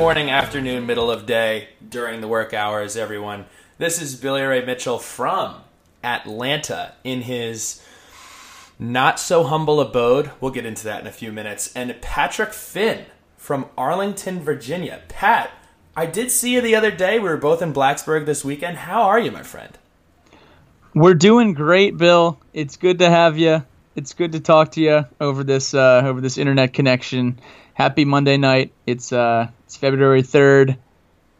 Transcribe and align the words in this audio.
Morning, 0.00 0.30
afternoon, 0.30 0.86
middle 0.86 1.10
of 1.10 1.26
day, 1.26 1.68
during 1.86 2.22
the 2.22 2.26
work 2.26 2.54
hours, 2.54 2.96
everyone. 2.96 3.44
This 3.76 4.00
is 4.00 4.14
Billy 4.14 4.40
Ray 4.40 4.64
Mitchell 4.64 4.98
from 4.98 5.56
Atlanta 6.02 6.94
in 7.04 7.20
his 7.20 7.84
not 8.78 9.20
so 9.20 9.44
humble 9.44 9.78
abode. 9.78 10.30
We'll 10.40 10.52
get 10.52 10.64
into 10.64 10.84
that 10.84 11.02
in 11.02 11.06
a 11.06 11.12
few 11.12 11.30
minutes. 11.30 11.70
And 11.76 12.00
Patrick 12.00 12.54
Finn 12.54 13.04
from 13.36 13.66
Arlington, 13.76 14.40
Virginia. 14.40 15.02
Pat, 15.08 15.50
I 15.94 16.06
did 16.06 16.30
see 16.30 16.54
you 16.54 16.62
the 16.62 16.74
other 16.74 16.90
day. 16.90 17.18
We 17.18 17.28
were 17.28 17.36
both 17.36 17.60
in 17.60 17.74
Blacksburg 17.74 18.24
this 18.24 18.42
weekend. 18.42 18.78
How 18.78 19.02
are 19.02 19.20
you, 19.20 19.30
my 19.30 19.42
friend? 19.42 19.76
We're 20.94 21.12
doing 21.12 21.52
great, 21.52 21.98
Bill. 21.98 22.40
It's 22.54 22.78
good 22.78 23.00
to 23.00 23.10
have 23.10 23.36
you. 23.36 23.66
It's 23.96 24.14
good 24.14 24.32
to 24.32 24.40
talk 24.40 24.72
to 24.72 24.80
you 24.80 25.04
over 25.20 25.44
this 25.44 25.74
uh, 25.74 26.00
over 26.06 26.22
this 26.22 26.38
internet 26.38 26.72
connection. 26.72 27.38
Happy 27.74 28.06
Monday 28.06 28.38
night. 28.38 28.72
It's 28.86 29.12
uh, 29.12 29.48
it's 29.70 29.76
February 29.76 30.22
third. 30.22 30.76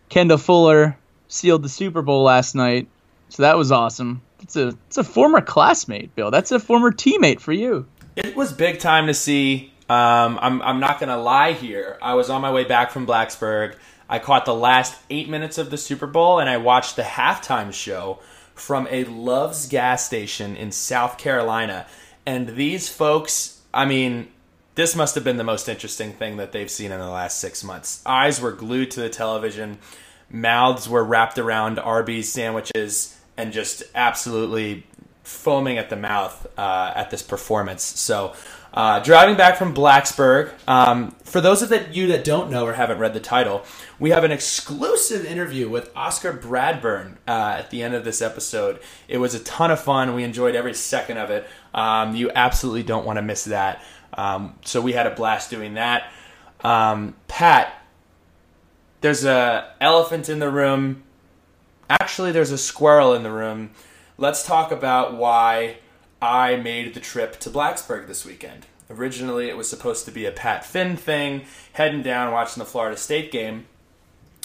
Kendall 0.08 0.38
Fuller 0.38 0.96
sealed 1.26 1.64
the 1.64 1.68
Super 1.68 2.00
Bowl 2.00 2.22
last 2.22 2.54
night, 2.54 2.86
so 3.28 3.42
that 3.42 3.58
was 3.58 3.72
awesome. 3.72 4.22
It's 4.40 4.54
a 4.54 4.68
it's 4.86 4.98
a 4.98 5.02
former 5.02 5.40
classmate, 5.40 6.14
Bill. 6.14 6.30
That's 6.30 6.52
a 6.52 6.60
former 6.60 6.92
teammate 6.92 7.40
for 7.40 7.52
you. 7.52 7.88
It 8.14 8.36
was 8.36 8.52
big 8.52 8.78
time 8.78 9.08
to 9.08 9.14
see. 9.14 9.72
Um, 9.88 10.38
I'm 10.40 10.62
I'm 10.62 10.78
not 10.78 11.00
gonna 11.00 11.18
lie 11.18 11.54
here. 11.54 11.98
I 12.00 12.14
was 12.14 12.30
on 12.30 12.40
my 12.40 12.52
way 12.52 12.62
back 12.62 12.92
from 12.92 13.04
Blacksburg. 13.04 13.74
I 14.08 14.20
caught 14.20 14.44
the 14.44 14.54
last 14.54 14.96
eight 15.10 15.28
minutes 15.28 15.58
of 15.58 15.70
the 15.70 15.76
Super 15.76 16.06
Bowl, 16.06 16.38
and 16.38 16.48
I 16.48 16.56
watched 16.58 16.94
the 16.94 17.02
halftime 17.02 17.72
show 17.72 18.20
from 18.54 18.86
a 18.92 19.02
Love's 19.06 19.66
gas 19.66 20.06
station 20.06 20.54
in 20.54 20.70
South 20.70 21.18
Carolina. 21.18 21.84
And 22.24 22.50
these 22.50 22.88
folks, 22.88 23.60
I 23.74 23.86
mean, 23.86 24.28
this 24.80 24.96
must 24.96 25.14
have 25.14 25.22
been 25.22 25.36
the 25.36 25.44
most 25.44 25.68
interesting 25.68 26.14
thing 26.14 26.38
that 26.38 26.52
they've 26.52 26.70
seen 26.70 26.90
in 26.90 26.98
the 26.98 27.10
last 27.10 27.38
six 27.38 27.62
months. 27.62 28.02
Eyes 28.06 28.40
were 28.40 28.52
glued 28.52 28.90
to 28.92 29.00
the 29.00 29.10
television, 29.10 29.76
mouths 30.30 30.88
were 30.88 31.04
wrapped 31.04 31.38
around 31.38 31.78
Arby's 31.78 32.32
sandwiches, 32.32 33.14
and 33.36 33.52
just 33.52 33.82
absolutely 33.94 34.86
foaming 35.22 35.76
at 35.76 35.90
the 35.90 35.96
mouth 35.96 36.46
uh, 36.56 36.94
at 36.96 37.10
this 37.10 37.22
performance. 37.22 37.82
So, 37.82 38.32
uh, 38.72 39.00
driving 39.00 39.36
back 39.36 39.58
from 39.58 39.74
Blacksburg, 39.74 40.50
um, 40.66 41.10
for 41.24 41.42
those 41.42 41.60
of 41.60 41.94
you 41.94 42.06
that 42.06 42.24
don't 42.24 42.50
know 42.50 42.64
or 42.64 42.72
haven't 42.72 42.98
read 42.98 43.12
the 43.12 43.20
title, 43.20 43.66
we 43.98 44.10
have 44.10 44.24
an 44.24 44.30
exclusive 44.30 45.26
interview 45.26 45.68
with 45.68 45.90
Oscar 45.94 46.32
Bradburn 46.32 47.16
uh, 47.28 47.56
at 47.58 47.68
the 47.68 47.82
end 47.82 47.94
of 47.94 48.04
this 48.04 48.22
episode. 48.22 48.80
It 49.08 49.18
was 49.18 49.34
a 49.34 49.40
ton 49.40 49.70
of 49.70 49.80
fun. 49.80 50.14
We 50.14 50.24
enjoyed 50.24 50.54
every 50.54 50.72
second 50.72 51.18
of 51.18 51.28
it. 51.28 51.46
Um, 51.74 52.14
you 52.16 52.30
absolutely 52.34 52.84
don't 52.84 53.04
want 53.04 53.18
to 53.18 53.22
miss 53.22 53.44
that. 53.44 53.82
Um, 54.14 54.54
so 54.64 54.80
we 54.80 54.92
had 54.92 55.06
a 55.06 55.14
blast 55.14 55.50
doing 55.50 55.74
that. 55.74 56.10
Um, 56.62 57.14
Pat, 57.28 57.72
there's 59.00 59.24
a 59.24 59.72
elephant 59.80 60.28
in 60.28 60.38
the 60.38 60.50
room. 60.50 61.02
Actually, 61.88 62.32
there's 62.32 62.50
a 62.50 62.58
squirrel 62.58 63.14
in 63.14 63.22
the 63.22 63.32
room. 63.32 63.70
Let's 64.18 64.44
talk 64.44 64.70
about 64.70 65.16
why 65.16 65.78
I 66.20 66.56
made 66.56 66.94
the 66.94 67.00
trip 67.00 67.40
to 67.40 67.50
Blacksburg 67.50 68.06
this 68.06 68.24
weekend. 68.24 68.66
Originally, 68.90 69.48
it 69.48 69.56
was 69.56 69.70
supposed 69.70 70.04
to 70.04 70.10
be 70.10 70.26
a 70.26 70.32
Pat 70.32 70.64
Finn 70.64 70.96
thing, 70.96 71.44
heading 71.72 72.02
down 72.02 72.32
watching 72.32 72.60
the 72.60 72.66
Florida 72.66 72.96
State 72.96 73.30
game. 73.30 73.66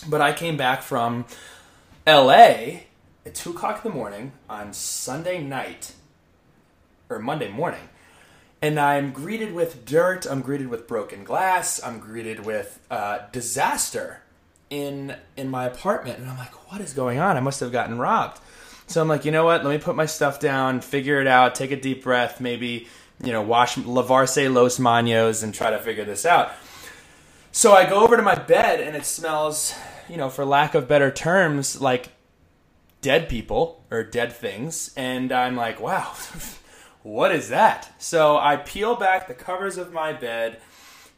But 0.08 0.22
I 0.22 0.34
came 0.34 0.56
back 0.56 0.84
from 0.84 1.26
LA 2.08 2.84
at 3.26 3.34
2 3.34 3.52
o'clock 3.52 3.84
in 3.84 3.92
the 3.92 3.98
morning 3.98 4.34
on 4.48 4.72
Sunday 4.72 5.42
night, 5.42 5.94
or 7.10 7.20
Monday 7.20 7.50
morning, 7.50 7.90
and 8.66 8.80
I'm 8.80 9.12
greeted 9.12 9.54
with 9.54 9.86
dirt, 9.86 10.26
I'm 10.26 10.42
greeted 10.42 10.70
with 10.70 10.88
broken 10.88 11.24
glass, 11.24 11.80
I'm 11.84 12.00
greeted 12.00 12.48
with 12.48 12.80
uh, 12.90 13.20
disaster 13.32 14.24
in 14.72 15.16
in 15.38 15.50
my 15.50 15.66
apartment. 15.66 16.18
And 16.18 16.28
I'm 16.28 16.38
like, 16.40 16.72
what 16.72 16.82
is 16.82 16.92
going 16.92 17.20
on? 17.20 17.38
I 17.38 17.42
must 17.42 17.60
have 17.60 17.72
gotten 17.72 18.00
robbed. 18.00 18.40
So 18.88 19.04
I'm 19.04 19.08
like, 19.08 19.24
you 19.24 19.32
know 19.32 19.46
what? 19.46 19.64
Let 19.64 19.70
me 19.70 19.78
put 19.78 19.96
my 19.96 20.08
stuff 20.08 20.40
down, 20.40 20.82
figure 20.82 21.22
it 21.22 21.28
out, 21.28 21.54
take 21.54 21.70
a 21.70 21.80
deep 21.80 22.04
breath, 22.04 22.42
maybe, 22.42 22.88
you 23.24 23.32
know, 23.32 23.44
wash 23.44 23.76
Lavarse 23.76 24.52
Los 24.52 24.80
Manos 24.80 25.44
and 25.44 25.54
try 25.54 25.70
to 25.70 25.78
figure 25.78 26.04
this 26.04 26.26
out. 26.26 26.52
So 27.52 27.72
I 27.74 27.88
go 27.88 28.04
over 28.04 28.18
to 28.18 28.24
my 28.24 28.36
bed 28.36 28.82
and 28.82 28.96
it 28.96 29.06
smells, 29.06 29.76
you 30.10 30.18
know, 30.18 30.32
for 30.32 30.44
lack 30.44 30.74
of 30.74 30.88
better 30.88 31.12
terms, 31.12 31.80
like 31.80 32.10
dead 33.02 33.30
people 33.30 33.84
or 33.92 34.04
dead 34.04 34.34
things. 34.34 34.92
And 34.98 35.32
I'm 35.32 35.56
like, 35.56 35.80
wow, 35.80 36.14
what 37.06 37.32
is 37.32 37.50
that? 37.50 37.94
So 38.00 38.36
I 38.36 38.56
peel 38.56 38.96
back 38.96 39.28
the 39.28 39.36
covers 39.36 39.78
of 39.78 39.94
my 39.94 40.12
bed 40.12 40.60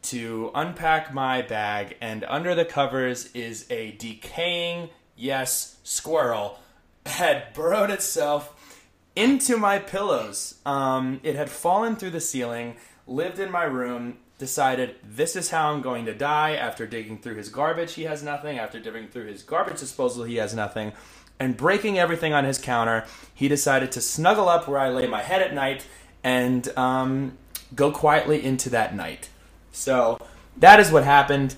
to 0.01 0.51
unpack 0.53 1.13
my 1.13 1.41
bag, 1.41 1.95
and 2.01 2.25
under 2.27 2.53
the 2.53 2.65
covers 2.65 3.31
is 3.33 3.65
a 3.69 3.91
decaying, 3.91 4.89
yes, 5.15 5.77
squirrel 5.83 6.59
had 7.05 7.53
burrowed 7.53 7.89
itself 7.89 8.83
into 9.15 9.55
my 9.55 9.79
pillows. 9.79 10.55
Um, 10.65 11.21
it 11.23 11.37
had 11.37 11.49
fallen 11.49 11.95
through 11.95 12.11
the 12.11 12.19
ceiling, 12.19 12.75
lived 13.07 13.39
in 13.39 13.49
my 13.49 13.63
room, 13.63 14.17
decided 14.39 14.97
this 15.05 15.37
is 15.37 15.51
how 15.51 15.71
I'm 15.71 15.81
going 15.81 16.05
to 16.07 16.13
die. 16.13 16.55
After 16.55 16.85
digging 16.85 17.19
through 17.19 17.35
his 17.35 17.47
garbage, 17.47 17.93
he 17.93 18.03
has 18.03 18.21
nothing. 18.21 18.59
After 18.59 18.81
digging 18.81 19.07
through 19.07 19.27
his 19.27 19.41
garbage 19.41 19.79
disposal, 19.79 20.25
he 20.25 20.35
has 20.35 20.53
nothing. 20.53 20.91
And 21.39 21.55
breaking 21.55 21.99
everything 21.99 22.33
on 22.33 22.45
his 22.45 22.57
counter, 22.57 23.05
he 23.33 23.47
decided 23.47 23.91
to 23.93 24.01
snuggle 24.01 24.49
up 24.49 24.67
where 24.67 24.79
I 24.79 24.89
lay 24.89 25.05
my 25.07 25.21
head 25.21 25.41
at 25.41 25.53
night 25.53 25.85
and 26.23 26.67
um, 26.77 27.37
go 27.75 27.91
quietly 27.91 28.43
into 28.43 28.69
that 28.71 28.95
night. 28.95 29.29
So 29.71 30.19
that 30.57 30.79
is 30.79 30.91
what 30.91 31.03
happened. 31.03 31.55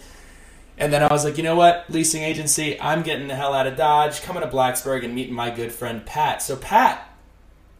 And 0.78 0.94
then 0.94 1.03
I 1.03 1.07
was 1.12 1.25
like, 1.25 1.38
you 1.38 1.44
know 1.44 1.56
what, 1.56 1.85
leasing 1.90 2.23
agency, 2.23 2.79
I'm 2.79 3.03
getting 3.03 3.28
the 3.28 3.35
hell 3.35 3.53
out 3.53 3.67
of 3.67 3.75
Dodge, 3.75 4.22
coming 4.22 4.44
to 4.44 4.50
Blacksburg 4.50 5.03
and 5.03 5.13
meeting 5.13 5.34
my 5.34 5.50
good 5.50 5.72
friend 5.72 6.06
Pat. 6.06 6.41
So, 6.41 6.56
Pat, 6.56 7.09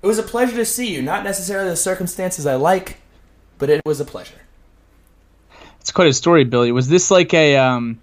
it 0.02 0.08
was 0.08 0.20
a 0.20 0.24
pleasure 0.24 0.56
to 0.58 0.66
see 0.66 0.94
you. 0.94 1.02
Not 1.02 1.24
necessarily 1.24 1.70
the 1.70 1.78
circumstances 1.78 2.46
I 2.46 2.56
like, 2.56 2.98
but 3.58 3.70
it 3.70 3.82
was 3.86 4.00
a 4.02 4.06
pleasure. 4.06 4.42
It's 5.80 5.92
quite 5.92 6.08
a 6.08 6.14
story, 6.14 6.44
Billy. 6.44 6.72
Was 6.74 6.90
this 6.90 7.10
like 7.10 7.34
a 7.34 7.56
um, 7.58 8.02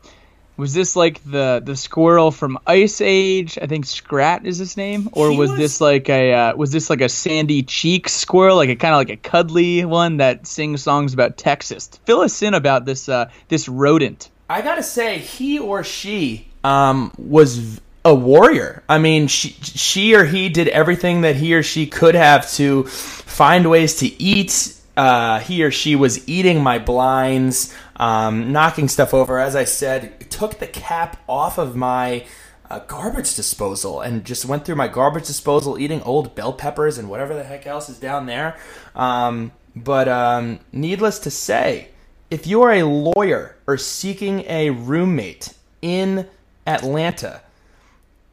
was 0.56 0.72
this 0.72 0.96
like 0.96 1.22
the 1.24 1.62
the 1.64 1.76
squirrel 1.76 2.30
from 2.30 2.58
Ice 2.66 3.00
Age? 3.00 3.58
I 3.60 3.66
think 3.66 3.84
Scrat 3.84 4.46
is 4.46 4.58
his 4.58 4.76
name, 4.76 5.08
or 5.12 5.28
was, 5.28 5.50
was, 5.50 5.58
this 5.58 5.80
like 5.80 6.08
a 6.08 6.32
uh, 6.32 6.56
was 6.56 6.72
this 6.72 6.90
like 6.90 7.00
a 7.00 7.08
sandy 7.08 7.62
cheek 7.62 8.08
squirrel, 8.08 8.56
like 8.56 8.70
a 8.70 8.76
kind 8.76 8.94
of 8.94 8.98
like 8.98 9.10
a 9.10 9.16
cuddly 9.16 9.84
one 9.84 10.18
that 10.18 10.46
sings 10.46 10.82
songs 10.82 11.14
about 11.14 11.36
Texas? 11.36 11.88
Fill 12.04 12.20
us 12.20 12.42
in 12.42 12.54
about 12.54 12.84
this 12.84 13.08
uh, 13.08 13.30
this 13.48 13.68
rodent. 13.68 14.30
I 14.48 14.62
gotta 14.62 14.82
say, 14.82 15.18
he 15.18 15.58
or 15.58 15.82
she 15.82 16.48
um, 16.62 17.12
was 17.18 17.80
a 18.04 18.14
warrior. 18.14 18.84
I 18.88 18.98
mean, 18.98 19.26
she, 19.26 19.50
she 19.50 20.14
or 20.14 20.24
he 20.24 20.48
did 20.48 20.68
everything 20.68 21.22
that 21.22 21.34
he 21.34 21.54
or 21.54 21.64
she 21.64 21.86
could 21.86 22.14
have 22.14 22.50
to 22.52 22.84
find 22.84 23.68
ways 23.68 23.96
to 23.96 24.22
eat. 24.22 24.72
Uh, 24.96 25.40
he 25.40 25.62
or 25.64 25.70
she 25.70 25.96
was 25.96 26.26
eating 26.28 26.62
my 26.62 26.78
blinds, 26.78 27.74
um, 27.96 28.52
knocking 28.52 28.88
stuff 28.88 29.12
over. 29.12 29.38
As 29.38 29.56
I 29.56 29.64
said, 29.64 30.15
took 30.30 30.58
the 30.58 30.66
cap 30.66 31.22
off 31.28 31.58
of 31.58 31.76
my 31.76 32.26
uh, 32.70 32.80
garbage 32.80 33.34
disposal 33.34 34.00
and 34.00 34.24
just 34.24 34.44
went 34.44 34.64
through 34.64 34.74
my 34.74 34.88
garbage 34.88 35.26
disposal, 35.26 35.78
eating 35.78 36.02
old 36.02 36.34
bell 36.34 36.52
peppers 36.52 36.98
and 36.98 37.08
whatever 37.08 37.34
the 37.34 37.44
heck 37.44 37.66
else 37.66 37.88
is 37.88 37.98
down 37.98 38.26
there. 38.26 38.56
Um, 38.94 39.52
but 39.74 40.08
um, 40.08 40.60
needless 40.72 41.18
to 41.20 41.30
say, 41.30 41.88
if 42.30 42.46
you 42.46 42.62
are 42.62 42.72
a 42.72 42.82
lawyer 42.82 43.56
or 43.66 43.76
seeking 43.76 44.44
a 44.48 44.70
roommate 44.70 45.54
in 45.80 46.28
Atlanta, 46.66 47.42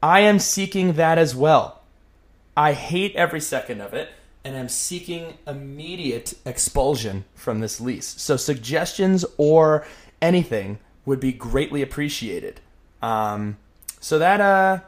I 0.01 0.21
am 0.21 0.39
seeking 0.39 0.93
that 0.93 1.17
as 1.17 1.35
well. 1.35 1.81
I 2.57 2.73
hate 2.73 3.15
every 3.15 3.39
second 3.39 3.81
of 3.81 3.93
it, 3.93 4.09
and 4.43 4.55
I'm 4.55 4.69
seeking 4.69 5.35
immediate 5.47 6.33
expulsion 6.45 7.25
from 7.35 7.59
this 7.59 7.79
lease. 7.79 8.07
So, 8.21 8.35
suggestions 8.35 9.25
or 9.37 9.85
anything 10.21 10.79
would 11.05 11.19
be 11.19 11.31
greatly 11.31 11.81
appreciated. 11.81 12.61
Um, 13.01 13.57
so 13.99 14.19
that 14.19 14.41
uh, 14.41 14.79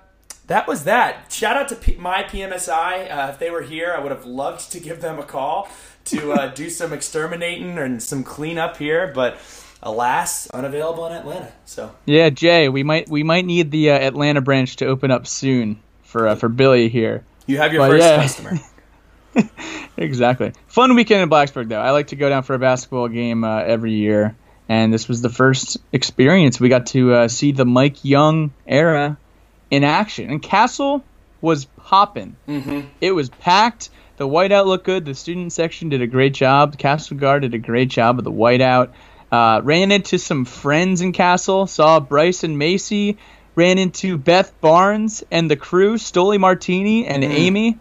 that 0.48 0.68
was 0.68 0.84
that. 0.84 1.32
Shout 1.32 1.58
out 1.58 1.70
to 1.70 1.76
P- 1.76 1.96
my 1.96 2.24
PMSI. 2.24 3.12
Uh, 3.12 3.30
if 3.32 3.40
they 3.40 3.50
were 3.50 3.62
here, 3.62 3.94
I 3.96 4.00
would 4.00 4.12
have 4.12 4.26
loved 4.26 4.72
to 4.72 4.80
give 4.80 5.02
them 5.02 5.20
a 5.20 5.24
call 5.24 5.70
to 6.06 6.34
uh, 6.34 6.48
do 6.54 6.70
some 6.70 6.94
exterminating 6.94 7.78
and 7.78 8.02
some 8.02 8.24
cleanup 8.24 8.78
here, 8.78 9.12
but 9.14 9.38
alas, 9.82 10.48
unavailable 10.52 11.06
in 11.08 11.14
Atlanta. 11.14 11.52
So 11.66 11.96
yeah, 12.06 12.30
Jay, 12.30 12.70
we 12.70 12.84
might 12.84 13.10
we 13.10 13.24
might 13.24 13.46
need 13.46 13.72
the 13.72 13.92
uh, 13.92 14.00
Atlanta 14.00 14.42
branch 14.42 14.78
to 14.78 14.86
open 14.86 15.12
up 15.12 15.28
soon 15.28 15.80
for 16.04 16.28
uh, 16.28 16.36
for 16.36 16.50
Billy 16.50 16.90
here. 16.90 17.24
You 17.48 17.58
have 17.58 17.74
your 17.74 17.88
but, 17.88 17.92
first 17.92 18.04
yeah. 18.04 18.22
customer. 18.22 18.60
exactly. 19.98 20.54
Fun 20.68 20.96
weekend 20.96 21.22
in 21.22 21.30
Blacksburg, 21.30 21.70
though. 21.70 21.80
I 21.80 21.92
like 21.92 22.08
to 22.08 22.16
go 22.16 22.30
down 22.30 22.44
for 22.44 22.54
a 22.54 22.60
basketball 22.60 23.08
game 23.08 23.44
uh, 23.44 23.60
every 23.60 23.94
year, 23.94 24.36
and 24.68 24.94
this 24.94 25.08
was 25.08 25.22
the 25.22 25.30
first 25.30 25.78
experience 25.92 26.60
we 26.60 26.70
got 26.70 26.88
to 26.88 27.14
uh, 27.14 27.28
see 27.28 27.52
the 27.52 27.66
Mike 27.66 28.04
Young 28.04 28.52
era 28.66 29.18
in 29.70 29.84
action. 29.84 30.30
And 30.30 30.42
Cassell 30.42 31.04
was 31.42 31.66
popping. 31.66 32.36
Mm-hmm. 32.48 32.88
It 33.02 33.12
was 33.12 33.30
packed. 33.30 33.90
The 34.18 34.28
whiteout 34.28 34.66
looked 34.66 34.86
good. 34.86 35.06
The 35.06 35.14
student 35.14 35.52
section 35.54 35.90
did 35.90 36.02
a 36.02 36.08
great 36.08 36.34
job. 36.34 36.78
Cassell 36.78 37.18
Guard 37.18 37.44
did 37.44 37.54
a 37.54 37.60
great 37.60 37.90
job 37.90 38.18
of 38.18 38.24
the 38.24 38.32
whiteout. 38.32 38.92
Uh, 39.32 39.62
ran 39.64 39.92
into 39.92 40.18
some 40.18 40.46
friends 40.46 41.02
in 41.02 41.12
Cassell. 41.12 41.68
Saw 41.68 42.00
Bryson 42.00 42.58
Macy. 42.58 43.18
Ran 43.56 43.78
into 43.78 44.18
Beth 44.18 44.60
Barnes 44.60 45.24
and 45.32 45.50
the 45.50 45.56
crew, 45.56 45.96
Stoli 45.96 46.38
Martini 46.38 47.06
and 47.06 47.24
mm. 47.24 47.30
Amy. 47.30 47.80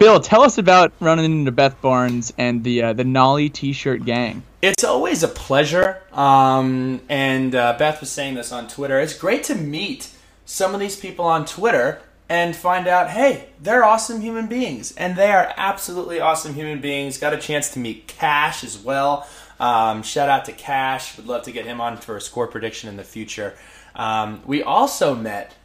Bill, 0.00 0.18
tell 0.18 0.40
us 0.40 0.56
about 0.56 0.94
running 0.98 1.26
into 1.26 1.52
Beth 1.52 1.78
Barnes 1.82 2.32
and 2.38 2.64
the 2.64 2.82
uh, 2.82 2.92
the 2.94 3.02
Nolley 3.02 3.52
T-shirt 3.52 4.06
gang. 4.06 4.42
It's 4.62 4.82
always 4.82 5.22
a 5.22 5.28
pleasure. 5.28 6.02
Um, 6.14 7.02
and 7.10 7.54
uh, 7.54 7.76
Beth 7.78 8.00
was 8.00 8.10
saying 8.10 8.32
this 8.32 8.50
on 8.50 8.66
Twitter. 8.66 8.98
It's 8.98 9.12
great 9.12 9.44
to 9.44 9.54
meet 9.54 10.10
some 10.46 10.72
of 10.72 10.80
these 10.80 10.96
people 10.96 11.26
on 11.26 11.44
Twitter 11.44 12.00
and 12.30 12.56
find 12.56 12.86
out, 12.86 13.10
hey, 13.10 13.50
they're 13.60 13.84
awesome 13.84 14.22
human 14.22 14.46
beings. 14.46 14.92
And 14.96 15.16
they 15.16 15.32
are 15.32 15.52
absolutely 15.58 16.18
awesome 16.18 16.54
human 16.54 16.80
beings. 16.80 17.18
Got 17.18 17.34
a 17.34 17.38
chance 17.38 17.68
to 17.74 17.78
meet 17.78 18.08
Cash 18.08 18.64
as 18.64 18.78
well. 18.78 19.28
Um, 19.58 20.02
shout 20.02 20.30
out 20.30 20.46
to 20.46 20.52
Cash. 20.52 21.18
Would 21.18 21.26
love 21.26 21.42
to 21.42 21.52
get 21.52 21.66
him 21.66 21.78
on 21.78 21.98
for 21.98 22.16
a 22.16 22.22
score 22.22 22.46
prediction 22.46 22.88
in 22.88 22.96
the 22.96 23.04
future. 23.04 23.54
Um, 23.94 24.40
we 24.46 24.62
also 24.62 25.14
met 25.14 25.56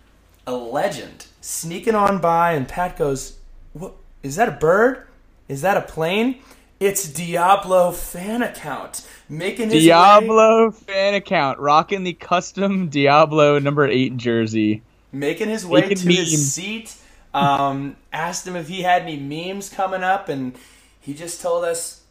a 0.46 0.54
legend 0.54 1.28
sneaking 1.40 1.96
on 1.96 2.20
by, 2.20 2.52
and 2.52 2.68
Pat 2.68 2.98
goes, 2.98 3.38
"What 3.72 3.94
is 4.26 4.36
that? 4.36 4.50
A 4.50 4.52
bird? 4.52 5.08
Is 5.48 5.62
that 5.62 5.78
a 5.78 5.82
plane?" 5.82 6.40
It's 6.80 7.08
Diablo 7.08 7.92
fan 7.92 8.42
account 8.42 9.08
making 9.30 9.70
his 9.70 9.84
Diablo 9.84 10.70
way, 10.70 10.76
fan 10.76 11.14
account 11.14 11.60
rocking 11.60 12.04
the 12.04 12.14
custom 12.14 12.90
Diablo 12.90 13.60
number 13.60 13.88
eight 13.88 14.18
jersey, 14.18 14.82
making 15.12 15.48
his 15.50 15.66
way 15.66 15.82
making 15.82 15.98
to 15.98 16.08
memes. 16.08 16.32
his 16.32 16.54
seat. 16.54 16.96
Um, 17.34 17.96
asked 18.14 18.46
him 18.46 18.56
if 18.56 18.68
he 18.68 18.82
had 18.82 19.04
any 19.04 19.18
memes 19.18 19.70
coming 19.70 20.04
up, 20.04 20.28
and 20.28 20.56
he 21.00 21.14
just 21.14 21.42
told 21.42 21.64
us, 21.64 22.02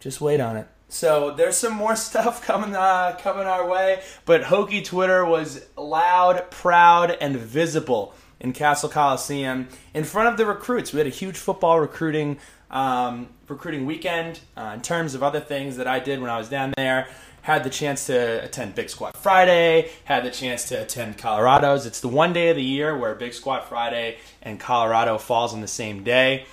"Just 0.00 0.20
wait 0.22 0.40
on 0.40 0.56
it." 0.56 0.68
So 0.88 1.32
there's 1.32 1.56
some 1.56 1.74
more 1.74 1.96
stuff 2.08 2.42
coming 2.46 2.74
uh, 2.74 3.18
coming 3.20 3.46
our 3.46 3.68
way. 3.68 4.02
But 4.24 4.42
Hokie 4.42 4.84
Twitter 4.84 5.24
was 5.24 5.66
loud, 5.76 6.50
proud, 6.50 7.10
and 7.20 7.36
visible 7.36 8.14
in 8.44 8.52
Cassell 8.52 8.90
Coliseum 8.90 9.68
in 9.94 10.04
front 10.04 10.28
of 10.28 10.36
the 10.36 10.44
recruits. 10.44 10.92
We 10.92 10.98
had 10.98 11.06
a 11.06 11.10
huge 11.10 11.36
football 11.36 11.80
recruiting 11.80 12.38
um, 12.70 13.28
recruiting 13.48 13.86
weekend. 13.86 14.40
Uh, 14.56 14.72
in 14.74 14.82
terms 14.82 15.14
of 15.14 15.22
other 15.22 15.40
things 15.40 15.78
that 15.78 15.88
I 15.88 15.98
did 15.98 16.20
when 16.20 16.30
I 16.30 16.38
was 16.38 16.48
down 16.48 16.74
there, 16.76 17.08
had 17.42 17.64
the 17.64 17.70
chance 17.70 18.06
to 18.06 18.44
attend 18.44 18.74
Big 18.74 18.90
Squat 18.90 19.16
Friday. 19.16 19.90
Had 20.04 20.24
the 20.24 20.30
chance 20.30 20.68
to 20.68 20.82
attend 20.82 21.16
Colorado's. 21.16 21.86
It's 21.86 22.00
the 22.00 22.08
one 22.08 22.32
day 22.32 22.50
of 22.50 22.56
the 22.56 22.62
year 22.62 22.96
where 22.96 23.14
Big 23.14 23.32
Squat 23.32 23.68
Friday 23.68 24.18
and 24.42 24.60
Colorado 24.60 25.18
falls 25.18 25.54
on 25.54 25.60
the 25.60 25.68
same 25.68 26.04
day 26.04 26.46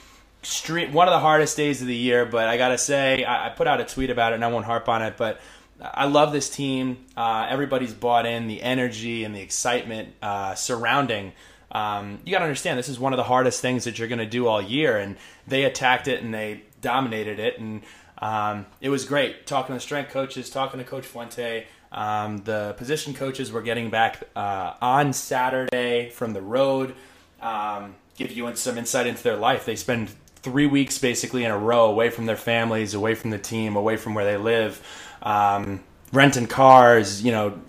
street 0.43 0.91
one 0.91 1.07
of 1.07 1.11
the 1.11 1.19
hardest 1.19 1.55
days 1.55 1.81
of 1.81 1.88
the 1.88 1.95
year. 1.95 2.25
But 2.25 2.47
I 2.47 2.57
gotta 2.57 2.77
say, 2.77 3.23
I, 3.23 3.47
I, 3.47 3.49
put 3.49 3.67
out 3.67 3.79
a 3.79 3.85
tweet 3.85 4.09
about 4.09 4.31
it, 4.31 4.35
and 4.35 4.45
I 4.45 4.47
won't 4.47 4.65
harp 4.65 4.89
on 4.89 5.01
it. 5.01 5.15
But 5.17 5.39
I 5.81 6.05
love 6.05 6.31
this 6.31 6.49
team. 6.49 7.05
Uh, 7.17 7.47
everybody's 7.49 7.93
bought 7.93 8.25
in. 8.25 8.47
The 8.47 8.61
energy 8.61 9.23
and 9.23 9.35
the 9.35 9.41
excitement 9.41 10.13
uh, 10.21 10.55
surrounding. 10.55 11.33
Um, 11.71 12.19
you 12.25 12.31
gotta 12.31 12.45
understand, 12.45 12.77
this 12.77 12.89
is 12.89 13.00
one 13.00 13.13
of 13.13 13.18
the 13.18 13.23
hardest 13.23 13.62
things 13.62 13.85
that 13.85 13.97
you're 13.97 14.07
gonna 14.07 14.25
do 14.25 14.47
all 14.47 14.62
year, 14.62 14.97
and 14.97 15.15
they 15.47 15.63
attacked 15.63 16.07
it 16.07 16.21
and 16.21 16.33
they 16.33 16.63
dominated 16.81 17.39
it, 17.39 17.59
and 17.59 17.81
um, 18.18 18.65
it 18.81 18.89
was 18.89 19.06
great. 19.06 19.47
Talking 19.47 19.75
to 19.75 19.79
strength 19.79 20.12
coaches, 20.12 20.50
talking 20.50 20.79
to 20.79 20.85
Coach 20.85 21.06
Fuente. 21.06 21.65
Um, 21.91 22.38
the 22.39 22.73
position 22.77 23.13
coaches 23.13 23.51
were 23.51 23.62
getting 23.62 23.89
back 23.89 24.23
uh, 24.35 24.73
on 24.81 25.12
Saturday 25.13 26.09
from 26.09 26.33
the 26.33 26.41
road. 26.41 26.95
Um, 27.41 27.95
give 28.15 28.31
you 28.31 28.56
some 28.56 28.77
insight 28.77 29.07
into 29.07 29.24
their 29.24 29.35
life. 29.35 29.65
They 29.65 29.75
spend 29.75 30.09
three 30.38 30.67
weeks 30.67 30.97
basically 30.97 31.44
in 31.44 31.51
a 31.51 31.57
row 31.57 31.85
away 31.85 32.09
from 32.09 32.25
their 32.25 32.38
families, 32.38 32.94
away 32.94 33.15
from 33.15 33.31
the 33.31 33.38
team, 33.38 33.75
away 33.75 33.97
from 33.97 34.13
where 34.13 34.25
they 34.25 34.38
live, 34.38 34.81
um, 35.21 35.83
renting 36.13 36.47
cars, 36.47 37.24
you 37.24 37.31
know, 37.31 37.59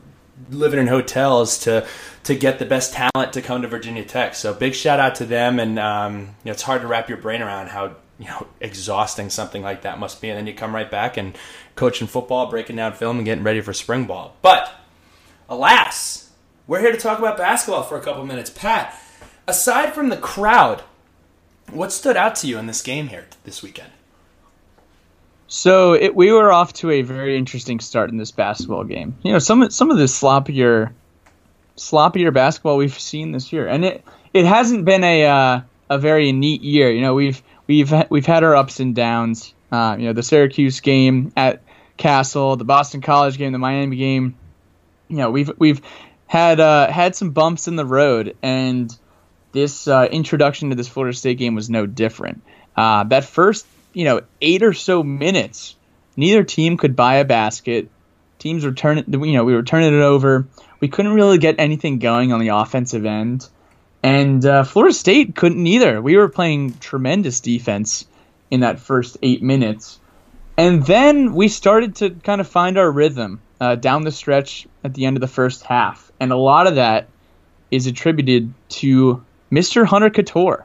living 0.50 0.80
in 0.80 0.86
hotels 0.86 1.58
to 1.60 1.86
to 2.24 2.34
get 2.34 2.58
the 2.58 2.64
best 2.64 2.92
talent 2.92 3.32
to 3.32 3.42
come 3.42 3.62
to 3.62 3.68
Virginia 3.68 4.04
Tech. 4.04 4.34
So 4.34 4.54
big 4.54 4.74
shout 4.74 5.00
out 5.00 5.16
to 5.16 5.24
them, 5.24 5.58
and 5.58 5.78
um, 5.78 6.18
you 6.20 6.26
know, 6.46 6.52
it's 6.52 6.62
hard 6.62 6.82
to 6.82 6.88
wrap 6.88 7.08
your 7.08 7.18
brain 7.18 7.42
around 7.42 7.68
how 7.68 7.96
you 8.18 8.26
know 8.26 8.46
exhausting 8.60 9.30
something 9.30 9.62
like 9.62 9.82
that 9.82 9.98
must 9.98 10.20
be, 10.20 10.28
and 10.28 10.38
then 10.38 10.46
you 10.46 10.54
come 10.54 10.74
right 10.74 10.90
back 10.90 11.16
and 11.16 11.36
coaching 11.74 12.06
football, 12.06 12.48
breaking 12.50 12.76
down 12.76 12.92
film, 12.92 13.18
and 13.18 13.24
getting 13.24 13.44
ready 13.44 13.60
for 13.60 13.72
spring 13.72 14.06
ball. 14.06 14.36
But 14.42 14.72
alas, 15.48 16.30
we're 16.66 16.80
here 16.80 16.92
to 16.92 16.98
talk 16.98 17.18
about 17.18 17.36
basketball 17.36 17.82
for 17.82 17.96
a 17.96 18.02
couple 18.02 18.24
minutes. 18.24 18.50
Pat, 18.50 18.98
aside 19.46 19.92
from 19.92 20.08
the 20.08 20.16
crowd 20.16 20.82
what 21.72 21.92
stood 21.92 22.16
out 22.16 22.34
to 22.36 22.46
you 22.46 22.58
in 22.58 22.66
this 22.66 22.82
game 22.82 23.08
here 23.08 23.26
this 23.44 23.62
weekend? 23.62 23.90
So 25.52 25.92
it, 25.92 26.16
we 26.16 26.32
were 26.32 26.50
off 26.50 26.72
to 26.72 26.90
a 26.90 27.02
very 27.02 27.36
interesting 27.36 27.78
start 27.78 28.08
in 28.08 28.16
this 28.16 28.30
basketball 28.30 28.84
game. 28.84 29.18
You 29.22 29.32
know, 29.32 29.38
some 29.38 29.70
some 29.70 29.90
of 29.90 29.98
the 29.98 30.04
sloppier, 30.04 30.94
sloppier 31.76 32.32
basketball 32.32 32.78
we've 32.78 32.98
seen 32.98 33.32
this 33.32 33.52
year, 33.52 33.68
and 33.68 33.84
it 33.84 34.02
it 34.32 34.46
hasn't 34.46 34.86
been 34.86 35.04
a 35.04 35.26
uh, 35.26 35.60
a 35.90 35.98
very 35.98 36.32
neat 36.32 36.62
year. 36.62 36.90
You 36.90 37.02
know, 37.02 37.12
we've 37.12 37.42
we've 37.66 37.92
we've 38.08 38.24
had 38.24 38.44
our 38.44 38.56
ups 38.56 38.80
and 38.80 38.94
downs. 38.94 39.52
Uh, 39.70 39.96
you 39.98 40.06
know, 40.06 40.14
the 40.14 40.22
Syracuse 40.22 40.80
game 40.80 41.34
at 41.36 41.60
Cassell, 41.98 42.56
the 42.56 42.64
Boston 42.64 43.02
College 43.02 43.36
game, 43.36 43.52
the 43.52 43.58
Miami 43.58 43.96
game. 43.96 44.36
You 45.08 45.18
know, 45.18 45.30
we've 45.30 45.50
we've 45.58 45.82
had 46.26 46.60
uh, 46.60 46.90
had 46.90 47.14
some 47.14 47.32
bumps 47.32 47.68
in 47.68 47.76
the 47.76 47.84
road, 47.84 48.38
and 48.42 48.90
this 49.52 49.86
uh, 49.86 50.08
introduction 50.10 50.70
to 50.70 50.76
this 50.76 50.88
Florida 50.88 51.14
State 51.14 51.36
game 51.36 51.54
was 51.54 51.68
no 51.68 51.84
different. 51.84 52.42
Uh, 52.74 53.04
that 53.04 53.26
first, 53.26 53.66
you 53.92 54.04
know, 54.04 54.22
eight 54.40 54.62
or 54.62 54.72
so 54.72 55.02
minutes, 55.02 55.76
neither 56.16 56.44
team 56.44 56.76
could 56.76 56.96
buy 56.96 57.16
a 57.16 57.24
basket. 57.24 57.88
Teams 58.38 58.64
were 58.64 58.72
turning, 58.72 59.04
you 59.08 59.32
know, 59.32 59.44
we 59.44 59.54
were 59.54 59.62
turning 59.62 59.94
it 59.94 60.02
over. 60.02 60.46
We 60.80 60.88
couldn't 60.88 61.12
really 61.12 61.38
get 61.38 61.56
anything 61.58 61.98
going 61.98 62.32
on 62.32 62.40
the 62.40 62.48
offensive 62.48 63.06
end, 63.06 63.48
and 64.02 64.44
uh, 64.44 64.64
Florida 64.64 64.92
State 64.92 65.36
couldn't 65.36 65.66
either. 65.66 66.02
We 66.02 66.16
were 66.16 66.28
playing 66.28 66.78
tremendous 66.78 67.40
defense 67.40 68.06
in 68.50 68.60
that 68.60 68.80
first 68.80 69.16
eight 69.22 69.42
minutes, 69.42 70.00
and 70.56 70.84
then 70.84 71.34
we 71.34 71.46
started 71.46 71.96
to 71.96 72.10
kind 72.10 72.40
of 72.40 72.48
find 72.48 72.78
our 72.78 72.90
rhythm 72.90 73.40
uh, 73.60 73.76
down 73.76 74.02
the 74.02 74.10
stretch 74.10 74.66
at 74.82 74.94
the 74.94 75.06
end 75.06 75.16
of 75.16 75.20
the 75.20 75.28
first 75.28 75.62
half, 75.62 76.10
and 76.18 76.32
a 76.32 76.36
lot 76.36 76.66
of 76.66 76.74
that 76.74 77.06
is 77.70 77.86
attributed 77.86 78.52
to 78.68 79.24
Mr. 79.52 79.84
Hunter 79.84 80.10
Cattoor. 80.10 80.64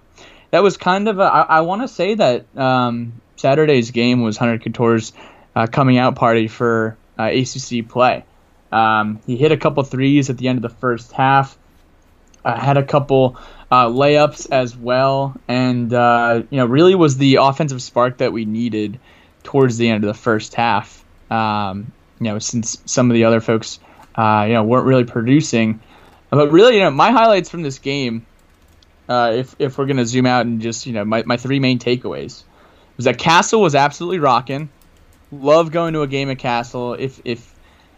That 0.52 0.64
was 0.64 0.78
kind 0.78 1.08
of 1.08 1.20
a, 1.20 1.24
I, 1.24 1.42
I 1.42 1.62
want 1.62 1.82
to 1.82 1.88
say 1.88 2.16
that 2.16 2.46
um, 2.58 3.22
Saturday's 3.36 3.92
game 3.92 4.22
was 4.22 4.38
Hunter 4.38 4.58
Cattoor's 4.58 5.14
uh, 5.56 5.68
coming 5.68 5.98
out 5.98 6.16
party 6.16 6.48
for 6.48 6.98
uh, 7.18 7.32
ACC 7.34 7.88
play. 7.88 8.24
Um, 8.72 9.20
he 9.26 9.38
hit 9.38 9.52
a 9.52 9.58
couple 9.58 9.84
threes 9.84 10.30
at 10.30 10.38
the 10.38 10.48
end 10.48 10.58
of 10.58 10.62
the 10.62 10.78
first 10.78 11.12
half. 11.12 11.58
Uh, 12.44 12.60
had 12.60 12.78
a 12.78 12.84
couple 12.84 13.38
uh, 13.72 13.88
layups 13.88 14.52
as 14.52 14.76
well, 14.76 15.36
and 15.48 15.94
uh, 15.94 16.44
you 16.50 16.58
know 16.58 16.66
really 16.66 16.96
was 16.96 17.18
the 17.18 17.36
offensive 17.36 17.82
spark 17.82 18.18
that 18.18 18.32
we 18.32 18.46
needed 18.46 19.00
towards 19.44 19.78
the 19.78 19.90
end 19.90 20.04
of 20.04 20.08
the 20.08 20.20
first 20.20 20.54
half. 20.56 21.04
Um, 21.30 21.92
you 22.20 22.26
know, 22.26 22.40
since 22.40 22.82
some 22.86 23.10
of 23.10 23.16
the 23.16 23.26
other 23.26 23.42
folks, 23.42 23.80
uh, 24.16 24.46
you 24.48 24.54
know, 24.54 24.64
weren't 24.64 24.86
really 24.86 25.04
producing. 25.04 25.82
But 26.30 26.52
really, 26.52 26.76
you 26.76 26.82
know, 26.82 26.92
my 26.92 27.12
highlights 27.12 27.50
from 27.50 27.62
this 27.62 27.80
game 27.80 28.26
uh, 29.10 29.34
if 29.36 29.56
if 29.60 29.78
we're 29.78 29.86
gonna 29.86 30.06
zoom 30.06 30.26
out 30.26 30.46
and 30.46 30.62
just 30.62 30.86
you 30.86 30.94
know 30.94 31.06
my, 31.06 31.24
my 31.24 31.38
three 31.38 31.60
main 31.60 31.80
takeaways 31.80 32.44
was 32.96 33.06
that 33.06 33.18
Cassell 33.18 33.62
was 33.62 33.76
absolutely 33.76 34.20
rocking. 34.20 34.70
Love 35.32 35.72
going 35.72 35.94
to 35.94 36.02
a 36.02 36.08
game 36.08 36.30
at 36.30 36.40
Cassell. 36.40 36.94
If 36.94 37.22
if 37.26 37.54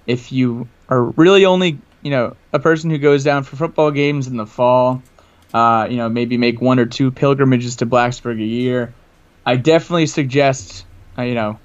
if 0.05 0.31
you 0.31 0.67
are 0.89 1.03
really 1.03 1.45
only 1.45 1.79
you 2.01 2.11
know 2.11 2.35
a 2.53 2.59
person 2.59 2.89
who 2.89 2.97
goes 2.97 3.23
down 3.23 3.43
for 3.43 3.55
football 3.55 3.91
games 3.91 4.27
in 4.27 4.37
the 4.37 4.45
fall, 4.45 5.01
uh, 5.53 5.87
you 5.89 5.97
know 5.97 6.09
maybe 6.09 6.37
make 6.37 6.61
one 6.61 6.79
or 6.79 6.85
two 6.85 7.11
pilgrimages 7.11 7.77
to 7.77 7.85
Blacksburg 7.85 8.39
a 8.41 8.45
year. 8.45 8.93
I 9.45 9.55
definitely 9.55 10.07
suggest 10.07 10.85
uh, 11.17 11.23
you 11.23 11.35
know 11.35 11.59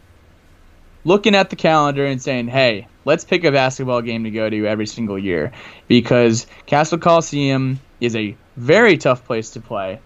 looking 1.04 1.34
at 1.34 1.50
the 1.50 1.56
calendar 1.56 2.04
and 2.04 2.20
saying, 2.20 2.48
hey, 2.48 2.88
let's 3.04 3.24
pick 3.24 3.44
a 3.44 3.52
basketball 3.52 4.02
game 4.02 4.24
to 4.24 4.30
go 4.30 4.48
to 4.48 4.66
every 4.66 4.86
single 4.86 5.18
year 5.18 5.52
because 5.86 6.46
Cassell 6.66 6.98
Coliseum 6.98 7.78
is 8.00 8.16
a 8.16 8.36
very 8.56 8.98
tough 8.98 9.24
place 9.24 9.50
to 9.50 9.60
play, 9.60 10.00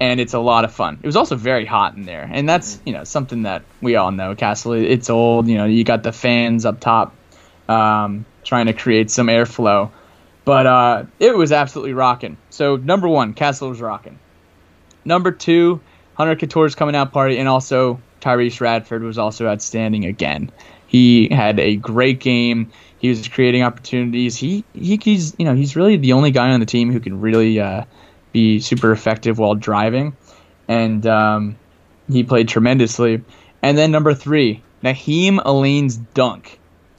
and 0.00 0.20
it's 0.20 0.34
a 0.34 0.38
lot 0.38 0.64
of 0.64 0.72
fun. 0.72 0.98
It 1.02 1.06
was 1.06 1.16
also 1.16 1.36
very 1.36 1.64
hot 1.64 1.96
in 1.96 2.04
there, 2.04 2.28
and 2.30 2.48
that's 2.48 2.80
you 2.84 2.92
know 2.92 3.04
something 3.04 3.42
that 3.42 3.62
we 3.80 3.96
all 3.96 4.12
know. 4.12 4.34
Cassell, 4.34 4.72
it's 4.72 5.10
old. 5.10 5.48
You 5.48 5.56
know, 5.56 5.64
you 5.64 5.84
got 5.84 6.02
the 6.02 6.12
fans 6.12 6.64
up 6.64 6.80
top 6.80 7.14
um, 7.68 8.24
trying 8.44 8.66
to 8.66 8.72
create 8.72 9.10
some 9.10 9.28
airflow, 9.28 9.90
but 10.44 10.66
uh, 10.66 11.04
it 11.18 11.36
was 11.36 11.52
absolutely 11.52 11.94
rocking. 11.94 12.36
So 12.50 12.76
number 12.76 13.08
one, 13.08 13.34
Cassell 13.34 13.68
was 13.68 13.80
rocking. 13.80 14.18
Number 15.04 15.30
two, 15.30 15.80
Hunter 16.14 16.34
Cattoor's 16.34 16.74
coming 16.74 16.96
out 16.96 17.12
party, 17.12 17.38
and 17.38 17.48
also 17.48 18.00
Tyrece 18.20 18.60
Radford 18.60 19.02
was 19.02 19.18
also 19.18 19.46
outstanding 19.46 20.04
again. 20.04 20.50
He 20.86 21.28
had 21.28 21.58
a 21.58 21.76
great 21.76 22.20
game. 22.20 22.70
He 22.98 23.08
was 23.08 23.26
creating 23.28 23.62
opportunities. 23.62 24.36
He, 24.36 24.64
he 24.72 24.98
he's 25.02 25.34
you 25.38 25.44
know 25.44 25.54
he's 25.54 25.76
really 25.76 25.96
the 25.96 26.12
only 26.12 26.30
guy 26.30 26.50
on 26.50 26.60
the 26.60 26.66
team 26.66 26.90
who 26.90 27.00
can 27.00 27.20
really 27.20 27.60
uh, 27.60 27.84
be 28.32 28.60
super 28.60 28.92
effective 28.92 29.38
while 29.38 29.54
driving, 29.54 30.16
and 30.68 31.06
um, 31.06 31.56
he 32.10 32.22
played 32.24 32.48
tremendously. 32.48 33.22
And 33.62 33.76
then 33.76 33.90
number 33.90 34.14
three, 34.14 34.62
Nahiem 34.82 35.38
Alleyne's 35.44 35.96
dunk. 35.96 36.58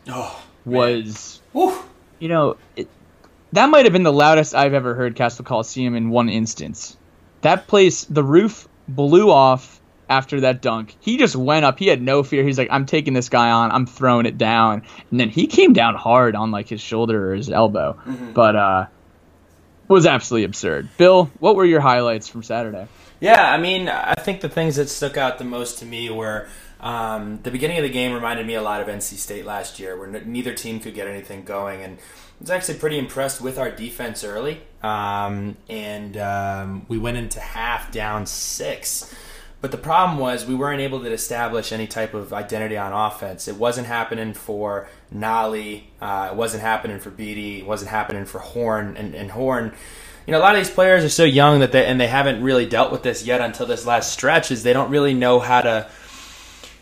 Oh, 0.09 0.43
was, 0.65 1.41
you 2.19 2.27
know, 2.27 2.57
it, 2.75 2.87
that 3.53 3.69
might 3.69 3.85
have 3.85 3.93
been 3.93 4.03
the 4.03 4.13
loudest 4.13 4.53
I've 4.53 4.73
ever 4.73 4.93
heard 4.95 5.15
Cassell 5.15 5.45
Coliseum 5.45 5.95
in 5.95 6.09
one 6.09 6.29
instance. 6.29 6.97
That 7.41 7.67
place, 7.67 8.03
the 8.05 8.23
roof 8.23 8.67
blew 8.87 9.31
off 9.31 9.76
after 10.09 10.41
that 10.41 10.61
dunk. 10.61 10.95
He 10.99 11.17
just 11.17 11.35
went 11.35 11.65
up. 11.65 11.79
He 11.79 11.87
had 11.87 12.01
no 12.01 12.23
fear. 12.23 12.43
He's 12.43 12.57
like, 12.57 12.69
I'm 12.71 12.85
taking 12.85 13.13
this 13.13 13.29
guy 13.29 13.51
on. 13.51 13.71
I'm 13.71 13.85
throwing 13.85 14.25
it 14.25 14.37
down. 14.37 14.83
And 15.11 15.19
then 15.19 15.29
he 15.29 15.47
came 15.47 15.73
down 15.73 15.95
hard 15.95 16.35
on 16.35 16.51
like 16.51 16.69
his 16.69 16.81
shoulder 16.81 17.31
or 17.31 17.35
his 17.35 17.49
elbow. 17.49 17.99
But 18.33 18.55
uh 18.55 18.85
was 19.87 20.05
absolutely 20.05 20.43
absurd. 20.45 20.89
Bill, 20.97 21.31
what 21.39 21.55
were 21.55 21.65
your 21.65 21.79
highlights 21.79 22.27
from 22.27 22.43
Saturday? 22.43 22.87
Yeah, 23.19 23.51
I 23.51 23.57
mean, 23.57 23.89
I 23.89 24.15
think 24.15 24.41
the 24.41 24.49
things 24.49 24.75
that 24.75 24.89
stuck 24.89 25.17
out 25.17 25.37
the 25.37 25.43
most 25.45 25.79
to 25.79 25.85
me 25.85 26.09
were 26.09 26.47
um, 26.79 27.39
the 27.43 27.51
beginning 27.51 27.77
of 27.77 27.83
the 27.83 27.89
game 27.89 28.13
reminded 28.13 28.45
me 28.45 28.53
a 28.55 28.61
lot 28.61 28.81
of 28.81 28.87
NC 28.87 29.15
State 29.15 29.45
last 29.45 29.79
year, 29.79 29.97
where 29.97 30.13
n- 30.13 30.23
neither 30.31 30.53
team 30.53 30.79
could 30.79 30.93
get 30.93 31.07
anything 31.07 31.43
going, 31.43 31.81
and 31.81 31.97
I 31.97 32.01
was 32.41 32.51
actually 32.51 32.77
pretty 32.77 32.99
impressed 32.99 33.41
with 33.41 33.57
our 33.57 33.71
defense 33.71 34.23
early. 34.23 34.61
Um, 34.83 35.57
and 35.67 36.15
um, 36.17 36.85
we 36.87 36.99
went 36.99 37.17
into 37.17 37.39
half 37.39 37.91
down 37.91 38.27
six. 38.27 39.11
But 39.59 39.71
the 39.71 39.77
problem 39.77 40.19
was 40.19 40.45
we 40.45 40.53
weren't 40.53 40.81
able 40.81 41.01
to 41.01 41.11
establish 41.11 41.71
any 41.71 41.87
type 41.87 42.13
of 42.13 42.31
identity 42.31 42.77
on 42.77 42.93
offense. 42.93 43.47
It 43.47 43.55
wasn't 43.55 43.87
happening 43.87 44.33
for 44.35 44.87
Nolley. 45.13 45.83
Uh, 45.99 46.29
it 46.31 46.35
wasn't 46.35 46.61
happening 46.61 46.99
for 46.99 47.09
Beatty. 47.09 47.59
It 47.59 47.65
wasn't 47.65 47.89
happening 47.89 48.25
for 48.25 48.37
Horne. 48.37 48.95
And, 48.95 49.15
and 49.15 49.31
Horne, 49.31 49.73
you 50.27 50.31
know, 50.31 50.37
a 50.37 50.41
lot 50.41 50.55
of 50.55 50.59
these 50.59 50.69
players 50.69 51.03
are 51.03 51.09
so 51.09 51.23
young 51.23 51.61
that 51.61 51.71
they 51.71 51.85
and 51.85 51.99
they 51.99 52.07
haven't 52.07 52.43
really 52.43 52.67
dealt 52.67 52.91
with 52.91 53.01
this 53.01 53.25
yet 53.25 53.41
until 53.41 53.65
this 53.65 53.85
last 53.85 54.11
stretch. 54.11 54.51
Is 54.51 54.61
they 54.61 54.73
don't 54.73 54.91
really 54.91 55.15
know 55.15 55.39
how 55.39 55.61
to 55.61 55.89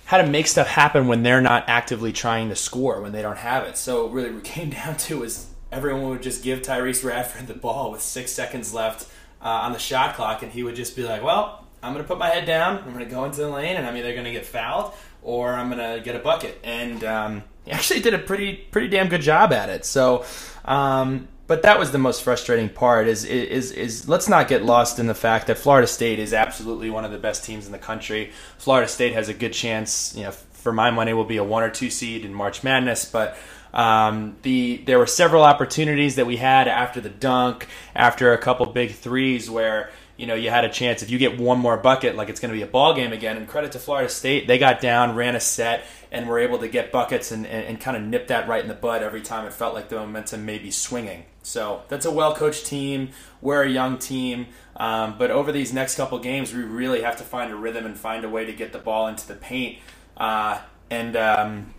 how 0.05 0.17
to 0.17 0.27
make 0.27 0.47
stuff 0.47 0.67
happen 0.67 1.07
when 1.07 1.23
they're 1.23 1.41
not 1.41 1.65
actively 1.67 2.11
trying 2.11 2.49
to 2.49 2.55
score 2.55 3.01
when 3.01 3.11
they 3.11 3.21
don't 3.21 3.37
have 3.37 3.63
it. 3.63 3.77
So 3.77 4.07
really, 4.07 4.31
what 4.31 4.39
it 4.39 4.43
came 4.43 4.71
down 4.71 4.97
to 4.97 5.23
is 5.23 5.47
everyone 5.71 6.09
would 6.09 6.23
just 6.23 6.43
give 6.43 6.61
Tyrece 6.61 7.03
Radford 7.05 7.47
the 7.47 7.53
ball 7.53 7.91
with 7.91 8.01
six 8.01 8.31
seconds 8.31 8.73
left 8.73 9.09
uh, 9.41 9.47
on 9.47 9.71
the 9.71 9.79
shot 9.79 10.15
clock, 10.15 10.43
and 10.43 10.51
he 10.51 10.63
would 10.63 10.75
just 10.75 10.95
be 10.95 11.03
like, 11.03 11.23
"Well, 11.23 11.64
I'm 11.85 11.93
going 11.93 12.03
to 12.03 12.07
put 12.07 12.17
my 12.17 12.29
head 12.29 12.45
down. 12.45 12.79
I'm 12.79 12.93
going 12.93 13.05
to 13.05 13.11
go 13.11 13.25
into 13.25 13.41
the 13.41 13.49
lane, 13.49 13.75
and 13.75 13.85
I'm 13.85 13.95
either 13.95 14.13
going 14.13 14.25
to 14.25 14.31
get 14.31 14.45
fouled 14.45 14.93
or 15.21 15.53
I'm 15.53 15.69
going 15.69 15.97
to 15.97 16.03
get 16.03 16.15
a 16.15 16.19
bucket." 16.19 16.59
And 16.63 17.03
um, 17.03 17.43
he 17.63 17.71
actually 17.71 18.01
did 18.01 18.13
a 18.13 18.19
pretty 18.19 18.53
pretty 18.55 18.87
damn 18.87 19.07
good 19.07 19.21
job 19.21 19.53
at 19.53 19.69
it. 19.69 19.85
So. 19.85 20.25
Um, 20.65 21.27
but 21.47 21.61
that 21.61 21.77
was 21.77 21.91
the 21.91 21.99
most 21.99 22.23
frustrating 22.23 22.69
part 22.69 23.07
is, 23.07 23.23
is 23.23 23.71
is 23.71 24.09
let's 24.09 24.27
not 24.27 24.47
get 24.47 24.65
lost 24.65 24.97
in 24.97 25.05
the 25.05 25.13
fact 25.13 25.45
that 25.45 25.59
Florida 25.59 25.85
State 25.85 26.17
is 26.17 26.33
absolutely 26.33 26.89
one 26.89 27.05
of 27.05 27.11
the 27.11 27.19
best 27.19 27.45
teams 27.45 27.67
in 27.67 27.71
the 27.71 27.77
country. 27.77 28.31
Florida 28.57 28.87
State 28.87 29.13
has 29.13 29.29
a 29.29 29.33
good 29.33 29.53
chance, 29.53 30.15
you 30.15 30.23
know, 30.23 30.31
for 30.31 30.73
my 30.73 30.89
money 30.89 31.13
will 31.13 31.23
be 31.23 31.37
a 31.37 31.43
one 31.43 31.61
or 31.61 31.69
two 31.69 31.91
seed 31.91 32.25
in 32.25 32.33
March 32.33 32.63
Madness, 32.63 33.05
but 33.05 33.37
um, 33.75 34.37
the 34.41 34.77
there 34.85 34.97
were 34.97 35.05
several 35.05 35.43
opportunities 35.43 36.15
that 36.15 36.25
we 36.25 36.37
had 36.37 36.67
after 36.67 36.99
the 37.01 37.09
dunk, 37.09 37.67
after 37.93 38.33
a 38.33 38.37
couple 38.37 38.65
big 38.65 38.91
threes 38.91 39.47
where 39.49 39.91
you 40.17 40.25
know 40.25 40.35
you 40.35 40.49
had 40.49 40.65
a 40.65 40.69
chance 40.69 41.03
if 41.03 41.09
you 41.09 41.17
get 41.17 41.39
one 41.39 41.59
more 41.59 41.77
bucket 41.77 42.15
like 42.15 42.29
it's 42.29 42.39
going 42.39 42.51
to 42.51 42.57
be 42.57 42.61
a 42.61 42.67
ball 42.67 42.93
game 42.93 43.11
again. 43.13 43.37
And 43.37 43.47
credit 43.47 43.71
to 43.73 43.79
florida 43.79 44.09
state 44.09 44.47
they 44.47 44.57
got 44.57 44.81
down 44.81 45.15
ran 45.15 45.35
a 45.35 45.39
set 45.39 45.85
and 46.11 46.27
were 46.27 46.39
able 46.39 46.59
to 46.59 46.67
get 46.67 46.91
buckets 46.91 47.31
and, 47.31 47.45
and, 47.45 47.65
and 47.65 47.79
kind 47.79 47.97
of 47.97 48.03
nip 48.03 48.27
that 48.27 48.47
right 48.47 48.61
in 48.61 48.67
the 48.67 48.73
bud 48.75 49.03
every 49.03 49.21
time 49.21 49.45
it 49.45 49.53
felt 49.53 49.73
like 49.73 49.89
the 49.89 49.95
momentum 49.95 50.45
may 50.45 50.57
be 50.57 50.71
swinging. 50.71 51.25
So 51.43 51.83
that's 51.89 52.05
a 52.05 52.11
well 52.11 52.35
coached 52.35 52.65
team. 52.65 53.09
We're 53.41 53.63
a 53.63 53.69
young 53.69 53.97
team. 53.97 54.47
Um, 54.77 55.17
but 55.17 55.31
over 55.31 55.51
these 55.51 55.73
next 55.73 55.95
couple 55.95 56.17
games 56.19 56.53
we 56.53 56.63
really 56.63 57.01
have 57.01 57.17
to 57.17 57.23
find 57.23 57.51
a 57.51 57.55
rhythm 57.55 57.85
and 57.85 57.97
find 57.97 58.23
a 58.23 58.29
way 58.29 58.45
to 58.45 58.53
get 58.53 58.71
the 58.73 58.79
ball 58.79 59.07
into 59.07 59.27
the 59.27 59.35
paint. 59.35 59.79
Uh, 60.17 60.59
and 60.89 61.15
um, 61.15 61.73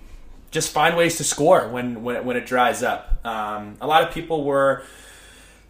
just 0.50 0.73
find 0.73 0.97
ways 0.97 1.16
to 1.16 1.25
score 1.25 1.69
when 1.69 2.02
when, 2.02 2.25
when 2.25 2.37
it 2.37 2.47
dries 2.47 2.83
up. 2.83 3.25
Um, 3.25 3.76
a 3.81 3.87
lot 3.87 4.02
of 4.02 4.12
people 4.12 4.45
were 4.45 4.83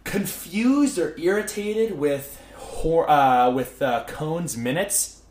confused 0.03 0.97
or 0.97 1.13
irritated 1.17 1.97
with 1.97 2.36
uh, 2.85 3.51
with 3.51 3.81
uh, 3.81 4.05
Cone's 4.07 4.57
minutes, 4.57 5.21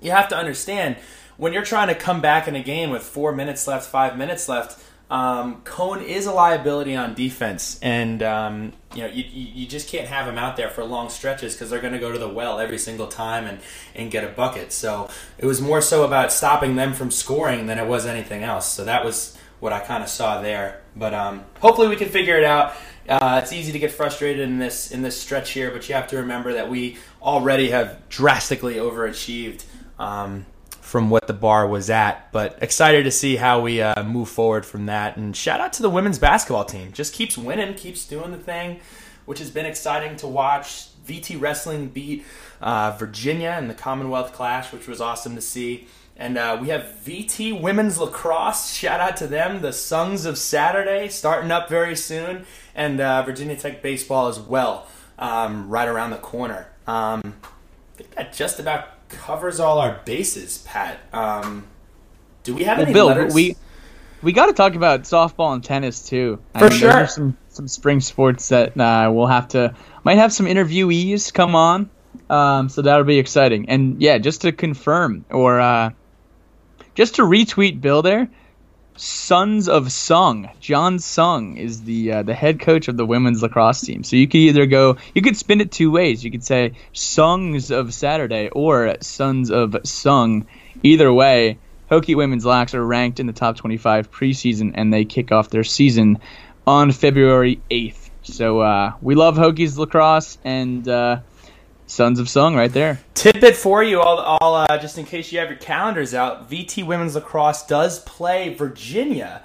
you 0.00 0.10
have 0.10 0.28
to 0.28 0.36
understand 0.36 0.96
when 1.36 1.52
you're 1.52 1.64
trying 1.64 1.88
to 1.88 1.94
come 1.94 2.20
back 2.20 2.48
in 2.48 2.56
a 2.56 2.62
game 2.62 2.90
with 2.90 3.02
four 3.02 3.32
minutes 3.32 3.66
left, 3.66 3.88
five 3.88 4.18
minutes 4.18 4.48
left. 4.48 4.82
Um, 5.10 5.62
Cone 5.62 6.02
is 6.02 6.26
a 6.26 6.32
liability 6.32 6.94
on 6.94 7.14
defense, 7.14 7.78
and 7.80 8.22
um, 8.22 8.72
you 8.94 9.02
know 9.02 9.08
you, 9.08 9.24
you 9.24 9.66
just 9.66 9.88
can't 9.88 10.06
have 10.06 10.26
him 10.28 10.36
out 10.36 10.56
there 10.56 10.68
for 10.68 10.84
long 10.84 11.08
stretches 11.08 11.54
because 11.54 11.70
they're 11.70 11.80
going 11.80 11.94
to 11.94 11.98
go 11.98 12.12
to 12.12 12.18
the 12.18 12.28
well 12.28 12.58
every 12.58 12.76
single 12.76 13.06
time 13.06 13.46
and, 13.46 13.60
and 13.94 14.10
get 14.10 14.22
a 14.22 14.28
bucket. 14.28 14.70
So 14.70 15.08
it 15.38 15.46
was 15.46 15.62
more 15.62 15.80
so 15.80 16.04
about 16.04 16.30
stopping 16.30 16.76
them 16.76 16.92
from 16.92 17.10
scoring 17.10 17.66
than 17.66 17.78
it 17.78 17.86
was 17.86 18.04
anything 18.04 18.42
else. 18.42 18.70
So 18.70 18.84
that 18.84 19.02
was 19.02 19.38
what 19.60 19.72
I 19.72 19.80
kind 19.80 20.02
of 20.02 20.10
saw 20.10 20.42
there. 20.42 20.82
But 20.94 21.14
um, 21.14 21.44
hopefully 21.60 21.88
we 21.88 21.96
can 21.96 22.08
figure 22.08 22.36
it 22.36 22.44
out. 22.44 22.74
Uh, 23.08 23.40
it's 23.42 23.52
easy 23.52 23.72
to 23.72 23.78
get 23.78 23.90
frustrated 23.90 24.46
in 24.46 24.58
this 24.58 24.90
in 24.90 25.00
this 25.02 25.18
stretch 25.18 25.50
here, 25.50 25.70
but 25.70 25.88
you 25.88 25.94
have 25.94 26.08
to 26.08 26.18
remember 26.18 26.52
that 26.52 26.68
we 26.68 26.98
already 27.22 27.70
have 27.70 28.06
drastically 28.10 28.74
overachieved 28.74 29.64
um, 29.98 30.44
from 30.70 31.08
what 31.08 31.26
the 31.26 31.32
bar 31.32 31.66
was 31.66 31.88
at. 31.88 32.30
But 32.32 32.58
excited 32.60 33.04
to 33.04 33.10
see 33.10 33.36
how 33.36 33.60
we 33.60 33.80
uh, 33.80 34.02
move 34.02 34.28
forward 34.28 34.66
from 34.66 34.86
that. 34.86 35.16
And 35.16 35.34
shout 35.34 35.60
out 35.60 35.72
to 35.74 35.82
the 35.82 35.90
women's 35.90 36.18
basketball 36.18 36.66
team, 36.66 36.92
just 36.92 37.14
keeps 37.14 37.38
winning, 37.38 37.74
keeps 37.74 38.06
doing 38.06 38.30
the 38.30 38.38
thing, 38.38 38.80
which 39.24 39.38
has 39.38 39.50
been 39.50 39.66
exciting 39.66 40.16
to 40.16 40.26
watch. 40.26 40.88
VT 41.06 41.40
Wrestling 41.40 41.88
beat 41.88 42.22
uh, 42.60 42.94
Virginia 42.98 43.56
in 43.58 43.68
the 43.68 43.74
Commonwealth 43.74 44.34
Clash, 44.34 44.72
which 44.74 44.86
was 44.86 45.00
awesome 45.00 45.34
to 45.34 45.40
see. 45.40 45.86
And 46.18 46.36
uh, 46.36 46.58
we 46.60 46.68
have 46.68 46.82
VT 47.04 47.60
Women's 47.60 47.96
Lacrosse. 47.96 48.74
Shout 48.74 48.98
out 48.98 49.16
to 49.18 49.28
them, 49.28 49.62
the 49.62 49.72
Sons 49.72 50.26
of 50.26 50.36
Saturday, 50.36 51.08
starting 51.08 51.52
up 51.52 51.68
very 51.68 51.94
soon. 51.94 52.44
And 52.78 53.00
uh, 53.00 53.22
Virginia 53.24 53.56
Tech 53.56 53.82
Baseball 53.82 54.28
as 54.28 54.38
well, 54.38 54.86
um, 55.18 55.68
right 55.68 55.88
around 55.88 56.10
the 56.10 56.16
corner. 56.16 56.68
Um, 56.86 57.34
I 57.34 57.96
think 57.96 58.10
that 58.12 58.32
just 58.32 58.60
about 58.60 59.08
covers 59.08 59.58
all 59.58 59.78
our 59.80 60.00
bases, 60.04 60.58
Pat. 60.58 61.00
Um, 61.12 61.66
do 62.44 62.54
we 62.54 62.62
have 62.64 62.78
Well, 62.78 62.86
any 62.86 62.94
Bill, 62.94 63.06
letters? 63.06 63.34
we 63.34 63.56
we 64.22 64.32
got 64.32 64.46
to 64.46 64.52
talk 64.52 64.74
about 64.76 65.02
softball 65.02 65.54
and 65.54 65.62
tennis 65.62 66.06
too. 66.08 66.40
For 66.56 66.66
I 66.66 66.68
mean, 66.68 66.78
sure. 66.78 67.06
some 67.08 67.36
some 67.48 67.66
spring 67.66 68.00
sports 68.00 68.48
that 68.50 68.78
uh, 68.78 69.10
we'll 69.12 69.26
have 69.26 69.48
to 69.48 69.74
might 70.04 70.18
have 70.18 70.32
some 70.32 70.46
interviewees 70.46 71.34
come 71.34 71.56
on. 71.56 71.90
Um, 72.30 72.68
so 72.68 72.82
that'll 72.82 73.04
be 73.04 73.18
exciting. 73.18 73.68
And 73.68 74.00
yeah, 74.00 74.18
just 74.18 74.42
to 74.42 74.52
confirm 74.52 75.24
or 75.30 75.60
uh, 75.60 75.90
just 76.94 77.16
to 77.16 77.22
retweet 77.22 77.80
Bill 77.80 78.02
there, 78.02 78.28
Sons 78.98 79.68
of 79.68 79.92
Sung. 79.92 80.50
John 80.58 80.98
Sung 80.98 81.56
is 81.56 81.84
the 81.84 82.12
uh, 82.12 82.22
the 82.24 82.34
head 82.34 82.58
coach 82.58 82.88
of 82.88 82.96
the 82.96 83.06
women's 83.06 83.42
lacrosse 83.42 83.80
team. 83.80 84.02
So 84.02 84.16
you 84.16 84.26
could 84.26 84.38
either 84.38 84.66
go, 84.66 84.96
you 85.14 85.22
could 85.22 85.36
spin 85.36 85.60
it 85.60 85.70
two 85.70 85.92
ways. 85.92 86.24
You 86.24 86.32
could 86.32 86.44
say 86.44 86.72
Songs 86.92 87.70
of 87.70 87.94
Saturday 87.94 88.48
or 88.48 88.96
Sons 89.00 89.50
of 89.52 89.76
Sung. 89.84 90.46
Either 90.82 91.12
way, 91.12 91.58
Hokie 91.90 92.16
women's 92.16 92.44
lax 92.44 92.74
are 92.74 92.84
ranked 92.84 93.20
in 93.20 93.26
the 93.26 93.32
top 93.32 93.56
25 93.56 94.10
preseason, 94.10 94.72
and 94.74 94.92
they 94.92 95.04
kick 95.04 95.30
off 95.30 95.48
their 95.48 95.64
season 95.64 96.18
on 96.66 96.90
February 96.90 97.60
8th. 97.70 98.10
So 98.24 98.60
uh, 98.60 98.92
we 99.00 99.14
love 99.14 99.36
Hokies 99.36 99.78
lacrosse 99.78 100.38
and 100.44 100.86
uh, 100.86 101.20
Sons 101.88 102.20
of 102.20 102.28
Sung 102.28 102.54
right 102.54 102.72
there. 102.72 103.00
Tip 103.14 103.42
it 103.42 103.56
for 103.56 103.82
you, 103.82 104.00
all, 104.00 104.18
all 104.18 104.54
uh, 104.54 104.78
just 104.78 104.98
in 104.98 105.04
case 105.04 105.32
you 105.32 105.38
have 105.38 105.48
your 105.48 105.58
calendars 105.58 106.14
out. 106.14 106.48
VT 106.48 106.86
Women's 106.86 107.14
Lacrosse 107.14 107.66
does 107.66 107.98
play 108.00 108.54
Virginia 108.54 109.42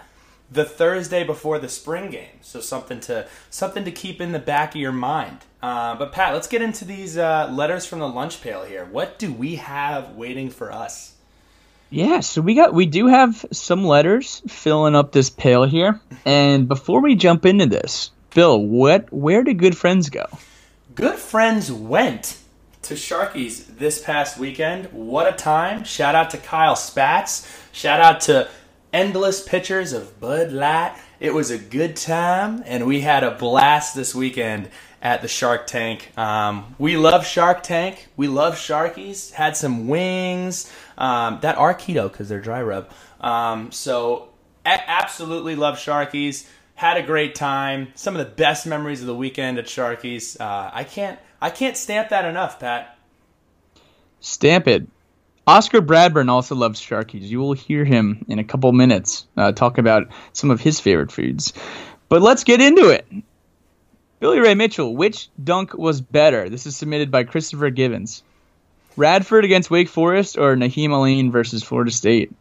the 0.52 0.66
Thursday 0.66 1.24
before 1.24 1.58
the 1.58 1.70
spring 1.70 2.12
game, 2.12 2.38
so 2.42 2.60
something 2.60 3.00
to 3.00 3.28
something 3.50 3.86
to 3.86 3.92
keep 3.92 4.22
in 4.22 4.32
the 4.32 4.40
back 4.40 4.76
of 4.76 4.82
your 4.82 4.92
mind. 4.92 5.40
Uh, 5.62 5.96
but 5.96 6.12
Pat, 6.12 6.34
let's 6.34 6.48
get 6.48 6.62
into 6.62 6.86
these 6.86 7.18
uh, 7.18 7.50
letters 7.52 7.86
from 7.86 8.00
the 8.00 8.08
lunch 8.08 8.42
pail 8.42 8.64
here. 8.64 8.86
What 8.86 9.18
do 9.18 9.34
we 9.34 9.56
have 9.56 10.12
waiting 10.12 10.50
for 10.50 10.72
us? 10.72 11.14
Yeah, 11.90 12.20
so 12.20 12.42
we 12.42 12.56
got 12.56 12.74
we 12.74 12.86
do 12.86 13.08
have 13.08 13.46
some 13.52 13.86
letters 13.86 14.42
filling 14.48 14.96
up 14.96 15.12
this 15.12 15.30
pail 15.30 15.64
here. 15.64 16.00
And 16.26 16.68
before 16.68 17.02
we 17.02 17.16
jump 17.16 17.46
into 17.46 17.66
this, 17.66 18.12
Bill, 18.34 18.60
what 18.62 19.12
where 19.14 19.44
do 19.44 19.54
good 19.54 19.78
friends 19.78 20.10
go? 20.10 20.26
Good 20.96 21.18
friends 21.18 21.72
went 21.72 22.38
to 22.84 22.94
Sharkies 22.94 23.78
this 23.78 24.02
past 24.02 24.38
weekend. 24.38 24.92
What 24.92 25.32
a 25.32 25.36
time! 25.36 25.86
Shout 25.86 26.14
out 26.14 26.30
to 26.32 26.38
Kyle 26.38 26.76
Spatz. 26.76 27.50
Shout 27.72 28.00
out 28.00 28.22
to 28.22 28.48
endless 28.92 29.42
pictures 29.42 29.94
of 29.94 30.20
Bud 30.20 30.52
Light. 30.52 30.96
It 31.20 31.34
was 31.34 31.50
a 31.50 31.58
good 31.58 31.96
time, 31.96 32.62
and 32.66 32.86
we 32.86 33.02
had 33.02 33.24
a 33.24 33.32
blast 33.32 33.96
this 33.96 34.14
weekend 34.14 34.70
at 35.02 35.22
the 35.22 35.28
Shark 35.28 35.66
Tank. 35.68 36.16
Um, 36.18 36.76
we 36.78 36.98
love 36.98 37.26
Shark 37.26 37.64
Tank. 37.64 38.10
We 38.16 38.28
love 38.28 38.56
Sharkies. 38.56 39.32
Had 39.32 39.58
some 39.58 39.88
wings. 39.88 40.72
Um, 40.98 41.40
that 41.42 41.58
are 41.58 41.74
keto 41.74 42.12
because 42.12 42.30
they're 42.30 42.40
dry 42.42 42.62
rub. 42.62 42.92
Um, 43.20 43.72
so 43.72 44.30
a- 44.66 44.90
absolutely 44.90 45.56
love 45.56 45.78
Sharkies. 45.78 46.46
Had 46.76 46.98
a 46.98 47.04
great 47.04 47.36
time. 47.36 47.90
Some 47.96 48.16
of 48.16 48.26
the 48.26 48.32
best 48.34 48.66
memories 48.66 49.02
of 49.02 49.08
the 49.08 49.16
weekend 49.16 49.58
at 49.58 49.66
Sharkies. 49.66 50.40
Uh, 50.40 50.72
I 50.74 50.84
can't 50.84 51.20
I 51.42 51.50
can't 51.50 51.78
stamp 51.78 52.10
that 52.10 52.26
enough, 52.26 52.60
Pat. 52.60 52.98
Stamp 54.20 54.68
it. 54.68 54.88
Oscar 55.46 55.82
Bradburn 55.82 56.30
also 56.30 56.56
loves 56.56 56.80
Sharkies. 56.82 57.24
You 57.24 57.40
will 57.40 57.54
hear 57.54 57.84
him 57.84 58.26
in 58.30 58.40
a 58.40 58.44
couple 58.44 58.72
minutes 58.72 59.28
uh, 59.36 59.52
talk 59.52 59.78
about 59.78 60.08
some 60.32 60.52
of 60.52 60.62
his 60.62 60.80
favorite 60.80 61.12
foods. 61.12 61.54
But 62.08 62.22
let's 62.22 62.46
get 62.46 62.62
into 62.62 62.90
it. 62.90 63.06
Billy 64.22 64.40
Ray 64.40 64.56
Mitchell, 64.56 64.96
which 64.96 65.28
dunk 65.44 65.74
was 65.74 66.00
better? 66.00 66.48
This 66.48 66.66
is 66.66 66.78
submitted 66.78 67.12
by 67.12 67.26
Christopher 67.26 67.70
Givens. 67.72 68.24
Radford 68.96 69.44
against 69.44 69.70
Wake 69.70 69.90
Forest 69.90 70.38
or 70.38 70.56
Nahiem 70.56 70.92
Alleyne 70.92 71.32
versus 71.32 71.62
Florida 71.62 71.92
State? 71.92 72.32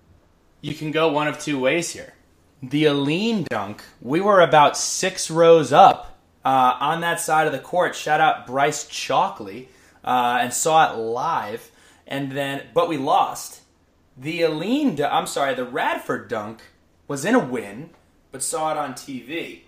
You 0.60 0.74
can 0.74 0.92
go 0.92 1.08
one 1.08 1.26
of 1.26 1.40
two 1.40 1.58
ways 1.58 1.90
here. 1.90 2.14
The 2.62 2.86
Alleyne 2.86 3.42
dunk, 3.50 3.82
we 4.00 4.20
were 4.20 4.40
about 4.40 4.76
six 4.76 5.30
rows 5.30 5.72
up 5.72 6.16
uh, 6.44 6.76
on 6.78 7.00
that 7.00 7.20
side 7.20 7.48
of 7.48 7.52
the 7.52 7.58
court. 7.58 7.96
Shout 7.96 8.20
out 8.20 8.46
Bryce 8.46 8.84
Chalkley 8.88 9.66
uh, 10.04 10.38
and 10.40 10.54
saw 10.54 10.92
it 10.92 10.96
live. 10.96 11.72
And 12.06 12.30
then, 12.30 12.66
but 12.72 12.88
we 12.88 12.98
lost. 12.98 13.62
The 14.16 14.44
Alleyne, 14.44 15.02
I'm 15.02 15.26
sorry, 15.26 15.54
the 15.54 15.64
Radford 15.64 16.28
dunk 16.28 16.62
was 17.08 17.24
in 17.24 17.34
a 17.34 17.44
win, 17.44 17.90
but 18.30 18.44
saw 18.44 18.70
it 18.70 18.78
on 18.78 18.94
TV. 18.94 19.62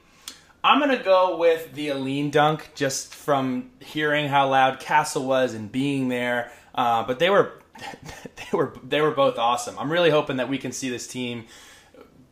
I'm 0.62 0.78
gonna 0.78 1.02
go 1.02 1.36
with 1.36 1.74
the 1.74 1.90
Alleyne 1.90 2.30
dunk 2.30 2.70
just 2.74 3.14
from 3.14 3.70
hearing 3.80 4.28
how 4.28 4.48
loud 4.48 4.80
Cassell 4.80 5.26
was 5.26 5.52
and 5.52 5.70
being 5.70 6.08
there. 6.08 6.52
Uh, 6.74 7.04
but 7.04 7.18
they 7.18 7.28
were 7.28 7.60
they 8.36 8.56
were 8.56 8.74
they 8.82 9.00
were 9.00 9.10
both 9.10 9.36
awesome. 9.36 9.78
I'm 9.78 9.90
really 9.90 10.10
hoping 10.10 10.36
that 10.36 10.48
we 10.48 10.58
can 10.58 10.72
see 10.72 10.90
this 10.90 11.06
team 11.06 11.46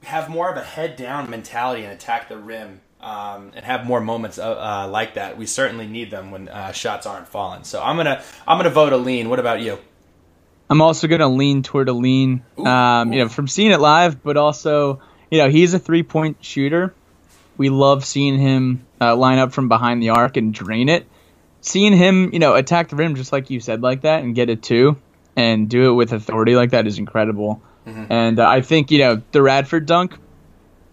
have 0.04 0.28
more 0.28 0.50
of 0.50 0.56
a 0.56 0.62
head 0.62 0.96
down 0.96 1.30
mentality 1.30 1.84
and 1.84 1.92
attack 1.92 2.28
the 2.28 2.36
rim 2.36 2.80
um, 3.00 3.52
and 3.54 3.64
have 3.64 3.84
more 3.84 4.00
moments 4.00 4.38
uh, 4.38 4.52
uh, 4.52 4.88
like 4.88 5.14
that. 5.14 5.36
We 5.36 5.46
certainly 5.46 5.86
need 5.86 6.10
them 6.10 6.30
when 6.30 6.48
uh, 6.48 6.72
shots 6.72 7.06
aren't 7.06 7.28
falling. 7.28 7.64
So 7.64 7.82
I'm 7.82 7.96
gonna 7.96 8.22
I'm 8.46 8.58
gonna 8.58 8.70
vote 8.70 8.92
Alleyne. 8.92 9.28
What 9.28 9.38
about 9.38 9.60
you? 9.60 9.78
I'm 10.70 10.80
also 10.80 11.08
gonna 11.08 11.28
lean 11.28 11.62
toward 11.62 11.88
Alleyne. 11.88 12.44
Um, 12.58 13.12
you 13.12 13.20
know, 13.20 13.28
from 13.28 13.48
seeing 13.48 13.72
it 13.72 13.80
live, 13.80 14.22
but 14.22 14.36
also 14.36 15.02
you 15.30 15.38
know 15.38 15.50
he's 15.50 15.74
a 15.74 15.78
three 15.78 16.02
point 16.02 16.38
shooter. 16.44 16.94
We 17.56 17.68
love 17.68 18.04
seeing 18.04 18.38
him 18.38 18.86
uh, 19.00 19.14
line 19.14 19.38
up 19.38 19.52
from 19.52 19.68
behind 19.68 20.02
the 20.02 20.10
arc 20.10 20.36
and 20.36 20.54
drain 20.54 20.88
it. 20.88 21.06
Seeing 21.60 21.92
him, 21.92 22.30
you 22.32 22.38
know, 22.38 22.54
attack 22.54 22.88
the 22.88 22.96
rim 22.96 23.14
just 23.14 23.30
like 23.30 23.50
you 23.50 23.60
said, 23.60 23.82
like 23.82 24.00
that, 24.00 24.22
and 24.22 24.34
get 24.34 24.48
it 24.48 24.62
too, 24.62 24.96
and 25.36 25.68
do 25.68 25.90
it 25.90 25.92
with 25.94 26.12
authority 26.12 26.56
like 26.56 26.70
that 26.70 26.86
is 26.86 26.98
incredible. 26.98 27.62
Mm-hmm. 27.86 28.12
And 28.12 28.38
uh, 28.38 28.48
I 28.48 28.60
think 28.60 28.90
you 28.90 28.98
know 28.98 29.22
the 29.32 29.42
Radford 29.42 29.86
dunk. 29.86 30.16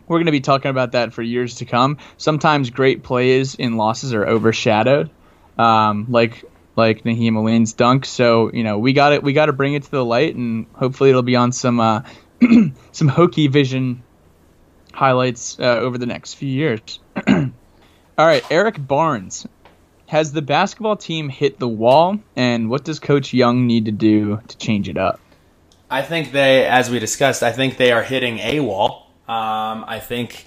We're 0.08 0.18
going 0.18 0.26
to 0.26 0.32
be 0.32 0.42
talking 0.42 0.72
about 0.72 0.94
that 0.94 1.14
for 1.14 1.22
years 1.22 1.56
to 1.56 1.66
come. 1.66 1.98
Sometimes 2.18 2.72
great 2.72 3.04
plays 3.04 3.54
in 3.54 3.78
losses 3.78 4.14
are 4.14 4.26
overshadowed, 4.26 5.12
um, 5.58 6.08
like 6.10 6.44
like 6.76 7.04
Nahiem 7.04 7.36
Alleyne's 7.36 7.74
dunk. 7.74 8.06
So 8.06 8.52
you 8.52 8.64
know 8.64 8.80
we 8.80 8.94
got 8.94 9.14
it. 9.14 9.22
We 9.22 9.34
got 9.34 9.48
to 9.48 9.54
bring 9.54 9.76
it 9.76 9.84
to 9.84 9.92
the 9.92 10.06
light, 10.06 10.36
and 10.36 10.66
hopefully 10.74 11.10
it'll 11.10 11.22
be 11.22 11.36
on 11.36 11.52
some 11.52 11.80
uh, 11.80 12.02
some 12.92 13.10
Hokie 13.10 13.52
Vision 13.52 14.04
highlights 14.94 15.60
uh, 15.60 15.64
over 15.64 15.98
the 15.98 16.08
next 16.08 16.34
few 16.36 16.50
years. 16.50 17.00
All 17.28 18.26
right, 18.26 18.44
Eric 18.50 18.86
Barnes. 18.86 19.48
Has 20.08 20.32
the 20.32 20.42
basketball 20.42 20.98
team 20.98 21.30
hit 21.30 21.60
the 21.60 21.68
wall, 21.68 22.20
and 22.36 22.68
what 22.68 22.84
does 22.84 23.00
Coach 23.00 23.32
Young 23.32 23.68
need 23.68 23.86
to 23.86 23.92
do 23.92 24.42
to 24.48 24.58
change 24.58 24.90
it 24.90 24.98
up? 24.98 25.20
I 25.90 26.04
think 26.04 26.32
they, 26.32 26.66
as 26.66 26.90
we 26.90 27.00
discussed, 27.00 27.42
I 27.42 27.52
think 27.52 27.78
they 27.78 27.92
are 27.92 28.04
hitting 28.04 28.38
a 28.40 28.60
wall. 28.60 29.12
Um, 29.28 29.86
I 29.88 30.00
think 30.00 30.46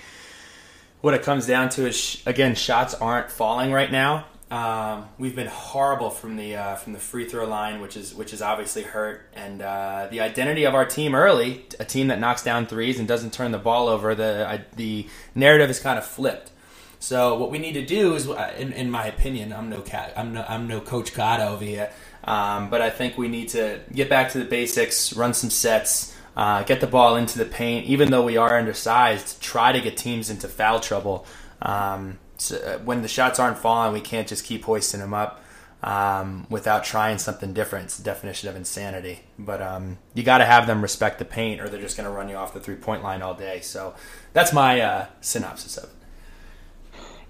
what 1.00 1.14
it 1.14 1.22
comes 1.22 1.46
down 1.46 1.68
to 1.70 1.86
is, 1.86 2.22
again, 2.26 2.54
shots 2.54 2.94
aren't 2.94 3.30
falling 3.30 3.72
right 3.72 3.90
now. 3.90 4.26
Um, 4.52 5.08
we've 5.18 5.34
been 5.34 5.48
horrible 5.48 6.10
from 6.10 6.36
the 6.36 6.56
uh, 6.56 6.74
from 6.76 6.92
the 6.92 6.98
free 6.98 7.26
throw 7.26 7.46
line, 7.46 7.80
which 7.80 7.96
is 7.96 8.14
which 8.14 8.34
is 8.34 8.42
obviously 8.42 8.82
hurt. 8.82 9.22
And 9.34 9.62
uh, 9.62 10.08
the 10.10 10.20
identity 10.20 10.64
of 10.64 10.74
our 10.74 10.84
team 10.84 11.14
early, 11.14 11.64
a 11.80 11.86
team 11.86 12.08
that 12.08 12.20
knocks 12.20 12.44
down 12.44 12.66
threes 12.66 12.98
and 12.98 13.08
doesn't 13.08 13.32
turn 13.32 13.50
the 13.50 13.58
ball 13.58 13.88
over, 13.88 14.14
the 14.14 14.60
the 14.76 15.08
narrative 15.34 15.70
is 15.70 15.80
kind 15.80 15.98
of 15.98 16.04
flipped. 16.04 16.50
So 16.98 17.36
what 17.36 17.50
we 17.50 17.58
need 17.58 17.72
to 17.72 17.84
do 17.84 18.14
is, 18.14 18.28
uh, 18.28 18.54
in, 18.56 18.72
in 18.74 18.88
my 18.88 19.06
opinion, 19.06 19.52
I'm 19.52 19.68
no 19.68 19.80
cat, 19.80 20.12
I'm 20.16 20.34
no 20.34 20.44
I'm 20.46 20.68
no 20.68 20.80
Coach 20.80 21.18
over 21.18 21.64
here, 21.64 21.90
um, 22.24 22.70
but 22.70 22.80
I 22.80 22.90
think 22.90 23.18
we 23.18 23.28
need 23.28 23.48
to 23.50 23.80
get 23.92 24.08
back 24.08 24.30
to 24.32 24.38
the 24.38 24.44
basics, 24.44 25.12
run 25.14 25.34
some 25.34 25.50
sets, 25.50 26.16
uh, 26.36 26.62
get 26.62 26.80
the 26.80 26.86
ball 26.86 27.16
into 27.16 27.38
the 27.38 27.44
paint. 27.44 27.86
Even 27.86 28.10
though 28.10 28.22
we 28.24 28.36
are 28.36 28.56
undersized, 28.58 29.42
try 29.42 29.72
to 29.72 29.80
get 29.80 29.96
teams 29.96 30.30
into 30.30 30.48
foul 30.48 30.80
trouble. 30.80 31.26
Um, 31.60 32.18
so 32.38 32.56
uh, 32.56 32.78
when 32.78 33.02
the 33.02 33.08
shots 33.08 33.38
aren't 33.38 33.58
falling, 33.58 33.92
we 33.92 34.00
can't 34.00 34.28
just 34.28 34.44
keep 34.44 34.64
hoisting 34.64 35.00
them 35.00 35.14
up 35.14 35.42
um, 35.82 36.46
without 36.48 36.84
trying 36.84 37.18
something 37.18 37.52
different. 37.52 37.86
It's 37.86 37.96
the 37.96 38.04
definition 38.04 38.48
of 38.48 38.56
insanity. 38.56 39.20
But 39.38 39.60
um, 39.60 39.98
you 40.14 40.22
got 40.22 40.38
to 40.38 40.44
have 40.44 40.66
them 40.66 40.80
respect 40.80 41.18
the 41.18 41.24
paint, 41.24 41.60
or 41.60 41.68
they're 41.68 41.80
just 41.80 41.96
going 41.96 42.08
to 42.08 42.14
run 42.14 42.28
you 42.28 42.36
off 42.36 42.54
the 42.54 42.60
three 42.60 42.76
point 42.76 43.02
line 43.02 43.22
all 43.22 43.34
day. 43.34 43.60
So 43.60 43.94
that's 44.32 44.52
my 44.52 44.80
uh, 44.80 45.06
synopsis 45.20 45.76
of 45.76 45.84
it. 45.84 45.90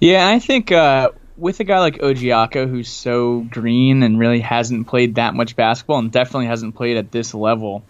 Yeah, 0.01 0.29
I 0.29 0.39
think 0.39 0.73
uh, 0.73 1.11
with 1.37 1.61
a 1.61 1.65
guy 1.65 1.79
like 1.81 1.99
Ojiako, 1.99 2.69
who's 2.69 2.89
so 2.89 3.41
green 3.41 4.03
and 4.03 4.19
really 4.19 4.41
hasn't 4.41 4.87
played 4.87 5.17
that 5.17 5.35
much 5.35 5.57
basketball, 5.57 5.99
and 5.99 6.13
definitely 6.13 6.47
hasn't 6.47 6.75
played 6.75 6.97
at 6.97 7.11
this 7.11 7.35
level, 7.35 7.85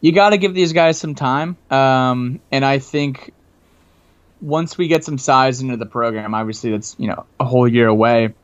you 0.00 0.12
got 0.12 0.30
to 0.30 0.36
give 0.36 0.52
these 0.52 0.72
guys 0.72 0.98
some 0.98 1.14
time. 1.14 1.56
Um, 1.70 2.40
and 2.50 2.64
I 2.64 2.78
think 2.78 3.32
once 4.40 4.76
we 4.76 4.88
get 4.88 5.04
some 5.04 5.18
size 5.18 5.60
into 5.60 5.76
the 5.76 5.86
program, 5.86 6.34
obviously 6.34 6.72
that's 6.72 6.96
you 6.98 7.08
know 7.08 7.24
a 7.38 7.44
whole 7.44 7.68
year 7.68 7.86
away. 7.86 8.34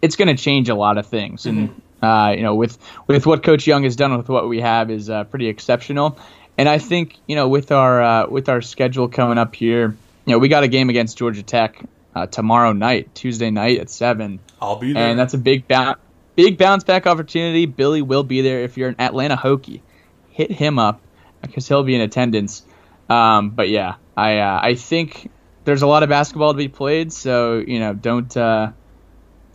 It's 0.00 0.16
going 0.16 0.34
to 0.34 0.42
change 0.42 0.68
a 0.68 0.74
lot 0.74 0.96
of 0.96 1.06
things, 1.06 1.46
and 1.46 1.70
mm-hmm. 1.70 2.04
uh, 2.04 2.30
you 2.32 2.42
know 2.42 2.54
with 2.54 2.78
with 3.06 3.26
what 3.26 3.42
Coach 3.42 3.66
Young 3.66 3.84
has 3.84 3.96
done 3.96 4.16
with 4.16 4.28
what 4.28 4.48
we 4.48 4.60
have 4.60 4.90
is 4.90 5.10
uh, 5.10 5.24
pretty 5.24 5.48
exceptional. 5.48 6.18
And 6.56 6.68
I 6.68 6.78
think 6.78 7.16
you 7.26 7.36
know 7.36 7.48
with 7.48 7.70
our 7.70 8.02
uh, 8.02 8.26
with 8.28 8.48
our 8.48 8.62
schedule 8.62 9.08
coming 9.08 9.38
up 9.38 9.54
here, 9.54 9.96
you 10.24 10.32
know 10.32 10.38
we 10.38 10.48
got 10.48 10.64
a 10.64 10.68
game 10.68 10.88
against 10.88 11.18
Georgia 11.18 11.42
Tech 11.42 11.84
uh, 12.14 12.26
tomorrow 12.26 12.72
night, 12.72 13.14
Tuesday 13.14 13.50
night 13.50 13.78
at 13.78 13.90
seven. 13.90 14.40
I'll 14.60 14.76
be 14.76 14.92
there, 14.92 15.08
and 15.08 15.18
that's 15.18 15.34
a 15.34 15.38
big 15.38 15.68
bounce 15.68 15.98
big 16.36 16.56
bounce 16.56 16.84
back 16.84 17.06
opportunity. 17.06 17.66
Billy 17.66 18.02
will 18.02 18.22
be 18.22 18.42
there 18.42 18.60
if 18.60 18.76
you're 18.76 18.90
an 18.90 18.96
Atlanta 19.00 19.36
Hokie. 19.36 19.82
Hit 20.30 20.52
him 20.52 20.78
up 20.78 21.00
because 21.42 21.66
he'll 21.66 21.82
be 21.82 21.94
in 21.94 22.00
attendance. 22.00 22.64
Um, 23.08 23.50
but 23.50 23.68
yeah, 23.68 23.96
I 24.16 24.38
uh, 24.38 24.60
I 24.62 24.74
think 24.74 25.30
there's 25.64 25.82
a 25.82 25.86
lot 25.86 26.02
of 26.02 26.08
basketball 26.08 26.52
to 26.52 26.56
be 26.56 26.68
played, 26.68 27.12
so 27.12 27.58
you 27.58 27.80
know 27.80 27.92
don't 27.92 28.34
uh, 28.36 28.72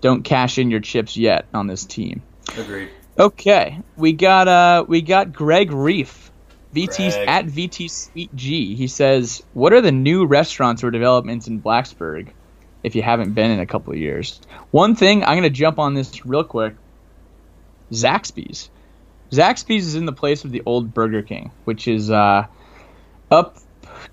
don't 0.02 0.24
cash 0.24 0.58
in 0.58 0.72
your 0.72 0.80
chips 0.80 1.16
yet 1.18 1.46
on 1.54 1.68
this 1.68 1.86
team. 1.86 2.22
Agreed. 2.58 2.90
Okay, 3.18 3.80
we 3.96 4.14
got 4.14 4.48
uh 4.48 4.86
we 4.88 5.02
got 5.02 5.32
Greg 5.34 5.72
Reef, 5.72 6.32
VT 6.76 7.12
Greg. 7.14 7.28
at 7.28 7.46
VT 7.46 7.90
Sweet 7.90 8.36
G. 8.36 8.76
He 8.76 8.88
says, 8.88 9.44
"What 9.54 9.72
are 9.72 9.82
the 9.82 9.92
new 9.92 10.26
restaurants 10.26 10.84
or 10.84 10.92
developments 10.92 11.48
in 11.48 11.62
Blacksburg? 11.62 12.30
If 12.84 12.96
you 12.96 13.02
haven't 13.02 13.34
been 13.34 13.50
in 13.52 13.60
a 13.60 13.66
couple 13.66 13.94
of 13.94 14.00
years, 14.00 14.40
one 14.72 14.96
thing 14.96 15.24
I'm 15.24 15.38
gonna 15.38 15.50
jump 15.50 15.80
on 15.80 15.94
this 15.94 16.26
real 16.26 16.44
quick. 16.44 16.76
Zaxby's. 17.92 18.70
Zaxby's 19.32 19.88
is 19.88 19.96
in 19.96 20.06
the 20.06 20.14
place 20.14 20.46
of 20.46 20.52
the 20.52 20.62
old 20.66 20.94
Burger 20.94 21.22
King, 21.22 21.52
which 21.66 21.88
is 21.88 22.12
uh, 22.12 22.46
up 23.32 23.58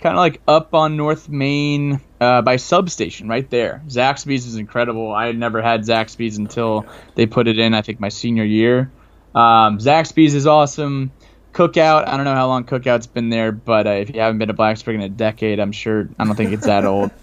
kind 0.01 0.15
of 0.15 0.19
like 0.19 0.41
up 0.49 0.75
on 0.75 0.97
North 0.97 1.29
Main 1.29 2.01
uh, 2.21 2.43
by 2.43 2.57
Substation, 2.57 3.29
right 3.29 3.49
there. 3.51 3.83
Zaxby's 3.87 4.47
is 4.47 4.57
incredible. 4.57 5.13
I 5.13 5.27
had 5.27 5.39
never 5.39 5.61
had 5.63 5.83
Zaxby's 5.83 6.39
until 6.39 6.87
they 7.15 7.27
put 7.27 7.49
it 7.49 7.59
in. 7.59 7.75
I 7.75 7.83
think 7.83 8.01
my 8.01 8.09
senior 8.09 8.45
year. 8.45 8.91
Um, 9.35 9.79
Zaxby's 9.79 10.35
is 10.35 10.47
awesome. 10.47 11.13
Cookout. 11.53 12.07
I 12.09 12.17
don't 12.17 12.25
know 12.25 12.35
how 12.35 12.47
long 12.47 12.65
Cookout's 12.65 13.07
been 13.07 13.29
there, 13.29 13.53
but 13.53 13.87
uh, 13.87 13.91
if 13.91 14.15
you 14.15 14.21
haven't 14.21 14.39
been 14.39 14.49
to 14.49 14.55
Blacksburg 14.55 14.95
in 14.95 15.03
a 15.03 15.09
decade, 15.09 15.61
I'm 15.61 15.73
sure. 15.73 16.09
I 16.19 16.25
don't 16.25 16.37
think 16.37 16.53
it's 16.53 16.67
that 16.67 16.85
old. 16.85 17.11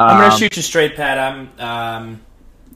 I'm 0.00 0.16
gonna 0.16 0.32
um, 0.32 0.38
shoot 0.38 0.56
you 0.56 0.62
straight, 0.62 0.96
Pat. 0.96 1.18
I'm 1.18 1.50
um, 1.58 2.20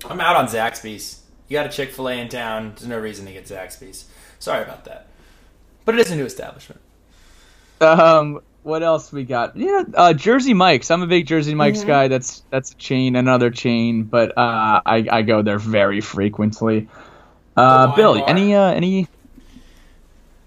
I'm 0.08 0.20
out 0.20 0.37
on 0.37 0.46
Zaxby's. 0.46 1.22
You 1.48 1.54
got 1.54 1.66
a 1.66 1.70
Chick 1.70 1.90
Fil 1.92 2.08
A 2.08 2.12
in 2.12 2.28
town. 2.28 2.72
There's 2.76 2.87
no 2.87 2.98
reason 2.98 3.26
to 3.26 3.32
get 3.32 3.46
Zaxby's. 3.46 4.04
Sorry 4.38 4.62
about 4.62 4.84
that, 4.84 5.06
but 5.84 5.94
it 5.94 6.02
is 6.02 6.10
a 6.10 6.16
new 6.16 6.26
establishment. 6.26 6.80
Um, 7.80 8.40
what 8.62 8.82
else 8.82 9.12
we 9.12 9.24
got? 9.24 9.56
Yeah, 9.56 9.84
uh, 9.94 10.12
Jersey 10.12 10.54
Mike's. 10.54 10.90
I'm 10.90 11.02
a 11.02 11.06
big 11.06 11.26
Jersey 11.26 11.54
Mike's 11.54 11.80
mm-hmm. 11.80 11.88
guy. 11.88 12.08
That's 12.08 12.42
that's 12.50 12.72
a 12.72 12.76
chain, 12.76 13.16
another 13.16 13.50
chain, 13.50 14.04
but 14.04 14.37
uh, 14.37 14.82
I 14.84 15.06
I 15.10 15.22
go 15.22 15.42
there 15.42 15.58
very 15.58 16.00
frequently. 16.00 16.88
Uh, 17.56 17.94
Billy, 17.94 18.20
bar. 18.20 18.30
any 18.30 18.54
uh, 18.54 18.72
any? 18.72 19.08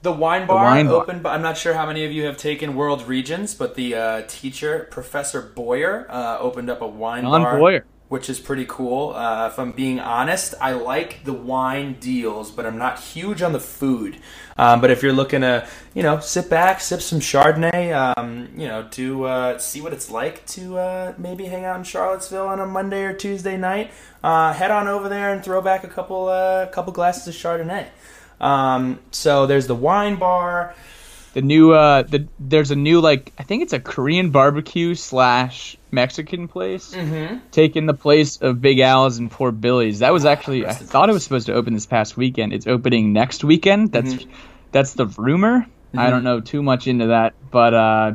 The 0.01 0.11
wine 0.11 0.47
bar 0.47 0.59
the 0.59 0.63
wine 0.63 0.87
open, 0.87 1.21
but 1.21 1.29
I'm 1.29 1.41
not 1.41 1.57
sure 1.57 1.73
how 1.73 1.85
many 1.85 2.05
of 2.05 2.11
you 2.11 2.25
have 2.25 2.37
taken 2.37 2.75
World 2.75 3.07
Regions, 3.07 3.55
but 3.55 3.75
the 3.75 3.95
uh, 3.95 4.21
teacher, 4.27 4.87
Professor 4.91 5.41
Boyer, 5.41 6.05
uh, 6.09 6.37
opened 6.39 6.69
up 6.69 6.81
a 6.81 6.87
wine 6.87 7.23
John 7.23 7.41
bar. 7.41 7.57
Boyer 7.57 7.85
which 8.09 8.29
is 8.29 8.39
pretty 8.39 8.65
cool. 8.67 9.13
Uh, 9.13 9.47
if 9.47 9.59
I'm 9.59 9.73
being 9.73 9.99
honest, 9.99 10.53
I 10.61 10.73
like 10.73 11.23
the 11.25 11.33
wine 11.33 11.97
deals, 11.99 12.51
but 12.51 12.65
I'm 12.65 12.77
not 12.77 12.99
huge 12.99 13.41
on 13.41 13.51
the 13.51 13.59
food. 13.59 14.17
Um, 14.57 14.79
but 14.81 14.91
if 14.91 15.03
you're 15.03 15.13
looking 15.13 15.41
to, 15.41 15.67
you 15.93 16.03
know, 16.03 16.19
sit 16.19 16.49
back, 16.49 16.79
sip 16.79 17.01
some 17.01 17.19
Chardonnay, 17.19 17.93
um, 18.17 18.49
you 18.55 18.67
know, 18.67 18.87
to 18.91 19.25
uh, 19.25 19.57
see 19.57 19.81
what 19.81 19.93
it's 19.93 20.09
like 20.09 20.45
to 20.47 20.77
uh, 20.77 21.13
maybe 21.17 21.45
hang 21.45 21.65
out 21.65 21.77
in 21.77 21.83
Charlottesville 21.83 22.47
on 22.47 22.59
a 22.59 22.65
Monday 22.65 23.03
or 23.03 23.13
Tuesday 23.13 23.57
night, 23.57 23.91
uh, 24.23 24.53
head 24.53 24.71
on 24.71 24.87
over 24.87 25.09
there 25.09 25.33
and 25.33 25.43
throw 25.43 25.61
back 25.61 25.83
a 25.83 25.87
couple 25.87 26.27
uh, 26.27 26.67
couple 26.67 26.93
glasses 26.93 27.27
of 27.27 27.35
Chardonnay. 27.35 27.87
Um, 28.39 28.99
so 29.11 29.45
there's 29.47 29.67
the 29.67 29.75
wine 29.75 30.15
bar. 30.17 30.75
The 31.33 31.41
new 31.41 31.71
uh, 31.71 32.01
the 32.03 32.27
there's 32.39 32.71
a 32.71 32.75
new 32.75 32.99
like 32.99 33.31
I 33.37 33.43
think 33.43 33.61
it's 33.63 33.73
a 33.73 33.79
Korean 33.79 34.31
barbecue 34.31 34.95
slash 34.95 35.77
Mexican 35.91 36.47
place 36.47 36.93
Mm-hmm. 36.95 37.37
taking 37.51 37.85
the 37.85 37.93
place 37.93 38.37
of 38.37 38.59
Big 38.61 38.79
Al's 38.79 39.19
and 39.19 39.29
Poor 39.29 39.51
Billy's. 39.51 39.99
That 39.99 40.13
was 40.13 40.25
actually 40.25 40.65
I 40.65 40.73
thought 40.73 41.09
it 41.09 41.13
was 41.13 41.23
supposed 41.23 41.45
to 41.47 41.53
open 41.53 41.73
this 41.73 41.85
past 41.85 42.17
weekend. 42.17 42.53
It's 42.53 42.65
opening 42.65 43.13
next 43.13 43.43
weekend. 43.43 43.91
That's 43.91 44.13
Mm-hmm. 44.15 44.31
that's 44.71 44.93
the 44.93 45.05
rumor. 45.05 45.67
I 45.95 46.09
don't 46.09 46.23
know 46.23 46.41
too 46.41 46.61
much 46.61 46.85
into 46.87 47.07
that, 47.07 47.33
but 47.49 47.73
uh, 47.73 48.13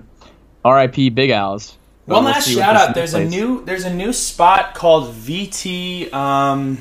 R.I.P. 0.64 1.10
Big 1.10 1.30
Al's. 1.30 1.76
One 2.06 2.24
we'll 2.24 2.32
last 2.32 2.48
shout 2.48 2.76
out. 2.76 2.94
There's 2.94 3.14
a 3.14 3.24
new 3.24 3.64
there's 3.64 3.84
a 3.84 3.92
new 3.94 4.12
spot 4.12 4.74
called 4.74 5.14
VT. 5.14 6.12
Um, 6.12 6.78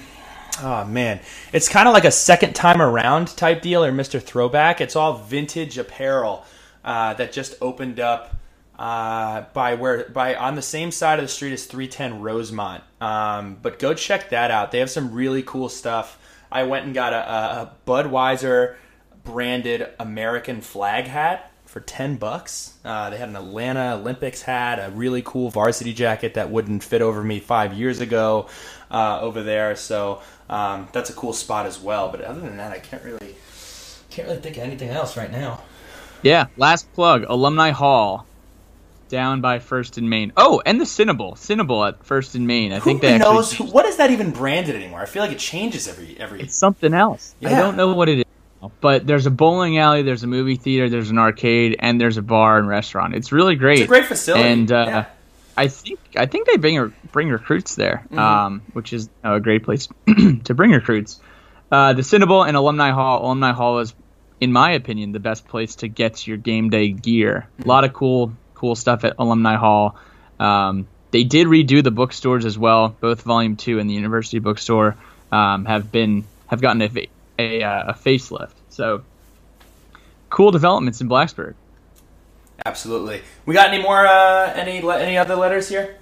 oh 0.62 0.86
man, 0.86 1.20
it's 1.54 1.68
kind 1.68 1.88
of 1.88 1.94
like 1.94 2.06
a 2.06 2.12
second 2.12 2.54
time 2.54 2.82
around 2.82 3.28
type 3.36 3.62
deal 3.62 3.84
or 3.84 3.92
Mr. 3.92 4.22
Throwback. 4.22 4.82
It's 4.82 4.96
all 4.96 5.18
vintage 5.18 5.78
apparel 5.78 6.46
uh, 6.84 7.14
that 7.16 7.32
just 7.32 7.56
opened 7.62 8.00
up 8.00 8.36
uh, 8.78 9.46
by 9.54 9.76
where 9.76 10.10
by 10.10 10.36
on 10.36 10.56
the 10.56 10.62
same 10.62 10.92
side 10.92 11.20
of 11.20 11.26
the 11.26 11.30
street 11.30 11.54
as 11.54 11.66
310 11.66 12.22
Rosemont. 12.22 12.84
Um, 13.00 13.58
but 13.62 13.80
go 13.80 13.94
check 13.94 14.30
that 14.30 14.52
out. 14.52 14.72
They 14.72 14.80
have 14.80 14.90
some 14.90 15.14
really 15.14 15.44
cool 15.44 15.70
stuff. 15.70 16.18
I 16.52 16.64
went 16.64 16.86
and 16.86 16.94
got 16.94 17.14
a, 17.14 17.18
a, 17.18 17.72
Budweiser 17.88 18.76
branded 19.24 19.88
American 20.00 20.62
flag 20.62 21.06
hat 21.06 21.52
for 21.66 21.80
10 21.80 22.18
bucks. 22.18 22.74
Uh, 22.84 23.10
they 23.10 23.18
had 23.18 23.30
an 23.30 23.38
Atlanta 23.38 23.96
Olympics 23.96 24.42
hat, 24.42 24.78
a 24.80 24.92
really 24.92 25.22
cool 25.22 25.50
varsity 25.50 25.94
jacket 25.94 26.34
that 26.34 26.50
wouldn't 26.50 26.84
fit 26.84 27.02
over 27.02 27.24
me 27.24 27.40
five 27.40 27.74
years 27.74 28.02
ago 28.02 28.50
uh, 28.92 29.20
over 29.22 29.42
there. 29.42 29.76
So 29.76 30.22
um, 30.50 30.88
that's 30.92 31.10
a 31.10 31.14
cool 31.14 31.34
spot 31.34 31.66
as 31.66 31.80
well. 31.80 32.10
But 32.10 32.22
other 32.22 32.42
than 32.42 32.58
that, 32.58 32.72
I 32.72 32.80
can't 32.80 33.04
really 33.04 33.36
can't 34.10 34.28
really 34.28 34.42
think 34.42 34.58
of 34.58 34.64
anything 34.64 34.90
else 34.90 35.18
right 35.18 35.32
now. 35.32 35.62
Yeah, 36.22 36.48
last 36.58 36.92
plug, 36.94 37.26
Alumni 37.28 37.72
Hall, 37.72 38.28
down 39.10 39.42
by 39.42 39.58
First 39.60 39.98
and 39.98 40.10
Main. 40.10 40.32
Oh, 40.38 40.62
and 40.66 40.80
the 40.80 40.86
Cinebowl, 40.86 41.34
Cinebowl 41.34 41.88
at 41.88 42.06
First 42.06 42.36
and 42.36 42.46
Main. 42.46 42.74
I 42.74 42.80
Who 42.80 42.86
think 42.86 43.02
they 43.02 43.14
actually 43.14 43.34
knows 43.34 43.54
who, 43.54 43.64
what 43.64 43.86
is 43.86 43.98
that 43.98 44.12
even 44.12 44.32
branded 44.32 44.76
anymore? 44.76 45.02
I 45.02 45.06
feel 45.06 45.24
like 45.24 45.32
it 45.32 45.40
changes 45.40 45.88
every 45.88 46.16
every. 46.20 46.42
it's 46.42 46.56
something 46.56 46.94
else. 46.94 47.34
I 47.44 47.50
don't 47.50 47.78
know 47.78 47.94
what 47.94 48.10
it 48.10 48.20
is. 48.20 48.26
But 48.80 49.08
there's 49.08 49.26
a 49.26 49.32
bowling 49.32 49.80
alley, 49.80 50.04
there's 50.04 50.22
a 50.22 50.28
movie 50.28 50.56
theater, 50.56 50.88
there's 50.88 51.10
an 51.10 51.18
arcade, 51.18 51.78
and 51.80 52.00
there's 52.00 52.18
a 52.18 52.22
bar 52.22 52.60
and 52.60 52.68
restaurant. 52.68 53.16
It's 53.16 53.32
really 53.32 53.56
great. 53.56 53.80
It's 53.80 53.86
a 53.86 53.88
great 53.88 54.06
facility. 54.06 54.48
And 54.48 54.72
uh, 54.72 54.86
Yeah. 54.88 55.06
I 55.58 55.68
think 55.68 56.00
I 56.16 56.26
think 56.26 56.48
they 56.48 56.58
bring 56.58 56.94
bring 57.12 57.30
recruits 57.30 57.76
there, 57.76 58.06
Mm-hmm. 58.06 58.20
um, 58.20 58.62
which 58.74 58.94
is 58.94 59.10
a 59.24 59.40
great 59.40 59.64
place 59.64 59.88
to 60.46 60.54
bring 60.54 60.72
recruits. 60.72 61.20
Uh, 61.72 61.94
the 61.94 62.02
Cinebowl 62.02 62.48
and 62.48 62.58
Alumni 62.58 62.92
Hall. 62.92 63.26
Alumni 63.26 63.52
Hall 63.54 63.80
is, 63.80 63.94
in 64.42 64.52
my 64.52 64.72
opinion, 64.74 65.12
the 65.14 65.20
best 65.20 65.48
place 65.48 65.76
to 65.78 65.88
get 65.88 66.28
your 66.28 66.38
game 66.38 66.70
day 66.70 66.90
gear. 66.90 67.48
A 67.64 67.68
lot 67.68 67.84
of 67.84 67.94
cool 67.94 68.34
cool 68.56 68.76
stuff 68.76 69.04
at 69.04 69.16
Alumni 69.20 69.56
Hall. 69.56 69.96
Um, 70.40 70.88
they 71.12 71.24
did 71.24 71.48
redo 71.48 71.84
the 71.84 71.92
bookstores 71.92 72.46
as 72.46 72.58
well. 72.58 72.96
Both 73.00 73.22
Volume 73.22 73.56
Two 73.58 73.80
and 73.80 73.90
the 73.90 73.94
University 73.94 74.40
Bookstore 74.40 74.96
um, 75.32 75.66
have 75.66 75.92
been 75.92 76.24
have 76.48 76.62
gotten 76.62 76.82
a 76.82 77.08
a, 77.40 77.64
uh, 77.64 77.84
a 77.90 77.94
facelift. 77.94 78.54
So 78.70 79.04
cool 80.30 80.52
developments 80.52 81.02
in 81.02 81.10
Blacksburg. 81.10 81.56
Absolutely. 82.66 83.22
We 83.46 83.54
got 83.54 83.74
any 83.74 83.82
more? 83.82 84.06
Uh, 84.06 84.54
any 84.56 84.82
le- 84.82 85.00
any 85.00 85.18
other 85.18 85.36
letters 85.36 85.70
here? 85.70 85.98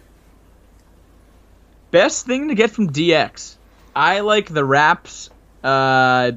Best 1.92 2.26
thing 2.26 2.50
to 2.50 2.56
get 2.56 2.72
from 2.72 2.92
DX. 2.92 3.56
I 3.96 4.20
like 4.20 4.50
the 4.50 4.64
raps, 4.64 5.30
uh, 5.64 6.32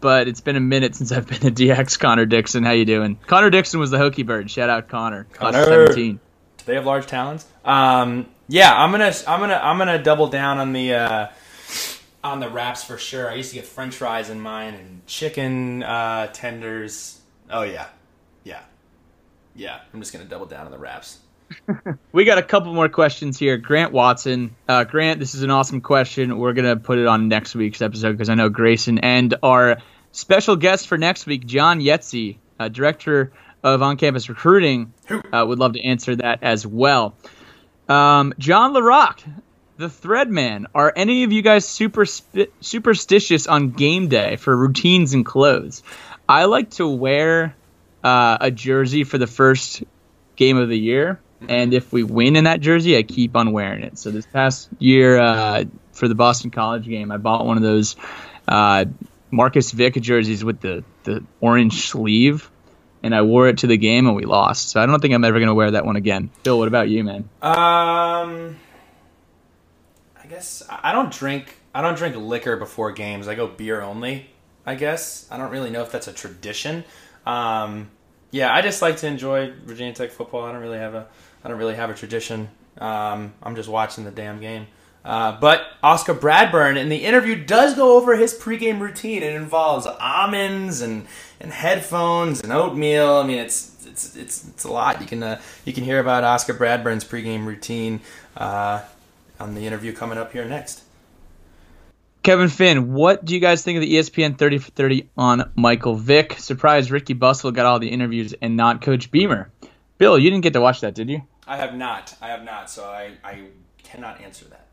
but 0.00 0.28
it's 0.28 0.40
been 0.40 0.56
a 0.56 0.60
minute 0.60 0.94
since 0.94 1.10
I've 1.12 1.26
been 1.26 1.40
to 1.40 1.50
DX. 1.50 1.98
Connor 1.98 2.26
Dixon, 2.26 2.64
how 2.64 2.72
you 2.72 2.84
doing? 2.84 3.18
Connor 3.26 3.50
Dixon 3.50 3.80
was 3.80 3.90
the 3.90 3.98
Hokie 3.98 4.26
Bird. 4.26 4.50
Shout 4.50 4.68
out 4.68 4.88
Connor. 4.88 5.24
Class 5.32 5.54
Connor. 5.54 5.86
17. 5.86 6.16
Do 6.58 6.64
they 6.66 6.74
have 6.74 6.86
large 6.86 7.06
talons? 7.06 7.46
Um, 7.64 8.26
yeah, 8.48 8.72
I'm 8.74 8.90
gonna 8.90 9.12
I'm 9.26 9.40
gonna 9.40 9.60
I'm 9.62 9.78
gonna 9.78 10.02
double 10.02 10.28
down 10.28 10.58
on 10.58 10.72
the 10.72 10.94
uh, 10.94 11.28
on 12.22 12.40
the 12.40 12.48
wraps 12.48 12.84
for 12.84 12.98
sure. 12.98 13.30
I 13.30 13.34
used 13.34 13.50
to 13.50 13.56
get 13.56 13.64
French 13.64 13.96
fries 13.96 14.30
in 14.30 14.40
mine 14.40 14.74
and 14.74 15.06
chicken 15.06 15.82
uh, 15.82 16.28
tenders. 16.28 17.20
Oh 17.50 17.62
yeah, 17.62 17.72
yeah, 17.72 17.86
yeah. 19.56 19.80
I'm 19.92 20.00
just 20.00 20.12
gonna 20.12 20.24
double 20.24 20.46
down 20.46 20.66
on 20.66 20.70
the 20.72 20.78
wraps. 20.78 21.18
We 22.12 22.24
got 22.24 22.38
a 22.38 22.42
couple 22.42 22.72
more 22.72 22.88
questions 22.88 23.38
here. 23.38 23.56
Grant 23.58 23.92
Watson. 23.92 24.56
Uh, 24.66 24.84
Grant, 24.84 25.20
this 25.20 25.34
is 25.34 25.42
an 25.42 25.50
awesome 25.50 25.80
question. 25.80 26.38
We're 26.38 26.54
going 26.54 26.66
to 26.66 26.76
put 26.76 26.98
it 26.98 27.06
on 27.06 27.28
next 27.28 27.54
week's 27.54 27.82
episode 27.82 28.12
because 28.12 28.30
I 28.30 28.34
know 28.34 28.48
Grayson 28.48 28.98
and 28.98 29.34
our 29.42 29.76
special 30.12 30.56
guest 30.56 30.88
for 30.88 30.96
next 30.96 31.26
week, 31.26 31.44
John 31.44 31.80
Yetzi, 31.80 32.38
uh, 32.58 32.68
director 32.68 33.32
of 33.62 33.82
on 33.82 33.98
campus 33.98 34.28
recruiting, 34.28 34.94
uh, 35.10 35.44
would 35.46 35.58
love 35.58 35.74
to 35.74 35.82
answer 35.84 36.16
that 36.16 36.42
as 36.42 36.66
well. 36.66 37.14
Um, 37.88 38.32
John 38.38 38.72
LaRock, 38.72 39.20
the 39.76 39.90
Threadman. 39.90 40.68
Are 40.74 40.92
any 40.96 41.24
of 41.24 41.32
you 41.32 41.42
guys 41.42 41.68
super 41.68 42.06
spi- 42.06 42.48
superstitious 42.60 43.46
on 43.46 43.72
game 43.72 44.08
day 44.08 44.36
for 44.36 44.56
routines 44.56 45.12
and 45.12 45.24
clothes? 45.24 45.82
I 46.28 46.46
like 46.46 46.70
to 46.72 46.88
wear 46.88 47.54
uh, 48.06 48.38
a 48.40 48.50
jersey 48.52 49.02
for 49.02 49.18
the 49.18 49.26
first 49.26 49.82
game 50.36 50.58
of 50.58 50.68
the 50.68 50.78
year. 50.78 51.18
And 51.48 51.74
if 51.74 51.92
we 51.92 52.04
win 52.04 52.36
in 52.36 52.44
that 52.44 52.60
jersey, 52.60 52.96
I 52.96 53.02
keep 53.02 53.34
on 53.34 53.50
wearing 53.50 53.82
it. 53.82 53.98
So 53.98 54.12
this 54.12 54.24
past 54.26 54.68
year 54.78 55.18
uh, 55.18 55.64
for 55.90 56.06
the 56.06 56.14
Boston 56.14 56.52
College 56.52 56.86
game, 56.86 57.10
I 57.10 57.16
bought 57.16 57.44
one 57.44 57.56
of 57.56 57.64
those 57.64 57.96
uh, 58.46 58.84
Marcus 59.32 59.72
Vick 59.72 59.94
jerseys 59.94 60.44
with 60.44 60.60
the, 60.60 60.84
the 61.02 61.24
orange 61.40 61.88
sleeve, 61.88 62.48
and 63.02 63.12
I 63.12 63.22
wore 63.22 63.48
it 63.48 63.58
to 63.58 63.66
the 63.66 63.76
game, 63.76 64.06
and 64.06 64.14
we 64.14 64.24
lost. 64.24 64.70
So 64.70 64.80
I 64.80 64.86
don't 64.86 65.00
think 65.00 65.12
I'm 65.12 65.24
ever 65.24 65.38
going 65.38 65.48
to 65.48 65.54
wear 65.54 65.72
that 65.72 65.84
one 65.84 65.96
again. 65.96 66.30
Bill, 66.44 66.58
what 66.58 66.68
about 66.68 66.88
you, 66.88 67.02
man? 67.02 67.28
Um, 67.42 68.56
I 70.22 70.26
guess 70.28 70.62
I 70.70 70.90
I 70.90 70.92
don't 70.92 71.12
drink. 71.12 71.56
I 71.74 71.82
don't 71.82 71.98
drink 71.98 72.14
liquor 72.14 72.56
before 72.56 72.92
games. 72.92 73.26
I 73.26 73.34
go 73.34 73.48
beer 73.48 73.82
only. 73.82 74.30
I 74.64 74.76
guess 74.76 75.26
I 75.28 75.38
don't 75.38 75.50
really 75.50 75.70
know 75.70 75.82
if 75.82 75.90
that's 75.90 76.08
a 76.08 76.12
tradition. 76.12 76.84
Um, 77.26 77.90
yeah, 78.36 78.54
I 78.54 78.60
just 78.60 78.82
like 78.82 78.98
to 78.98 79.06
enjoy 79.06 79.52
Virginia 79.64 79.94
Tech 79.94 80.10
football. 80.10 80.44
I 80.44 80.52
don't 80.52 80.60
really 80.60 80.78
have 80.78 80.94
a. 80.94 81.06
I 81.42 81.48
don't 81.48 81.58
really 81.58 81.74
have 81.74 81.88
a 81.90 81.94
tradition. 81.94 82.48
Um, 82.78 83.32
I'm 83.42 83.56
just 83.56 83.68
watching 83.68 84.04
the 84.04 84.10
damn 84.10 84.40
game. 84.40 84.66
Uh, 85.04 85.38
but 85.40 85.68
Oscar 85.82 86.14
Bradburn 86.14 86.76
in 86.76 86.88
the 86.88 86.96
interview 86.96 87.36
does 87.36 87.74
go 87.74 87.96
over 87.96 88.16
his 88.16 88.34
pregame 88.34 88.80
routine. 88.80 89.22
It 89.22 89.34
involves 89.34 89.86
almonds 89.86 90.82
and, 90.82 91.06
and 91.40 91.52
headphones 91.52 92.42
and 92.42 92.52
oatmeal. 92.52 93.14
I 93.14 93.26
mean, 93.26 93.38
it's 93.38 93.86
it's 93.86 94.16
it's 94.16 94.48
it's 94.48 94.64
a 94.64 94.70
lot. 94.70 95.00
You 95.00 95.06
can 95.06 95.22
uh, 95.22 95.40
you 95.64 95.72
can 95.72 95.84
hear 95.84 96.00
about 96.00 96.24
Oscar 96.24 96.52
Bradburn's 96.52 97.04
pregame 97.04 97.46
routine 97.46 98.00
uh, 98.36 98.82
on 99.40 99.54
the 99.54 99.66
interview 99.66 99.92
coming 99.92 100.18
up 100.18 100.32
here 100.32 100.44
next. 100.44 100.82
Kevin 102.26 102.48
Finn, 102.48 102.92
what 102.92 103.24
do 103.24 103.34
you 103.34 103.40
guys 103.40 103.62
think 103.62 103.76
of 103.76 103.82
the 103.82 103.94
ESPN 103.94 104.36
30 104.36 104.58
for 104.58 104.72
30 104.72 105.10
on 105.16 105.52
Michael 105.54 105.94
Vick? 105.94 106.32
Surprised 106.40 106.90
Ricky 106.90 107.12
Bustle 107.12 107.52
got 107.52 107.66
all 107.66 107.78
the 107.78 107.86
interviews 107.86 108.34
and 108.42 108.56
not 108.56 108.82
Coach 108.82 109.12
Beamer. 109.12 109.52
Bill, 109.96 110.18
you 110.18 110.28
didn't 110.28 110.42
get 110.42 110.54
to 110.54 110.60
watch 110.60 110.80
that, 110.80 110.96
did 110.96 111.08
you? 111.08 111.22
I 111.46 111.56
have 111.56 111.76
not. 111.76 112.16
I 112.20 112.30
have 112.30 112.42
not. 112.42 112.68
So 112.68 112.82
I 112.82 113.12
I 113.22 113.44
cannot 113.84 114.20
answer 114.22 114.44
that. 114.46 114.66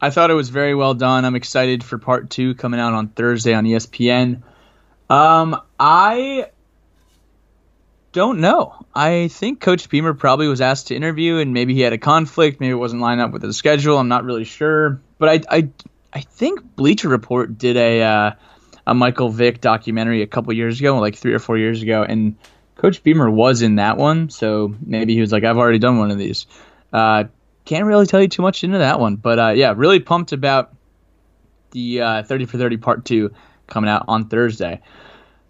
I 0.00 0.10
thought 0.10 0.32
it 0.32 0.34
was 0.34 0.48
very 0.48 0.74
well 0.74 0.94
done. 0.94 1.24
I'm 1.24 1.36
excited 1.36 1.84
for 1.84 1.98
part 1.98 2.30
two 2.30 2.56
coming 2.56 2.80
out 2.80 2.94
on 2.94 3.10
Thursday 3.10 3.54
on 3.54 3.62
ESPN. 3.62 4.42
Um, 5.08 5.62
I 5.78 6.50
don't 8.10 8.40
know. 8.40 8.74
I 8.92 9.28
think 9.28 9.60
Coach 9.60 9.88
Beamer 9.88 10.14
probably 10.14 10.48
was 10.48 10.60
asked 10.60 10.88
to 10.88 10.96
interview, 10.96 11.36
and 11.36 11.52
maybe 11.52 11.74
he 11.74 11.82
had 11.82 11.92
a 11.92 11.98
conflict. 11.98 12.58
Maybe 12.58 12.72
it 12.72 12.74
wasn't 12.74 13.02
lined 13.02 13.20
up 13.20 13.30
with 13.30 13.42
his 13.44 13.56
schedule. 13.56 13.98
I'm 13.98 14.08
not 14.08 14.24
really 14.24 14.42
sure, 14.42 15.00
but 15.20 15.28
I 15.28 15.56
I, 15.58 15.68
I 16.16 16.20
think 16.20 16.76
Bleacher 16.76 17.10
Report 17.10 17.58
did 17.58 17.76
a 17.76 18.02
uh, 18.02 18.30
a 18.86 18.94
Michael 18.94 19.28
Vick 19.28 19.60
documentary 19.60 20.22
a 20.22 20.26
couple 20.26 20.50
years 20.54 20.80
ago, 20.80 20.98
like 20.98 21.14
three 21.14 21.34
or 21.34 21.38
four 21.38 21.58
years 21.58 21.82
ago, 21.82 22.04
and 22.04 22.36
Coach 22.76 23.02
Beamer 23.02 23.30
was 23.30 23.60
in 23.60 23.74
that 23.74 23.98
one. 23.98 24.30
So 24.30 24.74
maybe 24.80 25.12
he 25.12 25.20
was 25.20 25.30
like, 25.30 25.44
I've 25.44 25.58
already 25.58 25.78
done 25.78 25.98
one 25.98 26.10
of 26.10 26.16
these. 26.16 26.46
Uh, 26.90 27.24
can't 27.66 27.84
really 27.84 28.06
tell 28.06 28.22
you 28.22 28.28
too 28.28 28.40
much 28.40 28.64
into 28.64 28.78
that 28.78 28.98
one, 28.98 29.16
but 29.16 29.38
uh, 29.38 29.48
yeah, 29.50 29.74
really 29.76 30.00
pumped 30.00 30.32
about 30.32 30.74
the 31.72 32.00
uh, 32.00 32.22
30 32.22 32.46
for 32.46 32.56
30 32.56 32.78
part 32.78 33.04
two 33.04 33.34
coming 33.66 33.90
out 33.90 34.06
on 34.08 34.30
Thursday. 34.30 34.80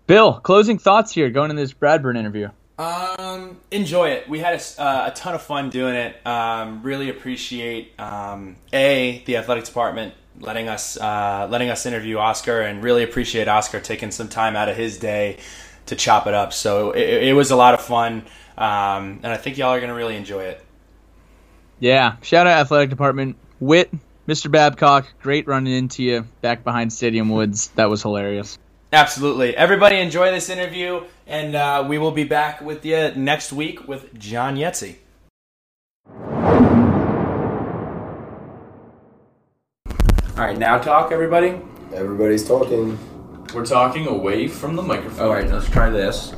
Bill, 0.08 0.40
closing 0.40 0.78
thoughts 0.78 1.12
here 1.12 1.30
going 1.30 1.50
into 1.52 1.62
this 1.62 1.74
Bradburn 1.74 2.18
interview. 2.18 2.48
Um, 2.76 3.58
enjoy 3.70 4.08
it. 4.08 4.28
We 4.28 4.40
had 4.40 4.60
a, 4.60 4.82
uh, 4.82 5.10
a 5.12 5.14
ton 5.14 5.36
of 5.36 5.42
fun 5.42 5.70
doing 5.70 5.94
it. 5.94 6.26
Um, 6.26 6.82
really 6.82 7.08
appreciate 7.08 7.98
um, 8.00 8.56
a 8.72 9.22
the 9.26 9.36
athletic 9.36 9.62
department 9.62 10.12
letting 10.40 10.68
us 10.68 10.96
uh, 10.96 11.48
letting 11.50 11.70
us 11.70 11.86
interview 11.86 12.18
Oscar, 12.18 12.60
and 12.62 12.82
really 12.82 13.02
appreciate 13.02 13.48
Oscar 13.48 13.80
taking 13.80 14.10
some 14.10 14.28
time 14.28 14.56
out 14.56 14.68
of 14.68 14.76
his 14.76 14.98
day 14.98 15.38
to 15.86 15.96
chop 15.96 16.26
it 16.26 16.34
up. 16.34 16.52
So 16.52 16.92
it, 16.92 17.28
it 17.28 17.32
was 17.34 17.50
a 17.50 17.56
lot 17.56 17.74
of 17.74 17.80
fun, 17.80 18.24
um, 18.56 19.20
and 19.22 19.26
I 19.26 19.36
think 19.36 19.58
y'all 19.58 19.70
are 19.70 19.80
gonna 19.80 19.94
really 19.94 20.16
enjoy 20.16 20.44
it. 20.44 20.64
Yeah, 21.78 22.16
shout 22.22 22.46
out 22.46 22.58
athletic 22.58 22.90
department. 22.90 23.36
Whit, 23.60 23.90
Mr. 24.26 24.50
Babcock, 24.50 25.06
great 25.20 25.46
running 25.46 25.72
into 25.72 26.02
you 26.02 26.26
back 26.40 26.64
behind 26.64 26.92
Stadium 26.92 27.28
Woods. 27.28 27.68
That 27.76 27.90
was 27.90 28.02
hilarious. 28.02 28.58
Absolutely. 28.92 29.56
Everybody 29.56 29.96
enjoy 29.96 30.30
this 30.30 30.48
interview, 30.48 31.04
and 31.26 31.54
uh, 31.54 31.84
we 31.88 31.98
will 31.98 32.12
be 32.12 32.24
back 32.24 32.60
with 32.60 32.84
you 32.86 33.12
next 33.14 33.52
week 33.52 33.86
with 33.86 34.16
John 34.18 34.56
Yetzi. 34.56 34.96
All 40.36 40.44
right, 40.44 40.58
now 40.58 40.76
talk, 40.76 41.12
everybody. 41.12 41.58
Everybody's 41.94 42.46
talking. 42.46 42.98
We're 43.54 43.64
talking 43.64 44.06
away 44.06 44.48
from 44.48 44.76
the 44.76 44.82
microphone. 44.82 45.28
All 45.28 45.32
right, 45.32 45.50
let's 45.50 45.66
try 45.70 45.88
this. 45.88 46.34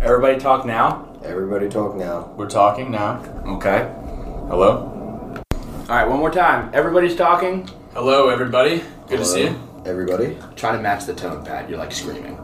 Everybody 0.00 0.38
talk 0.38 0.64
now. 0.64 1.18
Everybody 1.24 1.68
talk 1.68 1.96
now. 1.96 2.32
We're 2.36 2.48
talking 2.48 2.92
now. 2.92 3.20
Okay. 3.44 3.92
Hello. 4.46 5.34
All 5.42 5.86
right, 5.88 6.08
one 6.08 6.20
more 6.20 6.30
time. 6.30 6.70
Everybody's 6.72 7.16
talking. 7.16 7.68
Hello, 7.92 8.28
everybody. 8.28 8.84
Good 9.08 9.18
to 9.18 9.24
see 9.24 9.44
you. 9.46 9.60
Everybody. 9.84 10.38
Try 10.54 10.76
to 10.76 10.80
match 10.80 11.04
the 11.06 11.14
tone, 11.14 11.44
Pat. 11.44 11.68
You're 11.68 11.78
like 11.80 11.90
screaming. 11.90 12.38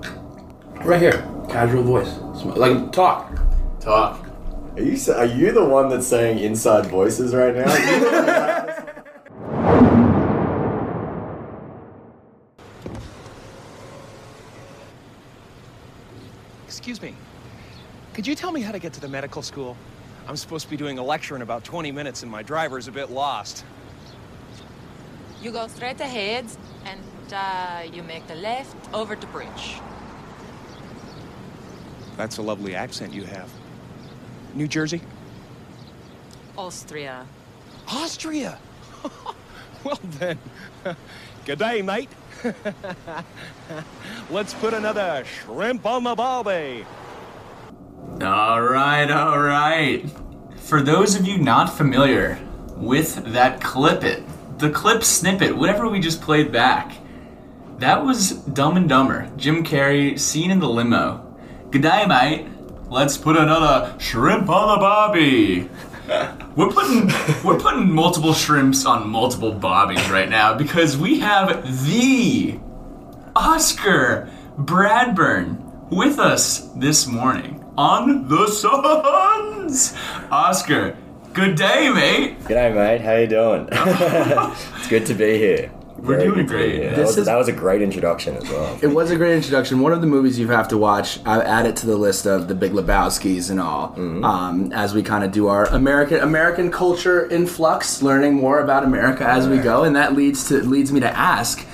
Right 0.83 1.01
here, 1.01 1.25
casual 1.49 1.85
voice. 1.85 2.19
Like 2.45 2.91
talk. 2.91 3.39
Talk. 3.79 4.27
Are 4.77 4.83
you 4.83 4.99
are 5.13 5.25
you 5.25 5.53
the 5.53 5.65
one 5.65 5.89
that's 5.89 6.09
saying 6.09 6.41
inside 6.41 6.87
voices 6.87 7.33
right 7.33 7.55
now? 7.55 7.73
You 7.77 8.01
the 8.01 8.07
one 8.07 8.27
that- 8.27 8.65
Excuse 16.77 17.01
me. 17.01 17.15
Could 18.15 18.27
you 18.27 18.35
tell 18.35 18.51
me 18.51 18.61
how 18.61 18.73
to 18.73 18.81
get 18.81 18.93
to 18.95 19.01
the 19.01 19.07
medical 19.07 19.43
school? 19.43 19.77
I'm 20.27 20.37
supposed 20.37 20.65
to 20.65 20.71
be 20.71 20.77
doing 20.77 20.99
a 20.99 21.05
lecture 21.05 21.37
in 21.37 21.43
about 21.43 21.63
20 21.63 21.93
minutes 21.93 22.25
and 22.25 22.33
my 22.33 22.43
driver's 22.43 22.89
a 22.89 22.91
bit 22.91 23.13
lost. 23.13 23.65
You 25.41 25.53
go 25.53 25.69
straight 25.69 26.01
ahead 26.01 26.47
and 26.85 27.01
uh, 27.33 27.83
you 27.95 28.03
make 28.03 28.27
the 28.27 28.35
left 28.35 28.93
over 28.93 29.15
the 29.15 29.27
bridge. 29.29 29.77
That's 32.17 32.39
a 32.39 32.43
lovely 32.43 32.75
accent 32.75 33.15
you 33.15 33.23
have. 33.23 33.49
New 34.53 34.67
Jersey? 34.67 35.01
Austria. 36.59 37.25
Austria! 37.87 38.59
well 39.85 40.01
then, 40.03 40.41
good 41.45 41.61
day, 41.61 41.83
mate. 41.83 42.11
Let's 44.31 44.55
put 44.55 44.75
another 44.75 45.25
shrimp 45.25 45.87
on 45.87 46.05
the 46.05 46.15
barbie. 46.15 46.85
All 48.23 48.63
right, 48.63 49.11
all 49.11 49.39
right. 49.39 50.05
For 50.57 50.83
those 50.83 51.15
of 51.15 51.27
you 51.27 51.39
not 51.39 51.75
familiar 51.77 52.39
with 52.77 53.33
that 53.33 53.61
clip 53.61 54.05
it, 54.05 54.23
the 54.59 54.71
clip 54.71 55.03
snippet, 55.05 55.57
whatever 55.57 55.89
we 55.89 56.01
just 56.01 56.21
played 56.21 56.53
back, 56.53 56.93
that 57.79 58.05
was 58.05 58.33
Dumb 58.33 58.77
and 58.77 58.89
Dumber. 58.89 59.31
Jim 59.37 59.65
Carrey, 59.65 60.19
seen 60.19 60.51
in 60.51 60.61
the 60.61 60.69
limo. 60.69 61.37
G'day, 61.71 62.07
mate. 62.07 62.47
Let's 62.89 63.17
put 63.17 63.37
another 63.37 63.99
shrimp 63.99 64.49
on 64.49 64.77
the 64.77 64.81
barbie. 64.81 65.69
We're 66.07 66.71
putting 66.71 67.07
we're 67.43 67.59
putting 67.59 67.91
multiple 67.91 68.35
shrimps 68.35 68.85
on 68.85 69.09
multiple 69.09 69.53
bobbies 69.53 70.09
right 70.11 70.29
now 70.29 70.55
because 70.55 70.97
we 70.97 71.21
have 71.21 71.85
the 71.87 72.59
Oscar 73.35 74.29
Bradburn 74.59 75.91
with 75.91 76.19
us 76.19 76.69
this 76.77 77.07
morning 77.07 77.65
on 77.77 78.29
the 78.29 78.49
Suns. 78.49 79.95
Oscar, 80.31 80.97
good 81.33 81.57
day, 81.57 81.91
mate. 81.91 82.39
Good 82.41 82.55
day, 82.55 82.73
mate. 82.73 83.01
How 83.01 83.17
you 83.17 83.27
doing? 83.27 83.69
it's 83.73 84.89
good 84.89 85.07
to 85.07 85.15
be 85.15 85.39
here. 85.39 85.73
We're 86.05 86.17
Very 86.17 86.25
doing 86.29 86.47
good 86.47 86.49
to 86.49 86.55
be 86.55 86.59
great. 86.65 86.75
here. 86.75 86.91
That 86.91 86.97
This 86.97 87.07
was, 87.09 87.19
is- 87.19 87.27
that 87.27 87.37
was 87.37 87.49
a 87.49 87.53
great 87.53 87.81
introduction 87.83 88.37
as 88.37 88.45
well. 88.51 88.79
It 88.83 88.89
was 88.89 89.11
a 89.11 89.17
great 89.17 89.35
introduction. 89.37 89.81
One 89.81 89.93
of 89.93 90.01
the 90.03 90.07
movies 90.07 90.39
you 90.39 90.49
have 90.49 90.69
to 90.69 90.77
watch. 90.79 91.19
I 91.25 91.41
added 91.43 91.77
to 91.77 91.87
the 91.87 91.97
list 91.97 92.27
of 92.27 92.47
the 92.49 92.55
Big 92.55 92.73
Lebowski's 92.73 93.49
and 93.51 93.59
all. 93.61 93.89
Mm-hmm. 93.89 94.25
Um, 94.25 94.73
as 94.73 94.93
we 94.95 95.03
kind 95.03 95.25
of 95.25 95.33
do 95.33 95.49
our 95.49 95.65
American 95.67 96.21
American 96.21 96.71
culture 96.71 97.27
influx, 97.31 98.03
learning 98.03 98.35
more 98.35 98.61
about 98.61 98.85
America 98.85 99.27
as 99.27 99.49
we 99.49 99.59
go, 99.59 99.85
and 99.85 99.97
that 99.97 100.15
leads 100.15 100.49
to 100.49 100.63
leads 100.63 100.93
me 100.93 101.01
to 101.01 101.11
ask. 101.17 101.67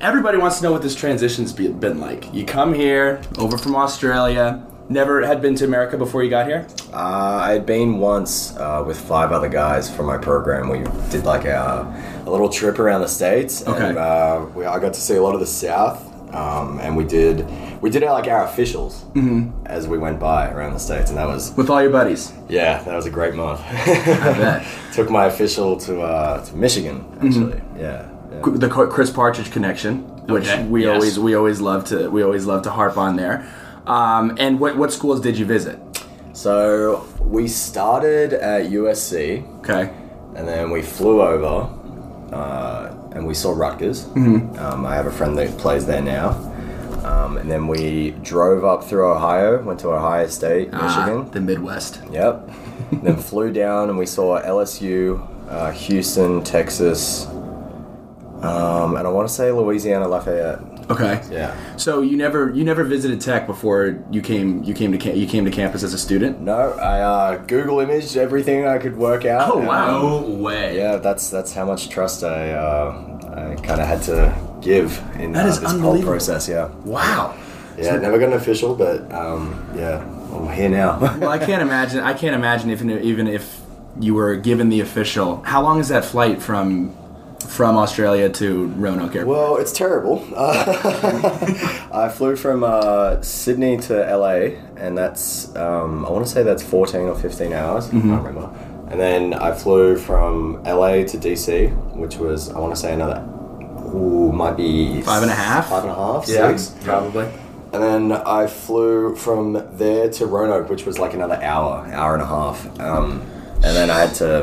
Everybody 0.00 0.36
wants 0.38 0.58
to 0.58 0.64
know 0.64 0.72
what 0.72 0.82
this 0.82 0.94
transition's 0.94 1.52
been 1.52 1.98
like. 1.98 2.32
You 2.34 2.44
come 2.44 2.74
here 2.74 3.20
over 3.38 3.56
from 3.56 3.74
Australia. 3.74 4.62
Never 4.88 5.24
had 5.24 5.40
been 5.40 5.54
to 5.56 5.64
America 5.64 5.96
before 5.96 6.22
you 6.22 6.28
got 6.30 6.46
here. 6.46 6.66
Uh, 6.92 6.96
I 6.96 7.52
had 7.52 7.64
been 7.64 7.98
once 7.98 8.54
uh, 8.56 8.84
with 8.86 9.00
five 9.00 9.32
other 9.32 9.48
guys 9.48 9.90
from 9.94 10.06
my 10.06 10.18
program. 10.18 10.68
We 10.68 10.80
did 11.10 11.24
like 11.24 11.46
a, 11.46 12.22
a 12.26 12.30
little 12.30 12.50
trip 12.50 12.78
around 12.78 13.00
the 13.00 13.08
states, 13.08 13.66
Okay. 13.66 13.88
and 13.88 13.96
uh, 13.98 14.44
we, 14.54 14.66
I 14.66 14.78
got 14.78 14.92
to 14.92 15.00
see 15.00 15.16
a 15.16 15.22
lot 15.22 15.32
of 15.34 15.40
the 15.40 15.46
South. 15.46 16.10
Um, 16.34 16.80
and 16.80 16.96
we 16.96 17.04
did 17.04 17.46
we 17.80 17.90
did 17.90 18.02
our, 18.02 18.12
like 18.12 18.26
our 18.28 18.44
officials 18.44 19.04
Mm-hmm. 19.14 19.66
as 19.66 19.86
we 19.86 19.98
went 19.98 20.18
by 20.18 20.50
around 20.50 20.72
the 20.72 20.80
states, 20.80 21.08
and 21.10 21.16
that 21.18 21.28
was 21.28 21.52
With 21.56 21.70
all 21.70 21.80
your 21.80 21.92
buddies. 21.92 22.32
yeah, 22.48 22.82
that 22.82 22.94
was 22.96 23.06
a 23.06 23.10
great 23.10 23.34
month. 23.34 23.60
Took 24.94 25.10
my 25.10 25.26
official 25.26 25.76
to 25.78 26.02
uh, 26.02 26.44
to 26.44 26.56
Michigan 26.56 27.04
actually. 27.22 27.60
Yeah, 27.80 28.08
yeah. 28.32 28.40
The 28.42 28.68
Chris 28.68 29.10
Partridge 29.10 29.50
connection, 29.52 30.00
which 30.26 30.44
Okay, 30.48 30.64
we 30.66 30.82
yes. 30.84 30.94
always 30.94 31.18
we 31.20 31.34
always 31.36 31.60
love 31.60 31.84
to 31.86 32.10
we 32.10 32.22
always 32.24 32.44
love 32.46 32.62
to 32.62 32.70
harp 32.70 32.98
on 32.98 33.14
there. 33.16 33.46
Um, 33.86 34.36
and 34.38 34.58
what 34.58 34.76
what 34.76 34.92
schools 34.92 35.20
did 35.20 35.38
you 35.38 35.44
visit? 35.44 35.78
So 36.32 37.06
we 37.20 37.48
started 37.48 38.32
at 38.32 38.70
USC, 38.70 39.44
Okay. 39.60 39.90
and 40.34 40.48
then 40.48 40.70
we 40.70 40.82
flew 40.82 41.22
over, 41.22 41.68
uh, 42.32 42.92
and 43.12 43.26
we 43.26 43.34
saw 43.34 43.52
Rutgers. 43.52 44.06
Mm-hmm. 44.06 44.58
Um, 44.58 44.84
I 44.86 44.94
have 44.96 45.06
a 45.06 45.12
friend 45.12 45.36
that 45.38 45.56
plays 45.58 45.86
there 45.86 46.02
now. 46.02 46.30
Um, 47.04 47.36
and 47.36 47.50
then 47.50 47.66
we 47.68 48.12
drove 48.22 48.64
up 48.64 48.82
through 48.82 49.06
Ohio, 49.12 49.62
went 49.62 49.78
to 49.80 49.90
Ohio 49.90 50.26
State, 50.26 50.72
Michigan. 50.72 51.26
Ah, 51.26 51.30
the 51.32 51.40
Midwest. 51.40 52.00
Yep. 52.10 52.50
then 53.02 53.16
flew 53.18 53.52
down 53.52 53.90
and 53.90 53.98
we 53.98 54.06
saw 54.06 54.40
LSU, 54.40 55.20
uh, 55.50 55.70
Houston, 55.72 56.42
Texas, 56.42 57.26
um, 58.40 58.96
and 58.96 59.06
I 59.06 59.10
want 59.10 59.28
to 59.28 59.34
say 59.34 59.52
Louisiana 59.52 60.08
Lafayette. 60.08 60.60
Okay. 60.90 61.22
Yeah. 61.30 61.56
So 61.76 62.02
you 62.02 62.16
never 62.16 62.50
you 62.54 62.64
never 62.64 62.84
visited 62.84 63.20
Tech 63.20 63.46
before 63.46 63.98
you 64.10 64.20
came 64.20 64.62
you 64.64 64.74
came 64.74 64.92
to 64.92 64.98
ca- 64.98 65.14
you 65.14 65.26
came 65.26 65.44
to 65.44 65.50
campus 65.50 65.82
as 65.82 65.94
a 65.94 65.98
student. 65.98 66.40
No, 66.40 66.72
I 66.72 67.00
uh, 67.00 67.36
Google 67.46 67.80
imaged 67.80 68.16
everything 68.16 68.66
I 68.66 68.78
could 68.78 68.96
work 68.96 69.24
out. 69.24 69.50
Oh, 69.52 69.58
wow. 69.58 70.18
um, 70.18 70.40
way. 70.40 70.76
yeah, 70.76 70.96
that's 70.96 71.30
that's 71.30 71.52
how 71.52 71.64
much 71.64 71.88
trust 71.88 72.22
I 72.22 72.50
uh, 72.50 73.56
I 73.58 73.60
kind 73.62 73.80
of 73.80 73.86
had 73.86 74.02
to 74.02 74.34
give 74.60 75.00
in 75.18 75.32
That 75.32 75.46
uh, 75.46 75.48
is 75.48 75.60
this 75.60 75.70
whole 75.70 75.78
unbelievable. 75.80 76.12
process. 76.12 76.48
Yeah. 76.48 76.68
Wow. 76.84 77.36
Yeah, 77.78 77.96
never 77.96 78.18
got 78.18 78.28
an 78.28 78.34
official, 78.34 78.76
but 78.76 79.10
um, 79.12 79.68
yeah, 79.76 79.98
I'm 80.32 80.48
here 80.52 80.68
now. 80.68 80.98
Well, 81.18 81.30
I 81.30 81.38
can't 81.38 81.60
imagine. 81.62 82.00
I 82.00 82.14
can't 82.14 82.34
imagine 82.36 82.70
if 82.70 82.82
even 82.82 83.26
if 83.26 83.60
you 83.98 84.14
were 84.14 84.36
given 84.36 84.68
the 84.68 84.80
official. 84.80 85.42
How 85.42 85.62
long 85.62 85.80
is 85.80 85.88
that 85.88 86.04
flight 86.04 86.40
from 86.42 86.94
from 87.54 87.76
Australia 87.76 88.28
to 88.28 88.66
Roanoke 88.68 89.14
Airport? 89.16 89.26
Well, 89.36 89.56
it's 89.58 89.72
terrible. 89.72 90.24
Uh, 90.36 91.80
I 91.92 92.08
flew 92.08 92.34
from 92.36 92.64
uh, 92.64 93.20
Sydney 93.22 93.76
to 93.82 93.94
LA, 94.16 94.56
and 94.76 94.98
that's 94.98 95.54
um, 95.56 96.04
I 96.04 96.10
want 96.10 96.26
to 96.26 96.30
say 96.32 96.42
that's 96.42 96.62
14 96.62 97.02
or 97.02 97.14
15 97.14 97.52
hours. 97.52 97.86
I 97.88 97.90
can't 97.92 98.04
remember. 98.04 98.50
And 98.90 99.00
then 99.00 99.32
I 99.34 99.52
flew 99.52 99.96
from 99.96 100.62
LA 100.64 101.04
to 101.04 101.16
DC, 101.18 101.70
which 101.96 102.16
was 102.16 102.50
I 102.50 102.58
want 102.58 102.74
to 102.74 102.80
say 102.80 102.92
another. 102.92 103.20
Ooh, 103.94 104.32
might 104.32 104.56
be 104.56 105.00
Five 105.02 105.22
and 105.22 105.30
a 105.30 105.34
half? 105.34 105.68
Five 105.68 105.84
and 105.84 105.92
a 105.92 105.94
half, 105.94 106.26
Yeah, 106.28 106.56
six. 106.56 106.74
probably. 106.84 107.26
And 107.72 107.82
then 107.82 108.12
I 108.12 108.46
flew 108.48 109.14
from 109.16 109.52
there 109.76 110.08
to 110.10 110.26
Roanoke, 110.26 110.68
which 110.68 110.84
was 110.84 110.98
like 110.98 111.14
another 111.14 111.40
hour, 111.42 111.86
hour 111.92 112.14
and 112.14 112.22
a 112.22 112.26
half. 112.26 112.66
Um, 112.80 113.20
and 113.56 113.64
then 113.76 113.90
I 113.90 113.98
had 114.00 114.14
to, 114.16 114.42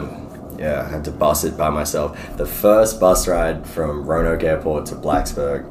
yeah, 0.62 0.86
I 0.88 0.90
had 0.96 1.04
to 1.06 1.12
bus 1.12 1.44
it 1.44 1.58
by 1.58 1.70
myself. 1.70 2.10
The 2.38 2.46
first 2.64 3.00
bus 3.00 3.28
ride 3.28 3.66
from 3.76 4.06
Roanoke 4.10 4.44
Airport 4.44 4.86
to 4.88 4.96
Blacksburg, 4.96 5.62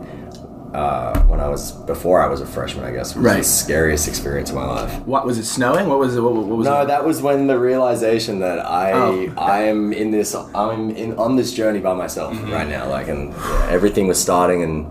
uh, 0.74 1.18
when 1.31 1.40
I 1.40 1.48
was 1.48 1.72
before 1.72 2.22
I 2.22 2.29
was 2.29 2.40
a 2.40 2.46
freshman, 2.46 2.85
I 2.85 2.92
guess, 2.92 3.14
was 3.16 3.24
Right. 3.24 3.38
the 3.38 3.44
scariest 3.62 4.07
experience 4.07 4.50
of 4.50 4.57
my 4.57 4.66
life. 4.66 4.92
What 5.05 5.26
was 5.26 5.37
it 5.38 5.44
snowing? 5.44 5.88
What 5.88 5.98
was 5.98 6.14
it? 6.16 6.20
What, 6.20 6.35
what 6.35 6.46
was 6.59 6.64
No, 6.66 6.83
it? 6.83 6.87
that 6.87 7.05
was 7.05 7.20
when 7.20 7.46
the 7.48 7.59
realization 7.59 8.38
that 8.40 8.59
I 8.64 8.92
Oh. 8.92 9.33
I 9.37 9.62
am 9.72 9.92
in 9.92 10.11
this 10.12 10.35
I'm 10.55 10.90
in 10.90 11.16
on 11.18 11.35
this 11.37 11.53
journey 11.53 11.81
by 11.81 11.94
myself 11.94 12.35
Mm-hmm. 12.35 12.53
right 12.53 12.68
now. 12.68 12.88
Like, 12.88 13.09
and 13.09 13.33
yeah, 13.33 13.66
everything 13.76 14.07
was 14.07 14.20
starting, 14.20 14.62
and 14.62 14.87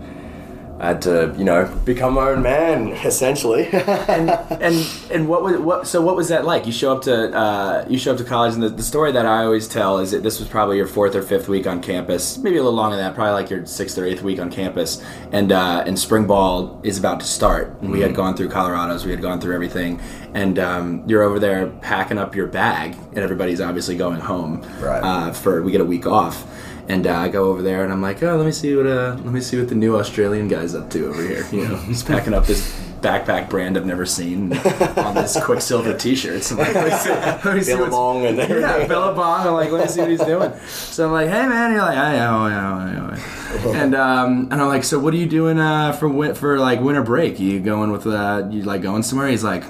I 0.80 0.86
had 0.88 1.02
to 1.02 1.34
you 1.36 1.44
know 1.44 1.66
become 1.84 2.14
my 2.14 2.30
own 2.30 2.40
man 2.42 2.88
essentially. 2.88 3.66
and 3.72 4.30
and 4.30 4.88
and 5.12 5.28
what 5.28 5.42
was 5.42 5.58
what? 5.58 5.86
So 5.86 6.00
what 6.00 6.16
was 6.16 6.28
that 6.28 6.46
like? 6.46 6.64
You 6.66 6.72
show 6.72 6.96
up 6.96 7.02
to 7.02 7.36
uh, 7.36 7.84
you 7.88 7.98
show 7.98 8.12
up 8.12 8.18
to 8.18 8.24
college, 8.24 8.54
and 8.54 8.62
the, 8.62 8.70
the 8.70 8.82
story 8.82 9.12
that 9.12 9.26
I 9.26 9.44
always 9.44 9.68
tell 9.68 9.98
is 9.98 10.10
that 10.12 10.22
this 10.22 10.40
was 10.40 10.48
probably 10.48 10.78
your 10.78 10.86
fourth 10.86 11.14
or 11.14 11.22
fifth 11.22 11.48
week 11.48 11.66
on 11.66 11.82
campus, 11.82 12.38
maybe 12.38 12.56
a 12.56 12.62
little 12.62 12.76
longer 12.76 12.96
than 12.96 13.04
that, 13.04 13.14
probably 13.14 13.34
like 13.34 13.50
your 13.50 13.66
sixth 13.66 13.98
or 13.98 14.06
eighth 14.06 14.22
week 14.22 14.40
on 14.40 14.50
campus, 14.50 15.02
and 15.32 15.52
uh, 15.52 15.84
and 15.86 15.98
spring 15.98 16.26
ball 16.26 16.80
is 16.82 16.98
about 16.98 17.20
to 17.20 17.26
start. 17.26 17.76
And 17.82 17.90
we 17.90 18.00
had 18.00 18.14
gone 18.14 18.34
through 18.34 18.48
Colorado's, 18.48 19.04
we 19.04 19.10
had 19.10 19.20
gone 19.20 19.38
through 19.38 19.54
everything, 19.54 20.00
and 20.32 20.58
um, 20.58 21.04
you're 21.06 21.22
over 21.22 21.38
there 21.38 21.66
packing 21.82 22.16
up 22.16 22.34
your 22.34 22.46
bag, 22.46 22.94
and 23.10 23.18
everybody's 23.18 23.60
obviously 23.60 23.96
going 23.96 24.20
home 24.20 24.62
Right. 24.80 25.02
uh, 25.02 25.32
for 25.32 25.62
we 25.62 25.72
get 25.72 25.82
a 25.82 25.84
week 25.84 26.06
off. 26.06 26.46
And 26.90 27.06
uh, 27.06 27.16
I 27.16 27.28
go 27.28 27.44
over 27.44 27.62
there 27.62 27.84
and 27.84 27.92
I'm 27.92 28.02
like, 28.02 28.20
oh, 28.24 28.36
let 28.36 28.44
me 28.44 28.50
see 28.50 28.74
what 28.74 28.84
uh, 28.86 29.14
let 29.22 29.32
me 29.32 29.40
see 29.40 29.56
what 29.60 29.68
the 29.68 29.76
new 29.76 29.96
Australian 29.96 30.48
guy's 30.48 30.74
up 30.74 30.90
to 30.90 31.06
over 31.08 31.22
here. 31.22 31.46
You 31.52 31.68
know, 31.68 31.76
he's 31.76 32.02
packing 32.02 32.34
up 32.34 32.46
this 32.46 32.68
backpack 33.00 33.48
brand 33.48 33.78
I've 33.78 33.86
never 33.86 34.04
seen 34.04 34.52
on 34.96 35.14
this 35.14 35.40
Quiksilver 35.40 35.96
T-shirts. 35.96 36.50
I'm 36.50 36.58
like, 36.58 36.74
let 36.74 36.84
me 36.90 36.98
see, 36.98 37.10
let 37.10 37.56
me 37.56 37.62
see 37.62 37.76
Billabong 37.76 38.26
and 38.26 38.36
yeah, 38.36 38.42
everything. 38.42 38.88
Billabong. 38.88 39.46
I'm 39.46 39.52
like, 39.54 39.70
let 39.70 39.86
me 39.86 39.88
see 39.88 40.00
what 40.00 40.10
he's 40.10 40.24
doing. 40.24 40.52
So 40.66 41.06
I'm 41.06 41.12
like, 41.12 41.28
hey 41.28 41.46
man, 41.46 41.72
you're 41.72 41.80
like, 41.80 41.96
I 41.96 42.16
know, 42.16 42.38
I 42.38 42.50
know, 42.50 42.74
I 42.74 42.92
know. 42.92 43.72
And 43.72 43.94
um, 43.94 44.48
and 44.50 44.54
I'm 44.54 44.66
like, 44.66 44.82
so 44.82 44.98
what 44.98 45.14
are 45.14 45.18
you 45.18 45.26
doing 45.26 45.60
uh 45.60 45.92
for 45.92 46.08
win- 46.08 46.34
for 46.34 46.58
like 46.58 46.80
winter 46.80 47.04
break? 47.04 47.38
You 47.38 47.60
going 47.60 47.92
with 47.92 48.04
uh, 48.04 48.48
you 48.50 48.62
like 48.62 48.82
going 48.82 49.04
somewhere? 49.04 49.28
He's 49.28 49.44
like. 49.44 49.62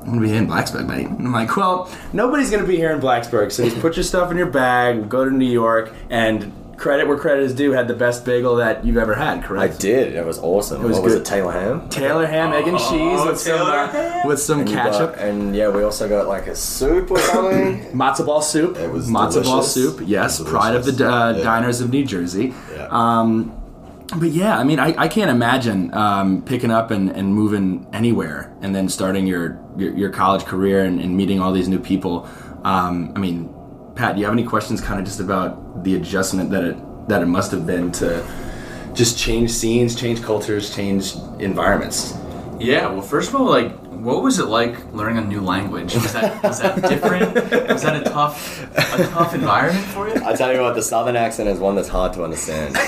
I'm 0.00 0.06
gonna 0.06 0.22
be 0.22 0.28
here 0.28 0.38
in 0.38 0.46
Blacksburg, 0.48 0.88
mate. 0.88 1.06
And 1.06 1.26
I'm 1.26 1.32
like, 1.32 1.54
well, 1.54 1.94
nobody's 2.14 2.50
gonna 2.50 2.66
be 2.66 2.76
here 2.76 2.90
in 2.90 3.00
Blacksburg, 3.00 3.52
so 3.52 3.62
just 3.64 3.80
put 3.80 3.96
your 3.96 4.02
stuff 4.02 4.30
in 4.30 4.38
your 4.38 4.46
bag, 4.46 4.96
we'll 4.96 5.08
go 5.08 5.26
to 5.26 5.30
New 5.30 5.44
York, 5.44 5.92
and 6.08 6.50
credit 6.80 7.06
where 7.06 7.16
credit 7.18 7.44
is 7.44 7.54
due, 7.54 7.72
had 7.72 7.86
the 7.86 7.94
best 7.94 8.24
bagel 8.24 8.56
that 8.56 8.84
you've 8.84 8.96
ever 8.96 9.14
had, 9.14 9.44
correct? 9.44 9.74
I 9.74 9.76
did. 9.76 10.14
It 10.14 10.24
was 10.24 10.38
awesome. 10.38 10.82
was 10.82 10.94
what 10.94 11.04
was 11.04 11.12
good. 11.12 11.22
it? 11.22 11.26
Taylor 11.26 11.52
ham. 11.52 11.88
Taylor 11.90 12.26
ham, 12.26 12.52
egg 12.52 12.66
and 12.66 12.78
cheese 12.78 13.24
with 13.26 13.38
some 13.38 13.60
uh, 13.60 13.88
ham. 13.88 14.26
with 14.26 14.40
some 14.40 14.60
And 14.60 14.68
ketchup. 14.68 15.14
got- 15.14 15.18
and 15.24 15.54
yeah, 15.54 15.68
we 15.68 15.82
also 15.82 16.08
got 16.08 16.26
like 16.26 16.46
a 16.46 16.56
soup 16.56 17.10
or 17.10 17.18
something. 17.18 17.84
Matzo 17.92 18.24
ball 18.26 18.42
soup. 18.42 18.76
It 18.78 18.90
was 18.90 19.08
matzo 19.08 19.44
ball 19.44 19.62
soup. 19.62 20.00
Yes, 20.04 20.42
pride 20.42 20.74
of 20.74 20.84
the 20.86 21.06
uh. 21.08 21.34
Yeah. 21.36 21.42
diners 21.44 21.80
of 21.80 21.90
New 21.90 22.04
Jersey. 22.04 22.54
Yeah. 22.74 22.88
Um, 22.90 23.56
but 24.16 24.30
yeah, 24.30 24.58
I 24.58 24.64
mean, 24.64 24.80
I, 24.80 24.94
I 24.98 25.06
can't 25.06 25.30
imagine 25.30 25.94
um, 25.94 26.42
picking 26.42 26.72
up 26.72 26.90
and, 26.90 27.10
and 27.10 27.32
moving 27.32 27.86
anywhere 27.92 28.52
and 28.60 28.74
then 28.74 28.88
starting 28.88 29.26
your 29.26 29.60
your, 29.76 29.94
your 29.94 30.10
college 30.10 30.44
career 30.46 30.82
and, 30.84 31.00
and 31.00 31.16
meeting 31.16 31.40
all 31.40 31.52
these 31.52 31.68
new 31.68 31.78
people. 31.78 32.26
Um, 32.64 33.12
I 33.14 33.18
mean, 33.20 33.54
Pat, 34.00 34.14
do 34.14 34.20
you 34.20 34.24
have 34.24 34.32
any 34.32 34.44
questions, 34.44 34.80
kind 34.80 34.98
of 34.98 35.04
just 35.04 35.20
about 35.20 35.84
the 35.84 35.94
adjustment 35.94 36.48
that 36.48 36.64
it 36.64 37.08
that 37.08 37.20
it 37.20 37.26
must 37.26 37.50
have 37.50 37.66
been 37.66 37.92
to 37.92 38.26
just 38.94 39.18
change 39.18 39.50
scenes, 39.50 39.94
change 39.94 40.22
cultures, 40.22 40.74
change 40.74 41.16
environments? 41.38 42.14
Yeah, 42.58 42.88
well, 42.88 43.02
first 43.02 43.28
of 43.28 43.34
all, 43.34 43.44
like, 43.44 43.76
what 43.90 44.22
was 44.22 44.38
it 44.38 44.46
like 44.46 44.90
learning 44.94 45.18
a 45.18 45.26
new 45.26 45.42
language? 45.42 45.92
Was 45.94 46.14
that 46.14 46.42
was 46.42 46.60
that 46.60 46.80
different? 46.88 47.34
was 47.68 47.82
that 47.82 48.00
a 48.00 48.08
tough 48.08 48.62
a 48.74 49.06
tough 49.08 49.34
environment 49.34 49.84
for 49.88 50.08
you? 50.08 50.14
I 50.24 50.34
tell 50.34 50.50
you 50.50 50.62
what, 50.62 50.76
the 50.76 50.82
southern 50.82 51.16
accent 51.16 51.50
is 51.50 51.58
one 51.58 51.76
that's 51.76 51.88
hard 51.88 52.14
to 52.14 52.24
understand. 52.24 52.78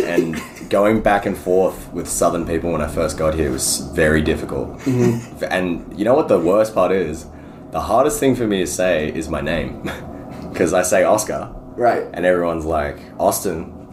and 0.00 0.42
going 0.68 1.00
back 1.00 1.26
and 1.26 1.38
forth 1.38 1.92
with 1.92 2.08
southern 2.08 2.44
people 2.44 2.72
when 2.72 2.82
I 2.82 2.88
first 2.88 3.16
got 3.16 3.34
here 3.34 3.52
was 3.52 3.78
very 3.94 4.20
difficult. 4.20 4.80
Mm-hmm. 4.80 5.44
And 5.48 5.96
you 5.96 6.04
know 6.04 6.14
what 6.14 6.26
the 6.26 6.40
worst 6.40 6.74
part 6.74 6.90
is? 6.90 7.24
The 7.70 7.82
hardest 7.82 8.18
thing 8.18 8.34
for 8.34 8.48
me 8.48 8.62
to 8.62 8.66
say 8.66 9.12
is 9.14 9.28
my 9.28 9.40
name. 9.40 9.88
Because 10.56 10.72
I 10.72 10.80
say 10.84 11.04
Oscar. 11.04 11.54
Right. 11.76 12.08
And 12.14 12.24
everyone's 12.24 12.64
like, 12.64 12.96
Austin. 13.20 13.90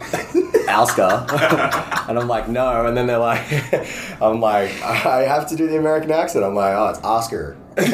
Oscar. 0.66 1.26
and 2.08 2.18
I'm 2.18 2.26
like, 2.26 2.48
no. 2.48 2.86
And 2.86 2.96
then 2.96 3.06
they're 3.06 3.18
like, 3.18 3.42
I'm 4.22 4.40
like, 4.40 4.70
I 4.82 5.24
have 5.28 5.46
to 5.50 5.56
do 5.56 5.68
the 5.68 5.76
American 5.76 6.10
accent. 6.10 6.42
I'm 6.42 6.54
like, 6.54 6.74
oh, 6.74 6.88
it's 6.88 7.00
Oscar. 7.04 7.58
Can 7.76 7.84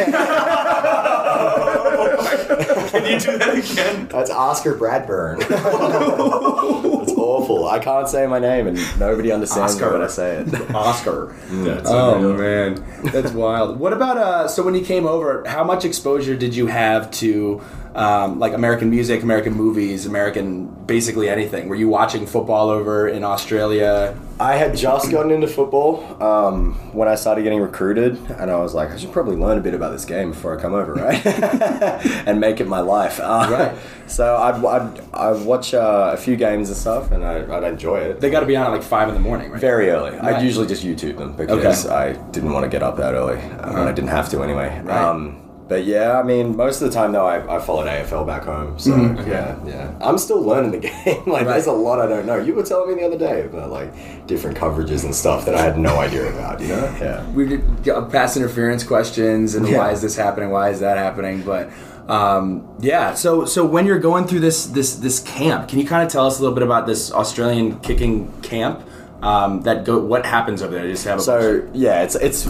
you 3.11 3.18
do 3.18 3.38
that 3.38 3.59
again? 3.59 4.06
That's 4.06 4.30
Oscar 4.30 4.76
Bradburn. 4.76 5.40
it's 5.40 7.12
awful. 7.12 7.66
I 7.66 7.80
can't 7.80 8.09
say 8.09 8.24
my 8.28 8.38
name, 8.38 8.68
and 8.68 8.78
nobody 9.00 9.33
understands 9.33 9.74
Oscar. 9.74 9.87
me 9.87 9.92
when 9.94 10.02
I 10.02 10.06
say 10.06 10.37
it. 10.37 10.74
Oscar. 10.74 11.35
oh 11.50 12.37
man, 12.37 12.85
that's 13.04 13.33
wild. 13.33 13.80
What 13.80 13.92
about 13.94 14.18
uh? 14.18 14.48
So 14.48 14.62
when 14.62 14.74
you 14.74 14.85
came 14.85 15.06
over, 15.06 15.42
how 15.46 15.64
much 15.64 15.85
exposure 15.87 16.37
did 16.37 16.54
you 16.54 16.66
have 16.66 17.11
to 17.12 17.62
um, 17.94 18.38
like 18.38 18.53
American 18.53 18.90
music, 18.90 19.22
American 19.22 19.53
movies, 19.55 20.07
American 20.07 20.66
basically 20.87 21.29
anything? 21.29 21.68
Were 21.68 21.74
you 21.76 21.88
watching 21.88 22.26
football 22.26 22.68
over 22.70 23.09
in 23.09 23.24
Australia? 23.24 24.16
I 24.38 24.57
had 24.57 24.74
just 24.74 25.11
gotten 25.11 25.31
into 25.31 25.46
football 25.46 26.22
um, 26.22 26.72
when 26.94 27.09
I 27.09 27.14
started 27.14 27.42
getting 27.42 27.61
recruited, 27.61 28.16
and 28.31 28.50
I 28.50 28.57
was 28.57 28.72
like, 28.74 28.90
I 28.90 28.96
should 28.96 29.12
probably 29.12 29.37
learn 29.37 29.59
a 29.59 29.61
bit 29.61 29.74
about 29.74 29.90
this 29.92 30.07
game 30.07 30.31
before 30.31 30.59
I 30.59 30.62
come 30.62 30.72
over, 30.74 30.94
right? 30.94 31.24
and 32.26 32.40
make 32.40 32.61
it 32.61 32.66
my 32.66 32.81
life. 32.81 33.20
Uh, 33.20 33.46
Right. 33.50 33.76
So 34.11 34.35
I'd, 34.37 34.64
I'd, 34.64 35.00
I'd 35.14 35.46
watch 35.46 35.72
uh, 35.72 36.11
a 36.12 36.16
few 36.16 36.35
games 36.35 36.68
and 36.68 36.76
stuff, 36.76 37.12
and 37.12 37.24
I, 37.24 37.46
I'd 37.57 37.62
enjoy 37.62 37.98
it. 37.98 38.20
They 38.20 38.29
got 38.29 38.40
to 38.40 38.46
be 38.46 38.57
on 38.57 38.66
at 38.66 38.70
like 38.72 38.83
five 38.83 39.07
in 39.07 39.14
the 39.14 39.20
morning, 39.20 39.53
right? 39.53 39.61
Very 39.61 39.88
early. 39.88 40.11
Right. 40.16 40.35
I'd 40.35 40.42
usually 40.42 40.66
just 40.66 40.83
YouTube 40.85 41.16
them 41.18 41.37
because 41.37 41.87
Okay. 41.87 41.94
I 41.94 42.12
didn't 42.33 42.53
want 42.53 42.64
to 42.64 42.68
get 42.68 42.83
up 42.83 42.96
that 42.96 43.14
early, 43.14 43.38
uh, 43.38 43.68
and 43.70 43.88
I 43.88 43.92
didn't 43.92 44.11
have 44.11 44.29
to 44.31 44.42
anyway. 44.42 44.81
Right. 44.83 44.96
Um, 44.96 45.39
but 45.70 45.85
yeah, 45.85 46.18
I 46.18 46.22
mean, 46.24 46.56
most 46.56 46.83
of 46.83 46.88
the 46.88 46.94
time 46.94 47.12
though, 47.12 47.24
I, 47.24 47.56
I 47.56 47.61
followed 47.61 47.87
AFL 47.87 48.26
back 48.26 48.42
home, 48.42 48.76
so 48.78 48.94
yeah, 49.26 49.56
yeah. 49.64 49.94
I'm 50.02 50.18
still 50.18 50.42
learning 50.42 50.72
the 50.72 50.78
game. 50.90 51.22
like, 51.26 51.46
there's 51.46 51.66
a 51.66 51.72
lot 51.72 52.00
I 52.00 52.06
don't 52.09 52.26
know. 52.26 52.38
You 52.38 52.54
were 52.54 52.64
telling 52.64 52.88
me 52.94 53.00
the 53.00 53.06
other 53.06 53.16
day 53.18 53.44
about 53.44 53.70
like 53.70 54.26
different 54.26 54.59
coverages 54.59 55.04
and 55.04 55.14
stuff 55.14 55.44
that 55.46 55.54
I 55.54 55.62
had 55.62 55.78
no 55.78 55.98
idea 55.98 56.28
about. 56.35 56.61
You 56.61 56.68
know? 56.68 56.96
Yeah. 57.00 57.24
we 57.30 57.46
did 57.46 57.88
uh, 57.88 58.04
pass 58.06 58.37
interference 58.37 58.83
questions 58.85 59.54
and 59.54 59.66
Yeah. 59.66 59.78
why 59.78 59.92
is 59.92 60.02
this 60.02 60.16
happening 60.16 60.50
why 60.50 60.70
is 60.70 60.80
that 60.80 60.98
happening 60.98 61.42
but 61.42 61.70
um, 62.09 62.68
yeah 62.80 63.14
so 63.14 63.44
so 63.44 63.64
when 63.64 63.87
you're 63.87 63.98
going 64.11 64.26
through 64.26 64.40
this 64.40 64.66
this 64.66 64.96
this 64.96 65.20
camp 65.20 65.68
can 65.68 65.78
you 65.78 65.87
kind 65.87 66.04
of 66.04 66.11
tell 66.12 66.26
us 66.26 66.38
a 66.38 66.42
little 66.42 66.54
bit 66.54 66.64
about 66.64 66.87
this 66.87 67.12
australian 67.12 67.78
kicking 67.80 68.30
camp 68.42 68.83
um, 69.22 69.62
that 69.62 69.85
go 69.85 69.98
what 69.98 70.26
happens 70.26 70.62
over 70.62 70.74
there 70.74 70.87
just 70.90 71.04
have 71.04 71.18
a 71.18 71.22
So 71.22 71.68
yeah, 71.72 72.02
it's 72.02 72.16
it's 72.16 72.48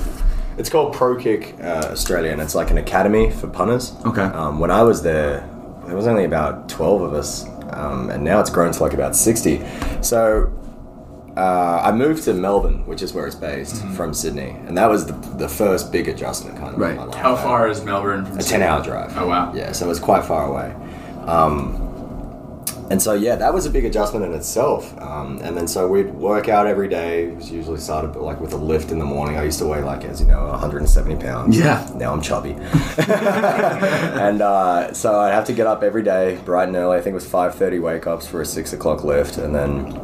it's 0.60 0.68
called 0.70 0.94
Pro 0.94 1.16
Kick 1.16 1.56
uh, 1.60 1.88
Australia, 1.90 2.30
and 2.32 2.40
it's 2.40 2.54
like 2.54 2.70
an 2.70 2.78
academy 2.78 3.30
for 3.30 3.48
punters. 3.48 3.92
Okay. 4.06 4.22
Um, 4.22 4.60
when 4.60 4.70
I 4.70 4.82
was 4.82 5.02
there, 5.02 5.40
there 5.86 5.96
was 5.96 6.06
only 6.06 6.24
about 6.24 6.68
twelve 6.68 7.00
of 7.02 7.12
us, 7.14 7.46
um, 7.72 8.10
and 8.10 8.22
now 8.22 8.38
it's 8.40 8.50
grown 8.50 8.70
to 8.72 8.82
like 8.82 8.94
about 8.94 9.16
sixty. 9.16 9.60
So. 10.02 10.52
Uh, 11.36 11.80
I 11.84 11.92
moved 11.92 12.24
to 12.24 12.34
Melbourne, 12.34 12.84
which 12.86 13.02
is 13.02 13.14
where 13.14 13.24
it's 13.24 13.36
based, 13.36 13.82
from 13.96 14.12
Sydney, 14.12 14.50
and 14.66 14.76
that 14.76 14.90
was 14.90 15.06
the, 15.06 15.12
the 15.38 15.48
first 15.48 15.92
big 15.92 16.08
adjustment 16.08 16.58
kind 16.58 16.74
of 16.74 16.78
Right. 16.78 16.90
in 16.90 16.96
my 16.96 17.04
life. 17.04 17.14
How 17.14 17.36
far 17.36 17.68
is 17.68 17.82
Melbourne 17.84 18.26
from 18.26 18.38
A 18.38 18.42
ten-hour 18.42 18.82
drive. 18.82 19.16
Oh 19.16 19.28
wow. 19.28 19.52
Yeah, 19.54 19.70
so 19.72 19.86
it 19.86 19.88
was 19.88 20.00
quite 20.00 20.24
far 20.24 20.44
away. 20.50 20.74
Um, 21.26 21.89
and 22.90 23.00
so 23.00 23.12
yeah, 23.14 23.36
that 23.36 23.54
was 23.54 23.66
a 23.66 23.70
big 23.70 23.84
adjustment 23.84 24.24
in 24.24 24.34
itself. 24.34 25.00
Um, 25.00 25.38
and 25.42 25.56
then 25.56 25.68
so 25.68 25.86
we'd 25.86 26.12
work 26.12 26.48
out 26.48 26.66
every 26.66 26.88
day. 26.88 27.26
It 27.26 27.36
was 27.36 27.50
usually 27.50 27.78
started 27.78 28.16
like 28.16 28.40
with 28.40 28.52
a 28.52 28.56
lift 28.56 28.90
in 28.90 28.98
the 28.98 29.04
morning. 29.04 29.38
I 29.38 29.44
used 29.44 29.60
to 29.60 29.66
weigh 29.66 29.80
like 29.80 30.04
as 30.04 30.20
you 30.20 30.26
know 30.26 30.44
170 30.48 31.22
pounds. 31.22 31.56
Yeah. 31.56 31.88
Now 31.94 32.12
I'm 32.12 32.20
chubby. 32.20 32.50
and 33.08 34.42
uh, 34.42 34.92
so 34.92 35.20
I'd 35.20 35.32
have 35.32 35.44
to 35.44 35.52
get 35.52 35.68
up 35.68 35.84
every 35.84 36.02
day, 36.02 36.40
bright 36.44 36.66
and 36.66 36.76
early. 36.76 36.98
I 36.98 37.00
think 37.00 37.12
it 37.12 37.14
was 37.14 37.28
5:30 37.28 37.80
wake 37.80 38.08
ups 38.08 38.26
for 38.26 38.40
a 38.40 38.46
six 38.46 38.72
o'clock 38.72 39.04
lift, 39.04 39.38
and 39.38 39.54
then 39.54 39.96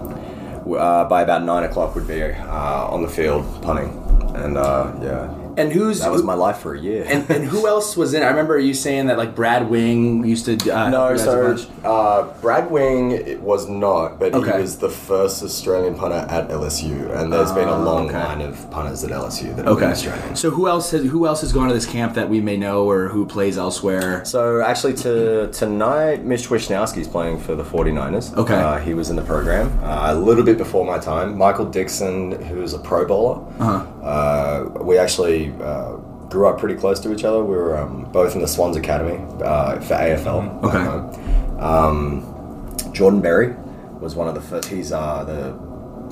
uh, 0.79 1.05
by 1.09 1.23
about 1.23 1.43
nine 1.43 1.65
o'clock 1.65 1.97
would 1.97 2.07
be 2.07 2.23
uh, 2.23 2.87
on 2.89 3.03
the 3.03 3.09
field 3.09 3.45
punting. 3.63 4.01
And 4.37 4.57
uh, 4.57 4.93
yeah, 5.03 5.46
and 5.57 5.73
who's 5.73 6.01
that 6.01 6.11
was 6.13 6.23
my 6.23 6.35
life 6.35 6.59
for 6.59 6.75
a 6.75 6.81
year. 6.81 7.05
and, 7.09 7.29
and 7.31 7.45
who 7.45 7.67
else 7.67 7.97
was 7.97 8.15
in 8.15 8.23
it? 8.23 8.27
I 8.27 8.29
remember 8.31 8.59
you 8.59 8.75
saying 8.75 9.07
that 9.07 9.19
like 9.19 9.35
Brad 9.35 9.69
Wing 9.71 10.25
used 10.25 10.45
to 10.47 10.55
uh, 10.75 10.89
No, 10.91 11.11
you 11.11 11.17
guys 11.17 11.27
a 11.27 11.59
so 11.59 11.71
uh, 11.85 12.41
Brad 12.41 12.71
Wing 12.71 13.43
was 13.43 13.69
not, 13.69 14.19
but 14.19 14.35
Okay. 14.35 14.53
he 14.57 14.61
was 14.61 14.79
the 14.79 14.89
first 14.91 15.43
Australian 15.43 15.95
punter 15.95 16.27
at 16.29 16.49
LSU, 16.49 17.11
and 17.17 17.33
there's 17.33 17.53
been 17.53 17.69
a 17.69 17.79
long 17.79 18.09
okay. 18.09 18.19
line 18.19 18.41
of 18.43 18.71
punters 18.71 19.03
at 19.05 19.11
LSU 19.11 19.55
that 19.57 19.67
okay 19.67 19.87
Australian. 19.87 20.37
so 20.37 20.51
who 20.51 20.69
else 20.69 20.91
has 20.91 21.05
who 21.05 21.27
else 21.27 21.41
has 21.41 21.53
gone 21.53 21.69
to 21.69 21.75
this 21.75 21.87
camp 21.87 22.15
that 22.15 22.29
we 22.29 22.41
may 22.41 22.57
know 22.57 22.89
or 22.89 23.09
who 23.09 23.25
plays 23.27 23.57
elsewhere 23.59 24.25
So 24.25 24.61
actually, 24.63 24.95
to 24.95 25.49
tonight, 25.53 26.25
Mitch 26.25 26.49
Wishnowsky's 26.49 27.09
playing 27.09 27.39
for 27.41 27.55
the 27.55 27.65
49ers. 27.65 28.37
Okay. 28.37 28.55
uh, 28.55 28.79
he 28.79 28.95
was 28.95 29.11
in 29.11 29.17
the 29.17 29.23
program 29.23 29.67
uh, 29.83 30.13
a 30.13 30.15
little 30.15 30.45
bit 30.45 30.59
before 30.59 30.85
my 30.85 30.99
time. 30.99 31.37
Michael 31.39 31.67
Dickson, 31.67 32.33
who's 32.47 32.73
a 32.75 32.79
Pro 32.79 33.07
Bowler. 33.07 33.39
Uh-huh. 33.59 33.87
Uh, 34.07 34.69
we 34.83 34.99
actually. 34.99 35.53
Uh, 35.61 35.97
Grew 36.29 36.49
up 36.49 36.59
pretty 36.59 36.75
close 36.75 36.99
to 36.99 37.13
each 37.15 37.23
other. 37.23 37.39
We 37.45 37.55
were 37.57 37.79
um, 37.79 38.03
both 38.11 38.35
in 38.35 38.41
the 38.43 38.49
Swans 38.49 38.77
Academy 38.77 39.17
uh, 39.45 39.79
for 39.79 39.95
AFL. 39.95 40.65
Okay. 40.65 40.83
home. 40.85 41.61
Um, 41.61 42.93
Jordan 42.93 43.21
Berry 43.21 43.55
was 44.01 44.17
one 44.17 44.27
of 44.27 44.35
the 44.35 44.41
first. 44.41 44.69
He's 44.69 44.91
uh, 44.91 45.23
the 45.23 45.53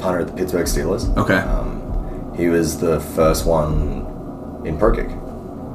punter 0.01 0.21
at 0.21 0.29
the 0.29 0.33
Pittsburgh 0.33 0.67
Steelers. 0.67 1.15
Okay. 1.17 1.35
Um, 1.35 2.33
he 2.37 2.47
was 2.49 2.79
the 2.79 3.01
first 3.01 3.45
one 3.45 4.63
in 4.65 4.79
pro 4.79 4.95
kick. 4.95 5.09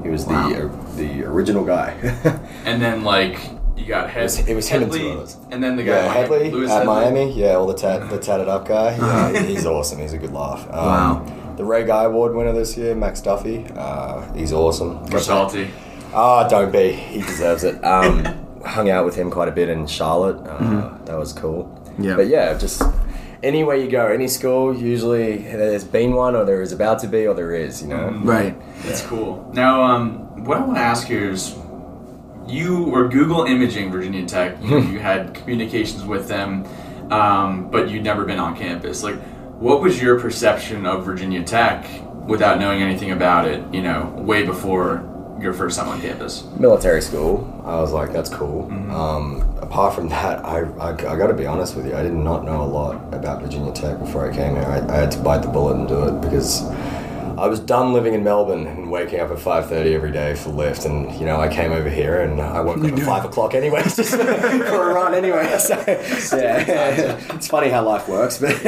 He 0.03 0.09
was 0.09 0.25
Wow. 0.25 0.47
the 0.49 0.95
the 0.95 1.23
original 1.25 1.65
guy. 1.65 1.95
And 2.65 2.81
then 2.81 3.03
like 3.03 3.41
you 3.75 3.85
got 3.87 4.09
Head- 4.09 4.23
was- 4.23 4.47
it 4.47 4.55
was 4.55 4.69
him 4.69 4.83
and 4.83 4.91
two 4.93 5.09
others. 5.11 5.35
and 5.51 5.61
then 5.61 5.75
the 5.75 5.83
guy 5.83 6.05
yeah, 6.05 6.13
Hedley 6.13 6.49
Lewis 6.49 6.71
at 6.71 6.79
Hedley. 6.79 6.93
Miami. 6.95 7.33
Yeah, 7.33 7.55
all 7.55 7.67
the 7.67 7.73
tat, 7.73 8.09
the 8.09 8.17
tatted 8.19 8.47
up 8.47 8.65
guy. 8.67 8.95
Yeah, 9.33 9.41
he's 9.43 9.65
awesome. 9.65 9.99
He's 9.99 10.13
a 10.13 10.17
good 10.17 10.31
laugh. 10.33 10.61
Um, 10.69 10.75
Wow. 11.25 11.35
The 11.59 11.65
Ray 11.65 11.83
Guy 11.85 12.05
Award 12.05 12.33
winner 12.35 12.53
this 12.53 12.77
year, 12.77 12.95
Max 12.95 13.19
Duffy. 13.19 13.65
Uh, 13.75 14.21
he's 14.33 14.53
awesome. 14.53 15.05
We're 15.07 15.19
salty. 15.19 15.69
Ah, 16.13 16.47
don't 16.47 16.71
be. 16.71 16.93
He 16.93 17.21
deserves 17.21 17.65
it. 17.65 17.83
Um, 17.83 18.23
hung 18.65 18.89
out 18.89 19.03
with 19.03 19.15
him 19.15 19.29
quite 19.29 19.49
a 19.49 19.51
bit 19.51 19.67
in 19.67 19.85
Charlotte. 19.85 20.37
Uh, 20.47 20.97
That 21.03 21.17
was 21.19 21.33
cool. 21.33 21.65
Mm-hmm. 21.65 22.03
Yeah. 22.05 22.15
But 22.15 22.27
yeah, 22.27 22.57
just 22.57 22.81
anywhere 23.43 23.75
you 23.75 23.91
go, 23.91 24.07
any 24.07 24.29
school, 24.29 24.73
usually 24.73 25.39
there's 25.39 25.83
been 25.83 26.13
one, 26.13 26.33
or 26.33 26.45
there 26.45 26.61
is 26.61 26.71
about 26.71 26.99
to 26.99 27.07
be, 27.09 27.27
or 27.27 27.33
there 27.33 27.53
is. 27.53 27.81
You 27.81 27.89
know. 27.89 28.09
right 28.23 28.55
That's 28.83 29.05
cool. 29.05 29.51
Now, 29.53 29.83
um, 29.83 30.45
what 30.45 30.59
I 30.59 30.61
want 30.61 30.77
to 30.77 30.81
ask 30.81 31.09
you 31.09 31.31
is 31.31 31.57
you 32.47 32.83
were 32.85 33.09
Google 33.09 33.43
imaging 33.43 33.91
Virginia 33.91 34.25
Tech. 34.25 34.55
You, 34.63 34.79
you 34.93 34.99
had 34.99 35.35
communications 35.35 36.05
with 36.05 36.29
them. 36.29 36.65
um, 37.11 37.69
but 37.69 37.89
you'd 37.89 38.03
never 38.05 38.23
been 38.23 38.39
on 38.39 38.55
campus. 38.55 39.03
Like, 39.03 39.19
what 39.59 39.81
was 39.81 40.01
your 40.01 40.19
perception 40.19 40.85
of 40.85 41.03
Virginia 41.03 41.43
Tech 41.43 41.85
without 42.25 42.59
knowing 42.59 42.81
anything 42.81 43.11
about 43.11 43.45
it? 43.45 43.61
You 43.73 43.81
know, 43.81 44.05
way 44.17 44.45
before 44.45 45.05
your 45.41 45.53
first 45.53 45.77
time 45.77 45.87
on 45.89 46.01
campus. 46.01 46.43
military 46.57 47.01
school. 47.01 47.61
I 47.65 47.75
was 47.75 47.91
like, 47.91 48.11
that's 48.11 48.29
cool. 48.29 48.69
Mm-hmm. 48.69 48.91
Um, 48.91 49.57
apart 49.61 49.95
from 49.95 50.09
that, 50.09 50.43
I, 50.45 50.61
I, 50.79 50.91
I 50.91 51.15
got 51.17 51.27
to 51.27 51.33
be 51.33 51.45
honest 51.45 51.75
with 51.75 51.85
you, 51.85 51.95
I 51.95 52.03
did 52.03 52.13
not 52.13 52.43
know 52.43 52.61
a 52.61 52.65
lot 52.65 52.95
about 53.13 53.41
Virginia 53.41 53.71
Tech 53.71 53.99
before 53.99 54.29
I 54.29 54.35
came 54.35 54.55
here. 54.55 54.63
I, 54.65 54.79
I 54.93 54.97
had 54.97 55.11
to 55.11 55.19
bite 55.19 55.41
the 55.41 55.47
bullet 55.47 55.75
and 55.75 55.87
do 55.87 56.03
it 56.07 56.21
because 56.21 56.63
I 57.39 57.47
was 57.47 57.61
done 57.61 57.93
living 57.93 58.13
in 58.15 58.23
Melbourne 58.23 58.67
and 58.67 58.91
waking 58.91 59.21
up 59.21 59.31
at 59.31 59.37
5.30 59.37 59.93
every 59.93 60.11
day 60.11 60.35
for 60.35 60.49
lift, 60.49 60.83
And, 60.83 61.09
you 61.17 61.25
know, 61.25 61.39
I 61.39 61.47
came 61.47 61.71
over 61.71 61.89
here 61.89 62.19
and 62.19 62.41
I 62.41 62.59
woke 62.59 62.83
up 62.83 62.91
at 62.91 62.99
5 62.99 63.25
o'clock 63.25 63.53
anyway, 63.53 63.81
just 63.95 64.13
for 64.15 64.91
a 64.91 64.93
run 64.93 65.13
anyway. 65.13 65.45
So, 65.59 66.37
yeah, 66.37 67.17
it's 67.33 67.47
funny 67.47 67.69
how 67.69 67.85
life 67.85 68.09
works. 68.09 68.39
But 68.39 68.61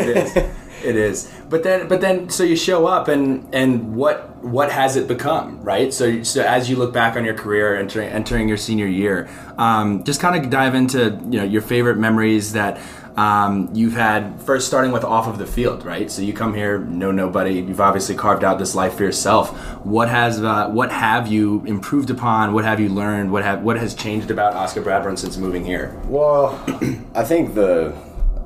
It 0.84 0.96
is. 0.96 1.32
But 1.50 1.64
then, 1.64 1.88
but 1.88 2.02
then, 2.02 2.30
so 2.30 2.44
you 2.44 2.56
show 2.56 2.88
up, 2.88 3.08
and 3.08 3.54
and 3.54 3.96
what 3.96 4.44
what 4.44 4.72
has 4.72 4.96
it 4.96 5.08
become, 5.08 5.62
right? 5.62 5.94
So, 5.94 6.24
so 6.24 6.42
as 6.42 6.70
you 6.70 6.76
look 6.76 6.94
back 6.94 7.16
on 7.16 7.26
your 7.26 7.34
career, 7.34 7.76
entering 7.76 8.10
entering 8.10 8.48
your 8.48 8.58
senior 8.58 8.88
year, 8.88 9.30
um, 9.58 10.04
just 10.04 10.20
kind 10.20 10.44
of 10.44 10.50
dive 10.50 10.76
into 10.76 11.20
you 11.30 11.40
know 11.40 11.44
your 11.44 11.62
favorite 11.62 11.98
memories 11.98 12.54
that. 12.54 12.80
Um, 13.18 13.70
you've 13.74 13.96
had 13.96 14.42
first 14.42 14.68
starting 14.68 14.94
with 14.94 15.04
off 15.04 15.28
of 15.28 15.38
the 15.38 15.46
field, 15.46 15.84
right? 15.84 16.10
So 16.10 16.22
you 16.22 16.32
come 16.32 16.54
here, 16.54 16.80
know 16.80 17.12
nobody. 17.12 17.56
You've 17.56 17.82
obviously 17.82 18.16
carved 18.16 18.46
out 18.46 18.58
this 18.58 18.74
life 18.74 18.94
for 18.94 19.04
yourself. 19.04 19.50
What 19.86 20.08
has 20.08 20.42
uh, 20.42 20.70
what 20.70 20.94
have 20.94 21.28
you 21.28 21.62
improved 21.66 22.10
upon? 22.10 22.54
What 22.54 22.64
have 22.64 22.80
you 22.80 22.88
learned? 22.88 23.30
What 23.34 23.44
have 23.44 23.64
what 23.64 23.76
has 23.76 23.96
changed 23.96 24.32
about 24.32 24.54
Oscar 24.54 24.82
Bradburn 24.82 25.20
since 25.20 25.36
moving 25.36 25.66
here? 25.66 26.00
Well, 26.06 26.58
I 27.14 27.26
think 27.26 27.54
the 27.54 27.94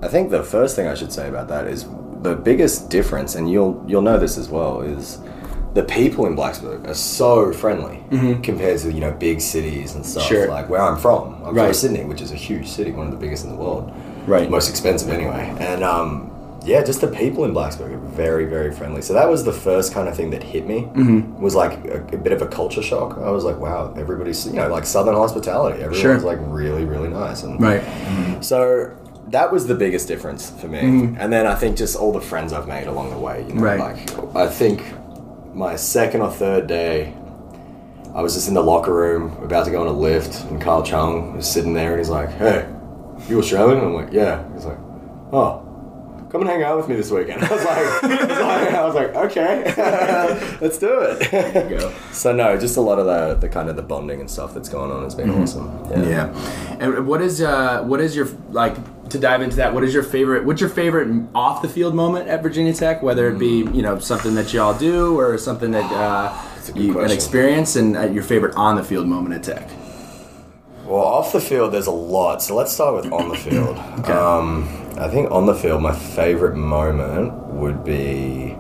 I 0.02 0.08
think 0.08 0.32
the 0.32 0.44
first 0.44 0.76
thing 0.76 0.88
I 0.88 0.96
should 0.96 1.14
say 1.14 1.30
about 1.30 1.48
that 1.50 1.68
is 1.68 1.86
the 2.26 2.36
biggest 2.36 2.90
difference, 2.90 3.36
and 3.36 3.50
you'll 3.52 3.84
you'll 3.88 4.02
know 4.02 4.18
this 4.20 4.38
as 4.38 4.50
well, 4.50 4.82
is 4.82 5.20
the 5.74 5.84
people 5.84 6.26
in 6.26 6.36
Blacksburg 6.36 6.88
are 6.88 6.94
so 6.94 7.52
friendly 7.52 7.98
compared 8.44 8.80
to 8.80 8.92
you 8.92 9.00
know 9.02 9.12
big 9.12 9.42
cities 9.42 9.96
and 9.96 10.06
stuff. 10.06 10.24
Sure. 10.24 10.48
Like 10.48 10.70
where 10.70 10.82
I'm 10.82 10.98
from, 10.98 11.44
I'm 11.44 11.54
Right. 11.54 11.66
from 11.66 11.74
Sydney, 11.74 12.04
which 12.06 12.22
is 12.22 12.32
a 12.32 12.36
huge 12.36 12.68
city, 12.68 12.92
one 12.92 13.06
of 13.08 13.12
the 13.12 13.20
biggest 13.20 13.44
in 13.46 13.50
the 13.52 13.58
world, 13.58 13.92
Right. 14.28 14.50
Most 14.50 14.70
expensive 14.70 15.10
anyway, 15.10 15.54
and 15.60 15.84
um, 15.84 16.32
yeah, 16.66 16.82
just 16.84 17.00
the 17.02 17.08
people 17.08 17.44
in 17.46 17.52
Blacksburg 17.54 17.94
are 17.94 17.98
very 17.98 18.46
very 18.46 18.72
friendly. 18.74 19.02
So 19.04 19.14
that 19.14 19.30
was 19.30 19.44
the 19.44 19.54
first 19.54 19.94
kind 19.94 20.08
of 20.10 20.16
thing 20.16 20.30
that 20.32 20.42
hit 20.44 20.66
me. 20.66 20.80
Mm-hmm. 20.96 21.40
Was 21.42 21.54
like 21.56 21.74
a, 21.86 21.98
a 22.14 22.18
bit 22.18 22.32
of 22.34 22.42
a 22.42 22.48
culture 22.48 22.82
shock. 22.82 23.18
I 23.20 23.30
was 23.30 23.44
like, 23.44 23.60
wow, 23.60 23.94
everybody's 23.98 24.48
you 24.48 24.54
know 24.54 24.68
like 24.70 24.86
Southern 24.86 25.16
hospitality. 25.16 25.84
Everyone's 25.84 26.02
Sure. 26.02 26.18
like 26.32 26.40
really 26.62 26.86
really 26.86 27.10
nice 27.10 27.44
and 27.44 27.62
Right. 27.62 27.84
so 28.42 28.92
that 29.30 29.52
was 29.52 29.68
the 29.68 29.76
biggest 29.76 30.08
difference 30.08 30.50
for 30.50 30.68
me. 30.68 30.80
And 31.20 31.32
then 31.34 31.48
I 31.48 31.56
think 31.56 31.78
just 31.78 31.96
all 31.96 32.12
the 32.12 32.22
friends 32.22 32.54
I've 32.54 32.68
made 32.68 32.88
along 32.88 33.10
the 33.10 33.18
way. 33.18 33.44
You 33.48 33.54
know, 33.56 33.62
Right. 33.64 33.80
like 33.80 34.36
I 34.36 34.48
think 34.48 34.84
my 35.54 35.76
second 35.76 36.22
or 36.22 36.32
third 36.32 36.68
day, 36.68 37.14
I 38.14 38.22
was 38.22 38.34
just 38.36 38.48
in 38.48 38.54
the 38.54 38.64
locker 38.64 38.94
room 38.94 39.36
about 39.44 39.66
to 39.66 39.72
go 39.72 39.82
on 39.82 39.88
a 39.88 39.92
lift, 39.92 40.44
and 40.50 40.62
Carl 40.62 40.84
Chung 40.84 41.36
was 41.36 41.48
sitting 41.50 41.74
there, 41.74 41.92
and 41.92 42.00
he's 42.00 42.10
like, 42.10 42.30
"Hey, 42.34 42.66
you 43.28 43.40
Australian?" 43.40 43.80
And 43.80 43.88
I'm 43.88 43.94
like, 43.94 44.14
"Yeah." 44.14 44.44
He's 44.54 44.66
like, 44.66 44.78
"Oh." 45.34 45.62
Come 46.32 46.42
and 46.42 46.50
hang 46.50 46.64
out 46.64 46.76
with 46.76 46.90
me 46.90 46.96
this 46.98 47.12
weekend. 47.12 47.42
I 47.44 47.50
was 47.54 47.64
like, 47.64 47.78
I 48.04 48.26
was 48.26 48.40
like, 48.42 48.74
I 48.74 48.86
was 48.86 48.96
like 48.96 49.16
okay, 49.16 50.58
let's 50.62 50.78
do 50.78 50.90
it. 51.02 51.94
So 52.12 52.34
no, 52.34 52.58
just 52.58 52.76
a 52.76 52.82
lot 52.82 53.00
of 53.00 53.06
the, 53.06 53.36
the 53.36 53.48
kind 53.48 53.70
of 53.70 53.76
the 53.78 53.82
bonding 53.82 54.20
and 54.20 54.30
stuff 54.30 54.54
that's 54.54 54.68
going 54.68 54.92
on 54.92 55.04
has 55.04 55.16
been 55.16 55.30
awesome. 55.30 55.70
Yeah. 55.92 56.34
And 56.80 57.08
what 57.08 57.22
is 57.22 57.42
uh 57.42 57.84
what 57.84 58.02
is 58.02 58.16
your 58.18 58.28
like 58.50 58.76
to 59.10 59.20
dive 59.20 59.42
into 59.42 59.58
that? 59.58 59.74
What 59.74 59.84
is 59.84 59.94
your 59.94 60.04
favorite? 60.04 60.46
What's 60.46 60.62
your 60.62 60.70
favorite 60.70 61.28
off 61.34 61.62
the 61.62 61.70
field 61.70 61.96
moment 61.96 62.28
at 62.28 62.42
Virginia 62.42 62.74
Tech? 62.74 63.02
Whether 63.02 63.30
it 63.30 63.40
be 63.40 63.68
you 63.74 63.82
know 63.82 64.00
something 64.00 64.36
that 64.36 64.54
y'all 64.54 64.78
do 64.78 65.20
or 65.20 65.38
something 65.38 65.72
that 65.72 65.92
uh, 65.92 66.42
you, 66.74 67.00
an 67.00 67.12
experience, 67.12 67.76
and 67.76 67.96
uh, 67.96 68.02
your 68.04 68.24
favorite 68.24 68.56
on 68.56 68.76
the 68.76 68.84
field 68.84 69.08
moment 69.08 69.36
at 69.36 69.44
Tech. 69.44 69.70
Well, 70.86 71.02
off 71.02 71.32
the 71.34 71.42
field, 71.42 71.74
there's 71.74 71.88
a 71.88 71.92
lot. 71.92 72.44
So 72.44 72.56
let's 72.56 72.72
start 72.72 72.96
with 72.96 73.12
on 73.12 73.30
the 73.30 73.36
field. 73.36 73.78
um, 74.10 74.68
I 74.98 75.10
think 75.10 75.32
on 75.32 75.46
the 75.46 75.56
field, 75.56 75.82
my 75.82 75.96
favorite 75.96 76.56
moment 76.56 77.34
would 77.34 77.84
be 77.84 78.56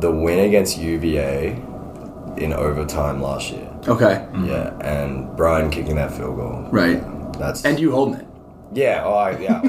the 0.00 0.10
win 0.10 0.40
against 0.40 0.78
UVA 0.78 1.52
in 2.36 2.52
overtime 2.52 3.22
last 3.22 3.50
year. 3.50 3.70
Okay. 3.86 4.26
Yeah, 4.44 4.76
and 4.80 5.36
Brian 5.36 5.70
kicking 5.70 5.96
that 5.96 6.12
field 6.12 6.36
goal. 6.36 6.68
Right. 6.70 7.02
That's 7.38 7.64
And 7.64 7.78
you 7.78 7.90
holding 7.90 8.20
it. 8.20 8.26
Yeah, 8.74 9.02
oh 9.04 9.14
I, 9.14 9.38
yeah. 9.38 9.60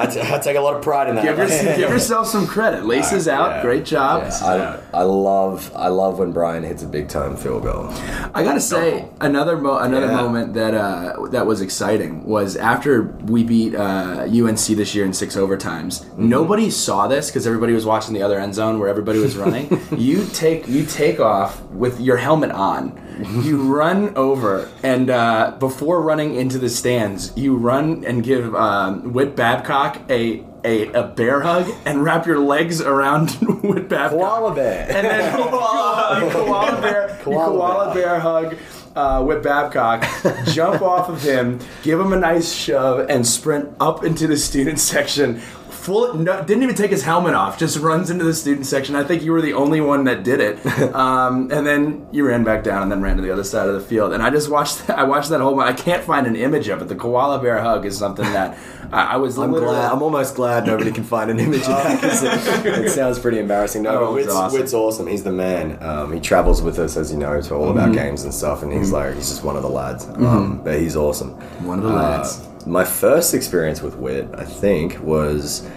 I, 0.00 0.06
t- 0.06 0.20
I 0.20 0.38
take 0.38 0.56
a 0.56 0.60
lot 0.60 0.74
of 0.74 0.82
pride 0.82 1.08
in 1.08 1.14
that. 1.16 1.24
Give, 1.24 1.36
your, 1.38 1.46
give 1.76 1.90
yourself 1.90 2.26
some 2.26 2.46
credit. 2.46 2.84
Laces 2.84 3.28
out. 3.28 3.50
Yeah. 3.56 3.62
Great 3.62 3.84
job. 3.84 4.22
Yeah, 4.22 4.80
I, 4.92 5.00
I 5.00 5.02
love 5.02 5.70
I 5.74 5.88
love 5.88 6.18
when 6.18 6.32
Brian 6.32 6.62
hits 6.62 6.82
a 6.82 6.86
big 6.86 7.08
time 7.08 7.36
field 7.36 7.62
goal. 7.64 7.86
I 8.34 8.42
gotta 8.42 8.60
say 8.60 9.08
another 9.20 9.56
mo- 9.56 9.78
another 9.78 10.06
Yeah. 10.06 10.16
moment 10.16 10.54
that 10.54 10.74
uh, 10.74 11.26
that 11.30 11.46
was 11.46 11.60
exciting 11.60 12.24
was 12.24 12.56
after 12.56 13.02
we 13.02 13.44
beat 13.44 13.74
uh, 13.74 14.26
UNC 14.28 14.58
this 14.76 14.94
year 14.94 15.04
in 15.04 15.12
six 15.12 15.36
overtimes. 15.36 16.04
Mm-hmm. 16.04 16.28
Nobody 16.28 16.70
saw 16.70 17.06
this 17.08 17.28
because 17.28 17.46
everybody 17.46 17.72
was 17.72 17.84
watching 17.86 18.14
the 18.14 18.22
other 18.22 18.38
end 18.38 18.54
zone 18.54 18.78
where 18.78 18.88
everybody 18.88 19.18
was 19.18 19.36
running. 19.36 19.80
you 19.96 20.26
take 20.32 20.66
you 20.66 20.84
take 20.86 21.20
off 21.20 21.60
with 21.70 22.00
your 22.00 22.16
helmet 22.16 22.50
on. 22.50 22.98
You 23.44 23.74
run 23.74 24.16
over 24.16 24.70
and 24.82 25.10
uh, 25.10 25.54
before 25.58 26.00
running 26.00 26.36
into 26.36 26.56
the 26.56 26.70
stands, 26.70 27.36
you 27.36 27.54
run 27.54 28.02
and 28.06 28.24
give 28.24 28.39
um, 28.54 29.12
Whit 29.12 29.36
Babcock 29.36 29.98
a. 30.10 30.44
A, 30.62 30.92
a 30.92 31.04
bear 31.04 31.40
hug 31.40 31.72
and 31.86 32.04
wrap 32.04 32.26
your 32.26 32.38
legs 32.38 32.82
around 32.82 33.30
Whit 33.62 33.88
Babcock. 33.88 34.18
Koala 34.18 34.54
bear. 34.54 34.94
And 34.94 35.06
then 35.06 35.34
koala, 35.34 36.20
you 36.22 36.30
koala 36.30 36.80
bear, 36.82 37.08
you 37.08 37.24
Koala 37.24 37.46
koala 37.46 37.94
bear 37.94 38.20
hug 38.20 38.56
uh, 38.96 39.24
with 39.26 39.42
Babcock, 39.42 40.04
jump 40.46 40.82
off 40.82 41.08
of 41.08 41.22
him, 41.22 41.60
give 41.82 42.00
him 42.00 42.12
a 42.12 42.18
nice 42.18 42.52
shove, 42.52 43.08
and 43.08 43.26
sprint 43.26 43.74
up 43.80 44.04
into 44.04 44.26
the 44.26 44.36
student 44.36 44.78
section. 44.80 45.40
Full, 45.80 46.14
no, 46.14 46.42
didn't 46.44 46.62
even 46.62 46.74
take 46.74 46.90
his 46.90 47.02
helmet 47.02 47.32
off. 47.34 47.58
Just 47.58 47.78
runs 47.78 48.10
into 48.10 48.24
the 48.24 48.34
student 48.34 48.66
section. 48.66 48.94
I 48.94 49.02
think 49.02 49.22
you 49.22 49.32
were 49.32 49.40
the 49.40 49.54
only 49.54 49.80
one 49.80 50.04
that 50.04 50.22
did 50.24 50.40
it. 50.40 50.58
Um, 50.94 51.50
and 51.52 51.66
then 51.66 52.06
you 52.12 52.26
ran 52.26 52.42
back 52.44 52.62
down 52.64 52.82
and 52.82 52.90
then 52.92 53.00
ran 53.00 53.16
to 53.16 53.22
the 53.22 53.30
other 53.30 53.44
side 53.44 53.68
of 53.68 53.74
the 53.74 53.80
field. 53.80 54.12
And 54.12 54.22
I 54.22 54.28
just 54.30 54.50
watched. 54.50 54.86
That, 54.86 54.98
I 55.02 55.04
watched 55.04 55.30
that 55.30 55.40
whole. 55.40 55.58
I 55.60 55.72
can't 55.72 56.02
find 56.04 56.26
an 56.26 56.36
image 56.36 56.68
of 56.68 56.82
it. 56.82 56.88
The 56.88 56.94
koala 56.96 57.40
bear 57.40 57.60
hug 57.60 57.86
is 57.86 57.96
something 57.96 58.24
that 58.32 58.58
I, 58.92 59.14
I 59.14 59.16
was. 59.16 59.38
I'm 59.38 59.52
glad. 59.52 59.90
I'm 59.92 60.02
almost 60.02 60.34
glad 60.34 60.66
nobody 60.66 60.90
can 60.92 61.04
find 61.04 61.30
an 61.30 61.38
image 61.38 61.62
of 61.62 61.68
that 61.68 62.00
'cause 62.00 62.22
it, 62.22 62.66
it 62.86 62.90
sounds 62.90 63.18
pretty 63.18 63.38
embarrassing. 63.38 63.82
No, 63.82 63.90
Oh, 64.08 64.12
but 64.14 64.22
it's 64.22 64.34
awesome. 64.34 64.80
Awesome. 64.80 65.06
He's 65.06 65.22
the 65.24 65.32
man. 65.32 65.78
Um, 65.82 66.12
he 66.12 66.20
travels 66.20 66.60
with 66.60 66.78
us, 66.78 66.96
as 66.96 67.10
you 67.12 67.18
know, 67.18 67.40
to 67.40 67.54
all 67.54 67.70
of 67.70 67.76
Mm-hmm. 67.76 67.88
our 67.88 67.94
games 67.94 68.24
and 68.24 68.34
stuff. 68.34 68.62
And 68.62 68.72
he's 68.72 68.90
like, 68.92 69.14
he's 69.14 69.28
just 69.30 69.44
one 69.44 69.56
of 69.56 69.62
the 69.62 69.70
lads. 69.70 70.06
Um, 70.06 70.60
but 70.62 70.78
he's 70.80 70.96
awesome. 70.96 71.30
One 71.64 71.78
of 71.78 71.84
the 71.84 71.90
lads. 71.92 72.46
My 72.70 72.84
first 72.84 73.34
experience 73.34 73.82
with 73.82 73.96
Whit, 73.96 74.28
I 74.34 74.44
think, 74.44 75.00
was 75.00 75.68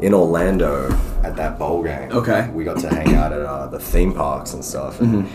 in 0.00 0.12
Orlando 0.12 0.90
at 1.22 1.36
that 1.36 1.60
bowl 1.60 1.84
game. 1.84 2.10
Okay. 2.10 2.50
we 2.52 2.64
got 2.64 2.78
to 2.80 2.88
hang 2.88 3.14
out 3.14 3.32
at 3.32 3.42
uh, 3.42 3.68
the 3.68 3.78
theme 3.78 4.12
parks 4.12 4.52
and 4.52 4.64
stuff. 4.64 5.00
And 5.00 5.28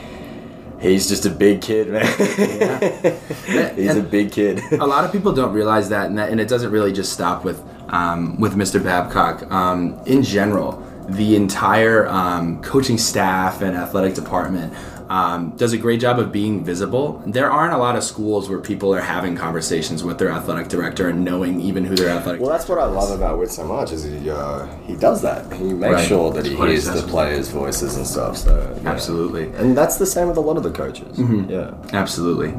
He's 0.81 1.07
just 1.07 1.25
a 1.25 1.29
big 1.29 1.61
kid, 1.61 1.89
man. 1.89 2.05
he's 3.75 3.95
a 3.95 4.03
big 4.03 4.31
kid. 4.31 4.59
a 4.73 4.85
lot 4.85 5.05
of 5.05 5.11
people 5.11 5.31
don't 5.31 5.53
realize 5.53 5.87
that, 5.89 6.07
and 6.07 6.17
that, 6.17 6.29
and 6.29 6.39
it 6.39 6.49
doesn't 6.49 6.69
really 6.69 6.91
just 6.91 7.13
stop 7.13 7.45
with 7.45 7.63
um, 7.89 8.37
with 8.39 8.55
Mr. 8.55 8.83
Babcock. 8.83 9.49
Um, 9.51 9.97
in 10.05 10.21
general, 10.21 10.85
the 11.07 11.35
entire 11.37 12.07
um, 12.07 12.61
coaching 12.61 12.97
staff 12.97 13.61
and 13.61 13.75
athletic 13.75 14.15
department 14.15 14.73
um, 15.15 15.39
does 15.61 15.71
a 15.73 15.77
great 15.85 15.99
job 16.05 16.15
of 16.23 16.27
being 16.31 16.55
visible. 16.71 17.05
There 17.37 17.49
aren't 17.57 17.73
a 17.73 17.77
lot 17.77 17.95
of 17.95 18.03
schools 18.03 18.49
where 18.49 18.59
people 18.71 18.89
are 18.97 19.01
having 19.15 19.35
conversations 19.47 20.03
with 20.03 20.17
their 20.19 20.29
athletic 20.37 20.67
director 20.67 21.07
and 21.11 21.23
knowing 21.29 21.61
even 21.69 21.85
who 21.85 21.95
their 21.95 22.09
athletic. 22.17 22.41
Well, 22.41 22.49
that's 22.55 22.67
what 22.67 22.79
I 22.79 22.85
love 22.85 23.11
about 23.17 23.39
Whit 23.39 23.51
so 23.51 23.65
much 23.65 23.91
is 23.91 24.03
he 24.03 24.29
uh, 24.29 24.65
he 24.89 24.95
does 25.07 25.21
that. 25.21 25.41
He 25.53 25.63
makes 25.83 25.93
Right. 25.93 26.07
sure 26.07 26.27
that 26.33 26.45
he 26.45 26.55
hears 26.55 26.85
the 26.85 27.03
players' 27.07 27.49
voices 27.49 27.95
and 27.97 28.05
stuff. 28.05 28.35
So 28.37 28.51
yeah. 28.83 28.89
Absolutely. 28.91 29.45
and 29.59 29.77
that's 29.77 29.97
the 29.97 30.05
same 30.15 30.27
with 30.27 30.37
a 30.37 30.45
lot 30.49 30.57
of 30.57 30.63
the 30.63 30.71
coaches. 30.83 31.13
Yeah. 31.55 31.73
Absolutely. 31.93 32.51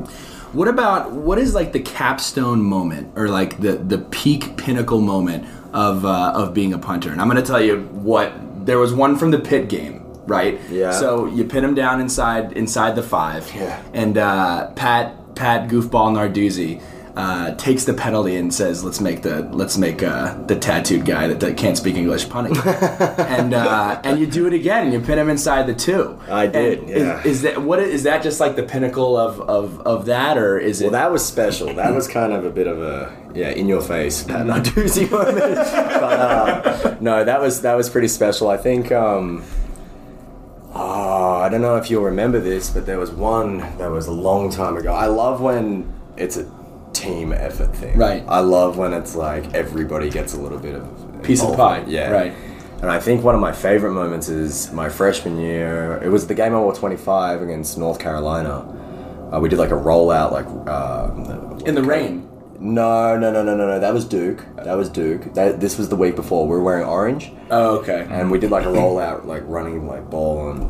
What 0.52 0.68
about 0.68 1.12
what 1.12 1.38
is 1.38 1.54
like 1.54 1.72
the 1.72 1.80
capstone 1.80 2.62
moment 2.62 3.12
or 3.16 3.28
like 3.28 3.60
the 3.60 3.72
the 3.72 3.98
peak 3.98 4.56
pinnacle 4.56 5.00
moment 5.00 5.44
of 5.74 6.04
uh, 6.06 6.32
of 6.40 6.54
being 6.54 6.72
a 6.72 6.78
punter? 6.78 7.10
And 7.12 7.20
I'm 7.20 7.28
going 7.28 7.42
to 7.44 7.50
tell 7.52 7.60
you 7.60 7.80
what 8.12 8.32
there 8.64 8.78
was 8.78 8.94
one 8.94 9.16
from 9.16 9.30
the 9.32 9.38
Pitt 9.50 9.68
game, 9.68 10.05
right? 10.26 10.60
Yeah. 10.70 10.92
So 10.92 11.26
you 11.26 11.44
pin 11.44 11.64
him 11.64 11.74
down 11.74 12.00
inside 12.00 12.52
inside 12.52 12.96
the 12.96 13.02
five. 13.02 13.50
Yeah. 13.54 13.82
And 13.92 14.18
uh, 14.18 14.70
Pat 14.72 15.34
Pat 15.34 15.68
Goofball 15.68 16.12
Narduzzi. 16.16 16.80
uh, 17.16 17.54
takes 17.54 17.84
the 17.84 17.94
penalty 17.94 18.36
and 18.36 18.52
says, 18.52 18.84
"Let's 18.84 19.00
make 19.00 19.22
the 19.22 19.40
let's 19.50 19.78
make 19.78 20.02
uh, 20.02 20.34
the 20.48 20.54
tattooed 20.54 21.06
guy 21.06 21.28
that, 21.28 21.40
that 21.40 21.56
can't 21.56 21.76
speak 21.78 21.96
English 21.96 22.28
punting," 22.28 22.56
and 22.66 23.54
uh, 23.54 23.98
and 24.04 24.20
you 24.20 24.26
do 24.26 24.46
it 24.46 24.52
again 24.52 24.84
and 24.84 24.92
you 24.92 25.00
pin 25.00 25.18
him 25.18 25.30
inside 25.30 25.66
the 25.66 25.72
two. 25.74 26.20
I 26.28 26.46
did, 26.46 26.80
And 26.80 26.88
yeah. 26.90 27.20
Is, 27.20 27.26
is 27.26 27.42
that 27.42 27.62
what 27.62 27.78
is 27.78 28.02
that 28.02 28.22
just 28.22 28.38
like 28.38 28.54
the 28.56 28.64
pinnacle 28.64 29.16
of 29.16 29.40
of, 29.40 29.80
of 29.86 30.04
that, 30.06 30.36
or 30.36 30.58
is 30.58 30.82
it? 30.82 30.84
Well, 30.84 30.92
that 30.92 31.10
was 31.10 31.24
special. 31.24 31.72
That 31.72 31.94
was 31.94 32.06
kind 32.06 32.34
of 32.34 32.44
a 32.44 32.50
bit 32.50 32.66
of 32.66 32.82
a 32.82 33.16
yeah, 33.34 33.48
in 33.48 33.66
your 33.66 33.80
face 33.80 34.22
Pat 34.22 34.44
Narduzzi 34.44 35.10
moment. 35.10 35.38
but 35.54 36.20
uh, 36.20 36.96
no, 37.00 37.24
that 37.24 37.40
was 37.40 37.62
that 37.62 37.76
was 37.78 37.88
pretty 37.88 38.08
special. 38.08 38.50
I 38.50 38.58
think. 38.58 38.92
Um, 38.92 39.42
oh, 40.78 41.40
I 41.42 41.48
don't 41.48 41.62
know 41.62 41.76
if 41.76 41.90
you'll 41.90 42.04
remember 42.04 42.40
this, 42.40 42.70
but 42.70 42.86
there 42.86 42.98
was 42.98 43.10
one 43.10 43.58
that 43.78 43.90
was 43.90 44.06
a 44.06 44.12
long 44.12 44.50
time 44.50 44.76
ago. 44.76 44.92
I 44.92 45.06
love 45.06 45.40
when 45.40 45.92
it's 46.16 46.36
a 46.36 46.50
team 46.92 47.32
effort 47.32 47.74
thing. 47.76 47.96
Right. 47.98 48.24
I 48.28 48.40
love 48.40 48.78
when 48.78 48.92
it's 48.92 49.14
like 49.14 49.52
everybody 49.54 50.10
gets 50.10 50.34
a 50.34 50.40
little 50.40 50.58
bit 50.58 50.74
of 50.74 51.22
Piece 51.22 51.42
of 51.42 51.56
pie. 51.56 51.82
Yeah. 51.86 52.10
right. 52.10 52.32
And 52.82 52.90
I 52.90 53.00
think 53.00 53.24
one 53.24 53.34
of 53.34 53.40
my 53.40 53.52
favorite 53.52 53.92
moments 53.92 54.28
is 54.28 54.70
my 54.72 54.88
freshman 54.88 55.38
year. 55.38 55.98
It 56.04 56.08
was 56.08 56.26
the 56.26 56.34
game 56.34 56.54
I 56.54 56.60
wore 56.60 56.74
25 56.74 57.42
against 57.42 57.78
North 57.78 57.98
Carolina. 57.98 59.30
Uh, 59.32 59.40
we 59.40 59.48
did 59.48 59.58
like 59.58 59.70
a 59.70 59.74
rollout, 59.74 60.30
like 60.30 60.46
uh, 60.68 61.64
in 61.64 61.74
the 61.74 61.82
rain? 61.82 62.28
no, 62.58 63.18
no, 63.18 63.30
no, 63.32 63.42
no, 63.42 63.54
no, 63.56 63.66
no. 63.66 63.80
That 63.80 63.92
was 63.92 64.04
Duke. 64.04 64.44
That 64.56 64.74
was 64.76 64.88
Duke. 64.88 65.34
That, 65.34 65.60
this 65.60 65.76
was 65.78 65.88
the 65.88 65.96
week 65.96 66.16
before. 66.16 66.46
We 66.46 66.56
were 66.56 66.62
wearing 66.62 66.84
orange, 66.86 67.32
Oh, 67.50 67.78
okay. 67.78 68.06
and 68.10 68.30
we 68.30 68.38
did 68.38 68.50
like 68.50 68.64
a 68.64 68.68
rollout, 68.68 69.24
like 69.26 69.42
running 69.46 69.86
like 69.86 70.08
ball, 70.08 70.50
and 70.50 70.65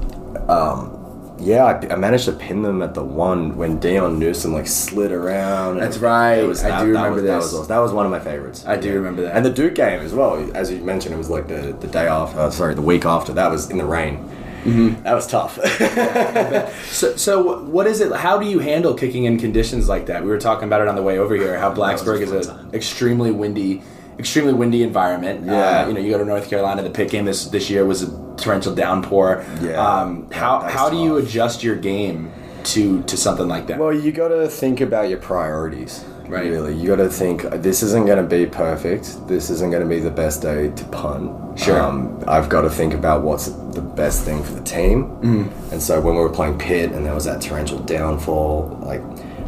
um, 0.49 1.37
yeah, 1.39 1.65
I, 1.65 1.93
I 1.93 1.97
managed 1.97 2.25
to 2.27 2.33
pin 2.33 2.63
them 2.63 2.83
at 2.83 2.95
the 2.95 3.05
one 3.05 3.57
when 3.57 3.79
Dion 3.79 4.19
Newsom 4.19 4.53
like 4.53 4.67
slid 4.67 5.13
around. 5.13 5.79
That's 5.79 5.99
right. 5.99 6.43
Was, 6.43 6.65
I 6.65 6.71
that, 6.71 6.85
do 6.85 6.93
that 6.93 6.99
remember 6.99 7.15
was, 7.17 7.25
That 7.25 7.37
was, 7.37 7.55
awesome. 7.55 7.69
that 7.69 7.79
was 7.79 7.93
one 7.93 8.07
of 8.07 8.11
my 8.13 8.21
favorites. 8.21 8.65
I 8.67 8.77
do 8.77 8.95
remember 8.95 9.23
that. 9.23 9.37
And 9.37 9.45
the 9.45 9.51
Duke 9.51 9.75
game 9.75 10.01
as 10.01 10.15
well. 10.15 10.51
As 10.57 10.71
you 10.71 10.79
mentioned, 10.79 11.15
it 11.15 11.19
was 11.19 11.29
like 11.29 11.47
the 11.49 11.77
the 11.79 11.89
day 11.89 12.07
after. 12.07 12.39
Uh, 12.39 12.51
sorry, 12.51 12.75
the 12.75 12.83
week 12.83 13.05
after. 13.05 13.33
That 13.33 13.51
was 13.51 13.71
in 13.71 13.79
the 13.79 13.85
rain. 13.85 14.19
Mm-hmm. 14.65 15.03
That 15.05 15.15
was 15.15 15.27
tough. 15.27 15.59
So, 16.91 17.15
so 17.17 17.63
what 17.65 17.87
is 17.87 18.01
it? 18.01 18.11
How 18.13 18.39
do 18.39 18.47
you 18.47 18.59
handle 18.59 18.95
kicking 18.95 19.25
in 19.25 19.39
conditions 19.39 19.89
like 19.89 20.07
that? 20.07 20.23
We 20.25 20.31
were 20.31 20.39
talking 20.39 20.65
about 20.65 20.81
it 20.81 20.89
on 20.89 20.95
the 20.97 21.03
way 21.03 21.19
over 21.19 21.35
here. 21.35 21.59
How 21.59 21.73
Blacksburg 21.73 22.23
is 22.23 22.33
an 22.33 22.71
extremely 22.73 23.31
windy, 23.31 23.83
extremely 24.19 24.55
windy 24.55 24.83
environment. 24.83 25.45
Yeah. 25.45 25.83
Uh, 25.83 25.89
you 25.89 25.95
know, 25.95 26.01
you 26.01 26.11
go 26.11 26.19
to 26.19 26.25
North 26.25 26.49
Carolina. 26.49 26.83
The 26.83 26.91
pick 26.91 27.11
game 27.11 27.27
this 27.27 27.45
this 27.47 27.69
year 27.69 27.85
was 27.85 28.03
a 28.03 28.26
torrential 28.37 28.75
downpour. 28.75 29.45
Yeah. 29.61 29.73
Um, 29.73 30.31
how 30.31 30.61
how 30.61 30.91
do 30.91 30.97
you 30.97 31.17
adjust 31.17 31.63
your 31.63 31.77
game 31.77 32.33
to 32.65 33.03
to 33.05 33.17
something 33.17 33.49
like 33.49 33.67
that? 33.69 33.79
Well, 33.79 33.93
you 33.93 34.13
got 34.13 34.29
to 34.29 34.49
think 34.49 34.81
about 34.81 35.09
your 35.09 35.19
priorities. 35.19 36.05
Right. 36.29 36.51
Really, 36.51 36.75
you 36.75 36.89
got 36.89 36.97
to 36.97 37.09
think 37.09 37.43
this 37.63 37.85
isn't 37.85 38.07
going 38.07 38.19
to 38.19 38.29
be 38.29 38.47
perfect. 38.47 39.29
This 39.29 39.49
isn't 39.49 39.71
going 39.71 39.83
to 39.83 39.89
be 39.89 40.01
the 40.01 40.11
best 40.11 40.43
day 40.43 40.71
to 40.71 40.85
punt. 40.87 41.59
Sure. 41.59 41.81
Um, 41.81 42.23
I've 42.27 42.49
got 42.49 42.63
to 42.63 42.71
think 42.71 42.95
about 42.95 43.23
what's 43.23 43.47
the 43.47 43.81
best 43.81 44.25
thing 44.25 44.43
for 44.43 44.53
the 44.53 44.63
team. 44.63 45.05
Mm. 45.21 45.73
And 45.73 45.81
so 45.81 46.01
when 46.01 46.17
we 46.17 46.21
were 46.21 46.29
playing 46.29 46.59
Pitt 46.59 46.91
and 46.91 47.07
there 47.07 47.15
was 47.15 47.27
that 47.27 47.41
torrential 47.41 47.79
downfall, 47.79 48.77
like 48.83 49.03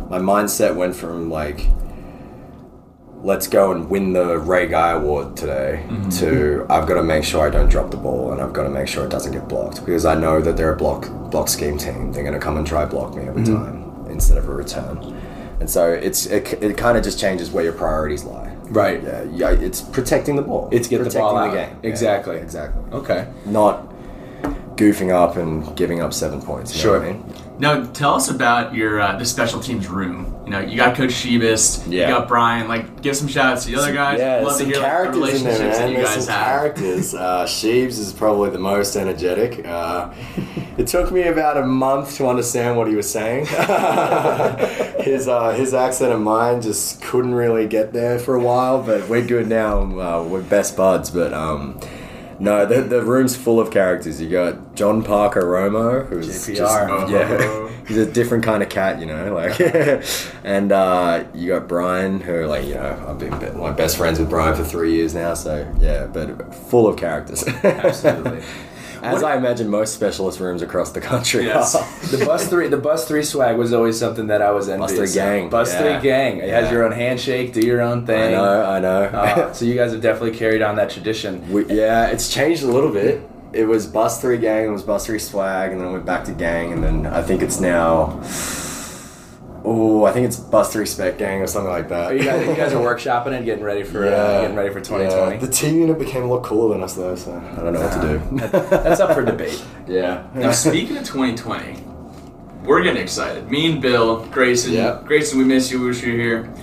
my 0.08 0.20
mindset 0.20 0.76
went 0.76 0.94
from 0.94 1.30
like 1.30 1.66
let's 3.22 3.46
go 3.48 3.72
and 3.72 3.90
win 3.90 4.12
the 4.12 4.38
Ray 4.38 4.66
Guy 4.68 4.90
Award 4.92 5.36
today 5.36 5.84
to 6.18 6.64
I've 6.70 6.86
got 6.86 6.94
to 6.94 7.02
make 7.02 7.24
sure 7.24 7.46
I 7.46 7.50
don't 7.50 7.68
drop 7.68 7.90
the 7.90 7.96
ball 7.96 8.32
and 8.32 8.40
I've 8.40 8.52
got 8.52 8.62
to 8.64 8.70
make 8.70 8.86
sure 8.88 9.04
it 9.04 9.10
doesn't 9.10 9.32
get 9.32 9.48
blocked 9.48 9.84
because 9.84 10.04
I 10.04 10.14
know 10.14 10.40
that 10.40 10.56
they're 10.56 10.72
a 10.72 10.76
block 10.76 11.08
block 11.30 11.48
scheme 11.48 11.76
team. 11.78 12.12
They're 12.12 12.22
going 12.22 12.34
to 12.34 12.40
come 12.40 12.56
and 12.56 12.66
try 12.66 12.84
block 12.84 13.14
me 13.14 13.24
every 13.24 13.44
time 13.44 14.06
instead 14.08 14.38
of 14.38 14.48
a 14.48 14.52
return. 14.54 14.98
And 15.60 15.68
so 15.68 15.90
it's 15.92 16.26
it, 16.26 16.62
it 16.62 16.76
kind 16.76 16.96
of 16.96 17.02
just 17.04 17.18
changes 17.18 17.50
where 17.50 17.64
your 17.64 17.72
priorities 17.72 18.22
lie. 18.24 18.54
Right. 18.70 19.02
Yeah, 19.02 19.22
yeah, 19.24 19.50
it's 19.50 19.80
protecting 19.80 20.36
the 20.36 20.42
ball. 20.42 20.68
It's 20.70 20.86
get 20.88 21.02
the 21.02 21.10
ball 21.10 21.36
out. 21.36 21.54
game. 21.54 21.76
Yeah, 21.82 21.88
Exactly. 21.88 22.36
exactly. 22.36 22.82
Okay. 22.92 23.26
Not 23.46 23.92
goofing 24.76 25.10
up 25.12 25.36
and 25.36 25.74
giving 25.76 26.00
up 26.00 26.12
seven 26.14 26.40
points. 26.40 26.72
You 26.74 26.80
Sure. 26.82 27.00
Know 27.00 27.06
what 27.06 27.16
I 27.16 27.18
mean? 27.18 27.34
Now, 27.58 27.84
tell 27.92 28.14
us 28.14 28.30
about 28.30 28.74
your 28.74 29.00
uh, 29.00 29.18
the 29.18 29.24
special 29.24 29.58
teams 29.58 29.88
room. 29.88 30.32
You 30.48 30.54
know, 30.54 30.60
you 30.60 30.76
got 30.78 30.96
Coach 30.96 31.10
Shibest, 31.10 31.84
Yeah. 31.92 32.08
you 32.08 32.14
got 32.14 32.26
Brian. 32.26 32.68
Like, 32.68 33.02
give 33.02 33.14
some 33.14 33.28
shout 33.28 33.52
outs 33.52 33.66
to 33.66 33.70
the 33.72 33.76
other 33.78 33.92
guys. 33.92 34.18
Yeah, 34.18 34.36
Love 34.36 34.44
there's 34.44 34.56
to 34.56 34.58
some 34.64 34.66
hear 34.72 34.76
like, 34.76 34.82
the 34.82 34.88
characters 34.88 35.14
in 35.16 35.20
relationships 35.20 35.58
there, 35.58 35.68
man. 35.68 35.78
that 35.80 35.90
you 35.90 35.96
There's 35.96 36.14
guys 36.16 36.24
some 36.24 36.34
have. 36.34 36.46
characters. 36.46 37.14
Uh, 37.14 37.44
Sheebs 37.44 37.98
is 37.98 38.12
probably 38.14 38.48
the 38.48 38.58
most 38.58 38.96
energetic. 38.96 39.66
Uh, 39.66 40.10
it 40.78 40.86
took 40.86 41.12
me 41.12 41.24
about 41.24 41.58
a 41.58 41.66
month 41.66 42.16
to 42.16 42.26
understand 42.28 42.78
what 42.78 42.88
he 42.88 42.94
was 42.96 43.10
saying. 43.10 43.44
his 45.00 45.28
uh, 45.28 45.52
his 45.54 45.74
accent 45.74 46.12
and 46.12 46.24
mine 46.24 46.62
just 46.62 47.02
couldn't 47.02 47.34
really 47.34 47.66
get 47.66 47.92
there 47.92 48.18
for 48.18 48.34
a 48.34 48.40
while, 48.40 48.82
but 48.82 49.06
we're 49.08 49.26
good 49.26 49.48
now. 49.48 49.82
Uh, 49.82 50.22
we're 50.24 50.40
best 50.42 50.76
buds, 50.78 51.10
but. 51.10 51.34
Um, 51.34 51.78
no, 52.40 52.64
the, 52.66 52.82
the 52.82 53.02
room's 53.02 53.34
full 53.36 53.58
of 53.58 53.72
characters. 53.72 54.20
You 54.22 54.30
got 54.30 54.76
John 54.76 55.02
Parker 55.02 55.42
Romo, 55.42 56.06
who's 56.08 56.28
JPR. 56.28 56.54
just 56.56 57.10
yeah, 57.10 57.67
he's 57.88 57.96
a 57.96 58.10
different 58.10 58.44
kind 58.44 58.62
of 58.62 58.68
cat, 58.68 59.00
you 59.00 59.06
know. 59.06 59.34
Like, 59.34 59.58
and 60.44 60.70
uh, 60.70 61.24
you 61.34 61.48
got 61.48 61.66
Brian, 61.66 62.20
who 62.20 62.46
like 62.46 62.66
you 62.66 62.74
know 62.74 63.06
I've 63.08 63.18
been 63.18 63.36
be- 63.38 63.58
my 63.58 63.72
best 63.72 63.96
friends 63.96 64.18
with 64.18 64.30
Brian 64.30 64.54
for 64.54 64.64
three 64.64 64.94
years 64.94 65.14
now. 65.14 65.34
So 65.34 65.66
yeah, 65.80 66.06
but 66.06 66.54
full 66.54 66.86
of 66.86 66.96
characters. 66.96 67.46
Absolutely. 67.46 68.42
As 69.00 69.22
I 69.22 69.36
imagine 69.36 69.68
most 69.68 69.94
specialist 69.94 70.40
rooms 70.40 70.60
across 70.60 70.90
the 70.90 71.00
country. 71.00 71.44
Yes. 71.44 71.72
the 72.10 72.24
bus 72.24 72.48
three, 72.48 72.66
the 72.66 72.76
bus 72.76 73.06
three 73.06 73.22
swag 73.22 73.56
was 73.56 73.72
always 73.72 73.96
something 73.96 74.26
that 74.26 74.42
I 74.42 74.50
was 74.50 74.68
envious. 74.68 74.90
Bus 74.90 74.98
three 74.98 75.14
gang, 75.14 75.48
bus 75.48 75.72
yeah. 75.72 75.78
three 75.78 76.02
gang. 76.02 76.38
It 76.38 76.48
has 76.48 76.70
your 76.72 76.84
own 76.84 76.90
handshake, 76.90 77.52
do 77.52 77.60
your 77.60 77.80
own 77.80 78.06
thing. 78.06 78.34
I 78.34 78.36
know, 78.36 78.64
I 78.64 78.80
know. 78.80 79.02
Uh, 79.04 79.52
so 79.52 79.64
you 79.64 79.76
guys 79.76 79.92
have 79.92 80.00
definitely 80.00 80.36
carried 80.36 80.62
on 80.62 80.74
that 80.76 80.90
tradition. 80.90 81.48
We, 81.52 81.66
yeah, 81.66 82.08
it's 82.08 82.32
changed 82.32 82.64
a 82.64 82.66
little 82.66 82.90
bit. 82.90 83.22
It 83.52 83.64
was 83.64 83.86
bus 83.86 84.20
three 84.20 84.38
gang, 84.38 84.66
it 84.68 84.70
was 84.70 84.82
bus 84.82 85.06
three 85.06 85.18
swag, 85.18 85.72
and 85.72 85.80
then 85.80 85.88
it 85.88 85.92
went 85.92 86.04
back 86.04 86.24
to 86.24 86.32
gang, 86.32 86.72
and 86.72 86.82
then 86.84 87.06
I 87.06 87.22
think 87.22 87.42
it's 87.42 87.60
now. 87.60 88.20
Oh, 89.64 90.04
I 90.04 90.12
think 90.12 90.26
it's 90.26 90.38
bus 90.38 90.72
three 90.72 90.86
spec 90.86 91.18
gang 91.18 91.40
or 91.42 91.46
something 91.46 91.70
like 91.70 91.88
that. 91.88 92.08
Oh, 92.08 92.10
you 92.14 92.22
guys, 92.22 92.46
you 92.46 92.54
guys 92.54 92.72
are 92.72 92.76
workshopping 92.94 93.34
and 93.36 93.44
getting 93.44 93.64
ready 93.64 93.82
for 93.82 94.06
uh, 94.06 94.42
getting 94.42 94.56
ready 94.56 94.68
for 94.72 94.80
2020. 94.80 95.32
Yeah. 95.34 95.40
The 95.40 95.48
team 95.48 95.78
unit 95.80 95.98
became 95.98 96.22
a 96.22 96.26
lot 96.26 96.42
cooler 96.44 96.74
than 96.74 96.82
us 96.82 96.94
though, 96.94 97.16
so 97.16 97.32
I 97.34 97.56
don't 97.62 97.72
know 97.74 97.80
what 97.80 97.92
to 98.00 98.18
do. 98.18 98.48
That's 98.70 99.00
up 99.00 99.14
for 99.14 99.24
debate. 99.24 99.62
yeah. 99.88 100.26
Now, 100.34 100.52
speaking 100.52 100.96
of 100.96 101.04
2020, 101.04 101.82
we're 102.64 102.82
getting 102.82 103.02
excited. 103.02 103.50
Me 103.50 103.70
and 103.72 103.82
Bill, 103.82 104.24
Grayson, 104.26 104.72
Yep. 104.72 105.04
Grayson, 105.06 105.38
we 105.38 105.44
miss 105.44 105.70
you. 105.72 105.80
We 105.80 105.88
wish 105.88 106.02
you 106.02 106.12
were 106.12 106.18
here. 106.18 106.54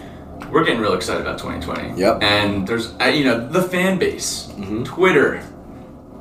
We're 0.51 0.63
getting 0.63 0.79
real 0.79 0.93
excited 0.93 1.21
about 1.21 1.37
2020. 1.37 1.99
Yep. 1.99 2.23
And 2.23 2.67
there's, 2.67 2.93
uh, 2.99 3.05
you 3.05 3.25
know, 3.25 3.47
the 3.47 3.61
fan 3.61 3.99
base, 3.99 4.47
Mm-hmm. 4.53 4.83
Twitter, 4.83 5.43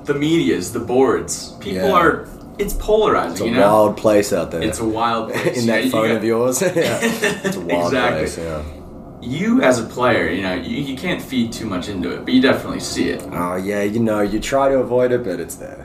the 0.05 0.14
media's, 0.14 0.72
the 0.72 0.80
boards. 0.80 1.52
People 1.61 1.88
Yeah. 1.88 1.92
are. 1.92 2.28
It's 2.59 2.74
polarizing. 2.74 3.32
It's 3.32 3.40
a 3.40 3.44
you 3.46 3.50
know. 3.52 3.61
wild 3.62 3.96
place 3.96 4.32
out 4.32 4.50
there. 4.52 4.62
It's 4.62 4.78
a 4.78 4.84
wild 4.84 5.32
place. 5.32 5.57
in 5.59 5.62
You 5.62 5.66
know, 5.66 5.72
that 5.74 5.84
you 5.84 5.90
phone 5.90 6.09
got- 6.09 6.16
of 6.18 6.24
yours. 6.24 6.62
yeah. 6.62 6.98
It's 7.44 7.57
a 7.57 7.61
wild 7.61 7.92
Exactly. 7.92 8.18
place, 8.20 8.38
yeah. 8.38 8.62
You 9.20 9.62
as 9.62 9.78
a 9.80 9.84
player, 9.84 10.28
you 10.28 10.42
know, 10.42 10.52
you, 10.55 10.76
you 10.82 10.96
can't 10.98 11.20
feed 11.22 11.50
too 11.50 11.64
much 11.66 11.88
into 11.88 12.11
it, 12.14 12.24
but 12.26 12.34
you 12.34 12.42
definitely 12.42 12.80
see 12.80 13.09
it. 13.09 13.22
Oh 13.32 13.57
yeah, 13.57 13.82
you 13.82 13.98
know, 13.98 14.20
you 14.20 14.38
try 14.38 14.68
to 14.68 14.78
avoid 14.80 15.12
it, 15.12 15.24
but 15.24 15.40
it's 15.40 15.55
there. 15.55 15.80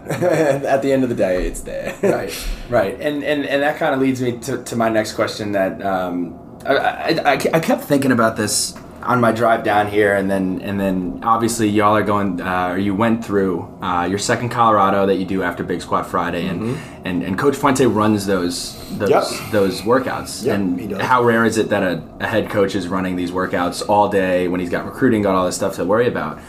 At 0.68 0.82
the 0.82 0.92
end 0.92 1.04
of 1.04 1.10
the 1.10 1.16
day, 1.16 1.48
it's 1.48 1.62
there. 1.62 1.96
right, 2.04 2.48
right, 2.70 3.00
and 3.00 3.24
and 3.24 3.46
and 3.46 3.64
that 3.64 3.78
kind 3.78 3.94
of 3.96 4.02
leads 4.02 4.22
me 4.22 4.38
to, 4.40 4.62
to 4.64 4.76
my 4.76 4.90
next 4.90 5.14
question. 5.14 5.54
That 5.54 5.82
um, 5.82 6.38
I, 6.66 6.76
I, 6.76 7.10
I, 7.32 7.34
I 7.54 7.60
kept 7.62 7.84
thinking 7.86 8.12
about 8.12 8.36
this 8.36 8.76
on 9.04 9.22
my 9.22 9.32
drive 9.32 9.64
down 9.64 9.88
here, 9.88 10.16
and 10.16 10.30
then 10.30 10.62
and 10.62 10.80
then 10.80 11.20
obviously 11.24 11.68
y'all 11.70 11.96
are 11.96 12.04
going, 12.04 12.42
uh, 12.42 12.70
or 12.70 12.78
you 12.78 12.94
went 12.94 13.24
through 13.24 13.62
uh, 13.82 14.06
your 14.10 14.20
second 14.20 14.50
Colorado 14.50 15.06
that 15.06 15.16
you 15.16 15.26
do 15.26 15.42
after 15.44 15.64
Big 15.64 15.82
Squad 15.82 16.04
Friday, 16.04 16.48
and 16.48 16.78
and 17.06 17.24
and 17.24 17.38
Coach 17.38 17.56
Fuente 17.56 17.86
runs 17.86 18.26
those 18.26 18.78
those 18.98 19.10
Mm-hmm. 19.10 19.44
Yep. 19.44 19.52
those 19.52 19.82
workouts. 19.82 20.46
Yep, 20.46 20.56
and 20.56 21.02
how 21.02 21.24
rare 21.24 21.46
is 21.46 21.58
it 21.58 21.70
that 21.70 21.84
a, 21.84 22.04
a 22.20 22.28
head 22.28 22.50
coach 22.50 22.76
is 22.76 22.88
running 22.88 23.16
these 23.16 23.32
workouts 23.32 23.88
all 23.88 24.10
day 24.10 24.48
when 24.48 24.60
he's 24.60 24.70
got 24.70 24.86
recruiting, 24.86 25.22
got 25.22 25.36
all 25.36 25.46
this 25.46 25.56
stuff 25.56 25.76
to 25.76 25.86
worry 25.86 26.08
about? 26.08 26.40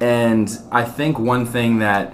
And 0.00 0.50
I 0.70 0.84
think 0.84 1.18
one 1.18 1.46
thing 1.46 1.78
that 1.78 2.12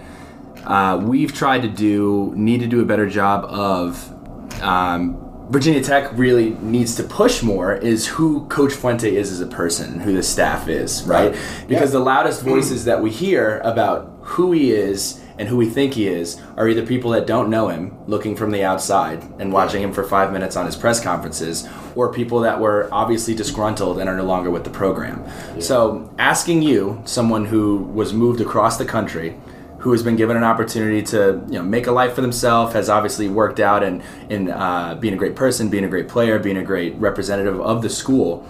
uh, 0.64 1.00
we've 1.02 1.32
tried 1.32 1.62
to 1.62 1.68
do, 1.68 2.32
need 2.36 2.60
to 2.60 2.66
do 2.66 2.80
a 2.80 2.84
better 2.84 3.08
job 3.08 3.44
of. 3.44 4.14
Um, 4.62 5.24
Virginia 5.48 5.82
Tech 5.82 6.10
really 6.16 6.50
needs 6.60 6.94
to 6.96 7.02
push 7.02 7.42
more 7.42 7.74
is 7.74 8.06
who 8.06 8.46
Coach 8.48 8.72
Fuente 8.74 9.16
is 9.16 9.32
as 9.32 9.40
a 9.40 9.46
person, 9.46 10.00
who 10.00 10.12
the 10.12 10.22
staff 10.22 10.68
is, 10.68 11.02
right? 11.04 11.30
Right. 11.32 11.40
Because 11.66 11.90
Yeah. 11.92 11.98
the 11.98 12.04
loudest 12.04 12.42
voices 12.42 12.84
that 12.84 13.02
we 13.02 13.10
hear 13.10 13.60
about 13.64 14.12
who 14.22 14.52
he 14.52 14.72
is 14.72 15.20
and 15.38 15.48
who 15.48 15.56
we 15.56 15.66
think 15.66 15.94
he 15.94 16.06
is 16.06 16.36
are 16.58 16.68
either 16.68 16.82
people 16.84 17.12
that 17.12 17.26
don't 17.26 17.48
know 17.48 17.68
him, 17.68 17.92
looking 18.06 18.36
from 18.36 18.50
the 18.50 18.62
outside 18.62 19.22
and 19.38 19.50
watching 19.52 19.82
him 19.82 19.92
for 19.92 20.02
five 20.04 20.32
minutes 20.32 20.54
on 20.56 20.66
his 20.66 20.76
press 20.76 21.00
conferences, 21.00 21.66
or 21.94 22.12
people 22.12 22.40
that 22.40 22.60
were 22.60 22.88
obviously 22.92 23.34
disgruntled 23.34 23.98
and 23.98 24.10
are 24.10 24.16
no 24.16 24.24
longer 24.24 24.50
with 24.50 24.64
the 24.64 24.70
program. 24.70 25.22
So, 25.60 26.10
asking 26.18 26.60
you, 26.62 27.00
someone 27.04 27.46
who 27.46 27.76
was 27.94 28.12
moved 28.12 28.40
across 28.42 28.76
the 28.76 28.84
country, 28.84 29.36
who 29.78 29.92
has 29.92 30.02
been 30.02 30.16
given 30.16 30.36
an 30.36 30.44
opportunity 30.44 31.02
to 31.02 31.42
you 31.46 31.54
know 31.54 31.62
make 31.62 31.86
a 31.86 31.92
life 31.92 32.14
for 32.14 32.20
themselves, 32.20 32.72
has 32.72 32.88
obviously 32.88 33.28
worked 33.28 33.60
out 33.60 33.82
in 33.82 34.02
in 34.28 34.50
uh, 34.50 34.94
being 34.96 35.14
a 35.14 35.16
great 35.16 35.36
person, 35.36 35.68
being 35.70 35.84
a 35.84 35.88
great 35.88 36.08
player, 36.08 36.38
being 36.38 36.56
a 36.58 36.64
great 36.64 36.94
representative 36.96 37.60
of 37.60 37.82
the 37.82 37.90
school. 37.90 38.46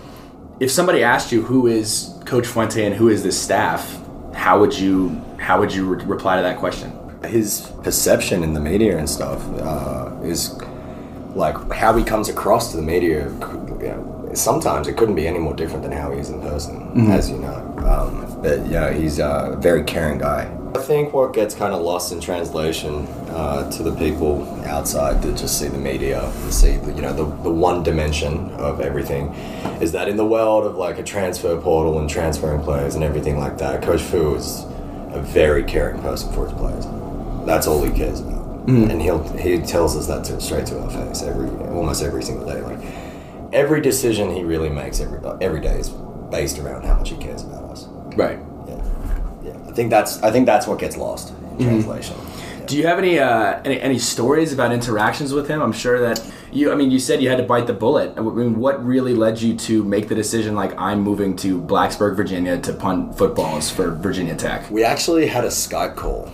if 0.61 0.71
somebody 0.71 1.03
asked 1.05 1.31
you 1.31 1.43
who 1.43 1.67
is 1.69 2.15
Coach 2.25 2.47
Fuente 2.47 2.85
and 2.85 2.95
who 2.95 3.09
is 3.09 3.23
this 3.23 3.41
staff, 3.41 4.01
how 4.35 4.59
would 4.59 4.77
you 4.77 5.11
how 5.39 5.59
would 5.61 5.73
you 5.73 5.87
re- 5.87 6.05
reply 6.05 6.37
to 6.37 6.43
that 6.43 6.59
question? 6.59 6.93
his 7.27 7.73
perception 7.83 8.43
in 8.45 8.53
the 8.55 8.61
media 8.61 8.97
and 8.97 9.09
stuff 9.09 9.45
uh, 9.61 10.11
is 10.23 10.55
like 11.35 11.57
how 11.73 11.93
he 11.97 12.05
comes 12.05 12.29
across 12.29 12.71
to 12.71 12.77
the 12.77 12.83
media. 12.83 13.29
You 13.81 13.89
know, 13.89 14.31
sometimes 14.35 14.89
it 14.89 14.97
couldn't 14.97 15.15
be 15.15 15.27
any 15.27 15.39
more 15.39 15.55
different 15.55 15.83
than 15.83 15.93
how 15.93 16.13
he 16.13 16.21
is 16.21 16.31
in 16.31 16.41
person, 16.41 17.11
as 17.11 17.31
you 17.31 17.39
know. 17.39 17.75
Um, 17.79 18.41
but 18.43 18.67
yeah, 18.67 18.93
he's 18.93 19.19
a 19.19 19.57
very 19.61 19.85
caring 19.85 20.19
guy. 20.19 20.45
I 20.75 20.81
think 20.81 21.15
what 21.15 21.33
gets 21.33 21.55
kind 21.55 21.73
of 21.73 21.81
lost 21.81 22.13
in 22.13 22.21
translation 22.21 23.07
uh, 23.31 23.71
to 23.71 23.83
the 23.83 23.95
people 23.97 24.45
outside 24.67 25.23
that 25.23 25.37
just 25.37 25.59
see 25.59 25.69
the 25.69 25.79
media 25.79 26.25
and 26.25 26.53
see 26.53 26.77
the, 26.77 26.93
you 26.93 27.01
know 27.01 27.13
the, 27.13 27.25
the 27.43 27.51
one 27.51 27.83
dimension 27.83 28.51
of 28.53 28.81
everything 28.81 29.29
is 29.81 29.93
that 29.93 30.09
in 30.09 30.17
the 30.17 30.27
world 30.27 30.67
of 30.67 30.77
like 30.77 30.99
a 30.99 31.03
transfer 31.03 31.59
portal 31.61 31.99
and 31.99 32.09
transferring 32.09 32.63
players 32.63 32.95
and 32.95 33.03
everything 33.03 33.39
like 33.39 33.57
that, 33.59 33.83
Coach 33.83 34.03
Fu 34.03 34.35
is 34.35 34.65
a 35.13 35.23
very 35.23 35.65
caring 35.65 36.01
person 36.03 36.31
for 36.33 36.47
his 36.47 36.59
players. 36.59 36.87
That's 37.47 37.67
all 37.67 37.83
he 37.83 37.91
cares 37.91 38.21
about, 38.21 38.69
and 38.69 39.01
he'll 39.01 39.27
he 39.39 39.59
tells 39.59 39.97
us 39.97 40.07
that 40.07 40.25
to, 40.25 40.39
straight 40.41 40.67
to 40.67 40.81
our 40.81 40.91
face 40.91 41.23
every 41.23 41.49
almost 41.69 42.03
every 42.03 42.23
single 42.23 42.47
day. 42.47 42.61
Like 42.61 42.81
every 43.55 43.81
decision 43.81 44.35
he 44.35 44.45
really 44.45 44.69
makes 44.69 45.01
every 45.01 45.19
every 45.41 45.61
day 45.61 45.79
is 45.79 45.89
based 46.31 46.59
around 46.59 46.85
how 46.85 46.95
much 46.95 47.09
he 47.09 47.17
cares 47.17 47.43
about 47.43 47.65
us. 47.71 47.87
Right. 48.17 48.39
Yeah, 49.79 49.91
yeah. 49.91 49.91
I 49.91 49.91
think 49.91 49.91
that's 49.91 50.23
I 50.23 50.31
think 50.31 50.47
that's 50.47 50.67
what 50.67 50.79
gets 50.79 50.97
lost 50.97 51.33
in 51.59 51.67
translation. 51.67 52.17
Do 52.67 52.77
you 52.77 52.87
have 52.87 52.99
any, 52.99 53.19
uh, 53.19 53.63
any 53.65 53.81
any 53.81 53.99
stories 53.99 54.53
about 54.53 54.73
interactions 54.73 55.33
with 55.33 55.49
him? 55.49 55.63
I'm 55.63 55.73
sure 55.73 55.99
that 56.01 56.23
you. 56.53 56.71
I 56.71 56.75
mean, 56.75 56.91
you 56.91 56.99
said 56.99 57.23
you 57.23 57.31
had 57.31 57.39
to 57.39 57.45
bite 57.45 57.67
the 57.67 57.73
bullet. 57.73 58.13
I 58.19 58.21
mean, 58.21 58.59
what 58.59 58.85
really 58.85 59.15
led 59.15 59.41
you 59.41 59.57
to 59.57 59.83
make 59.85 60.09
the 60.09 60.15
decision? 60.15 60.55
Like, 60.55 60.79
I'm 60.79 61.01
moving 61.01 61.35
to 61.37 61.59
Blacksburg, 61.59 62.15
Virginia, 62.17 62.59
to 62.61 62.73
punt 62.75 63.17
footballs 63.17 63.71
for 63.71 63.91
Virginia 63.93 64.37
Tech. 64.37 64.71
We 64.71 64.85
actually 64.85 65.27
had 65.29 65.45
a 65.45 65.49
Skype 65.49 65.97
call. 65.97 66.31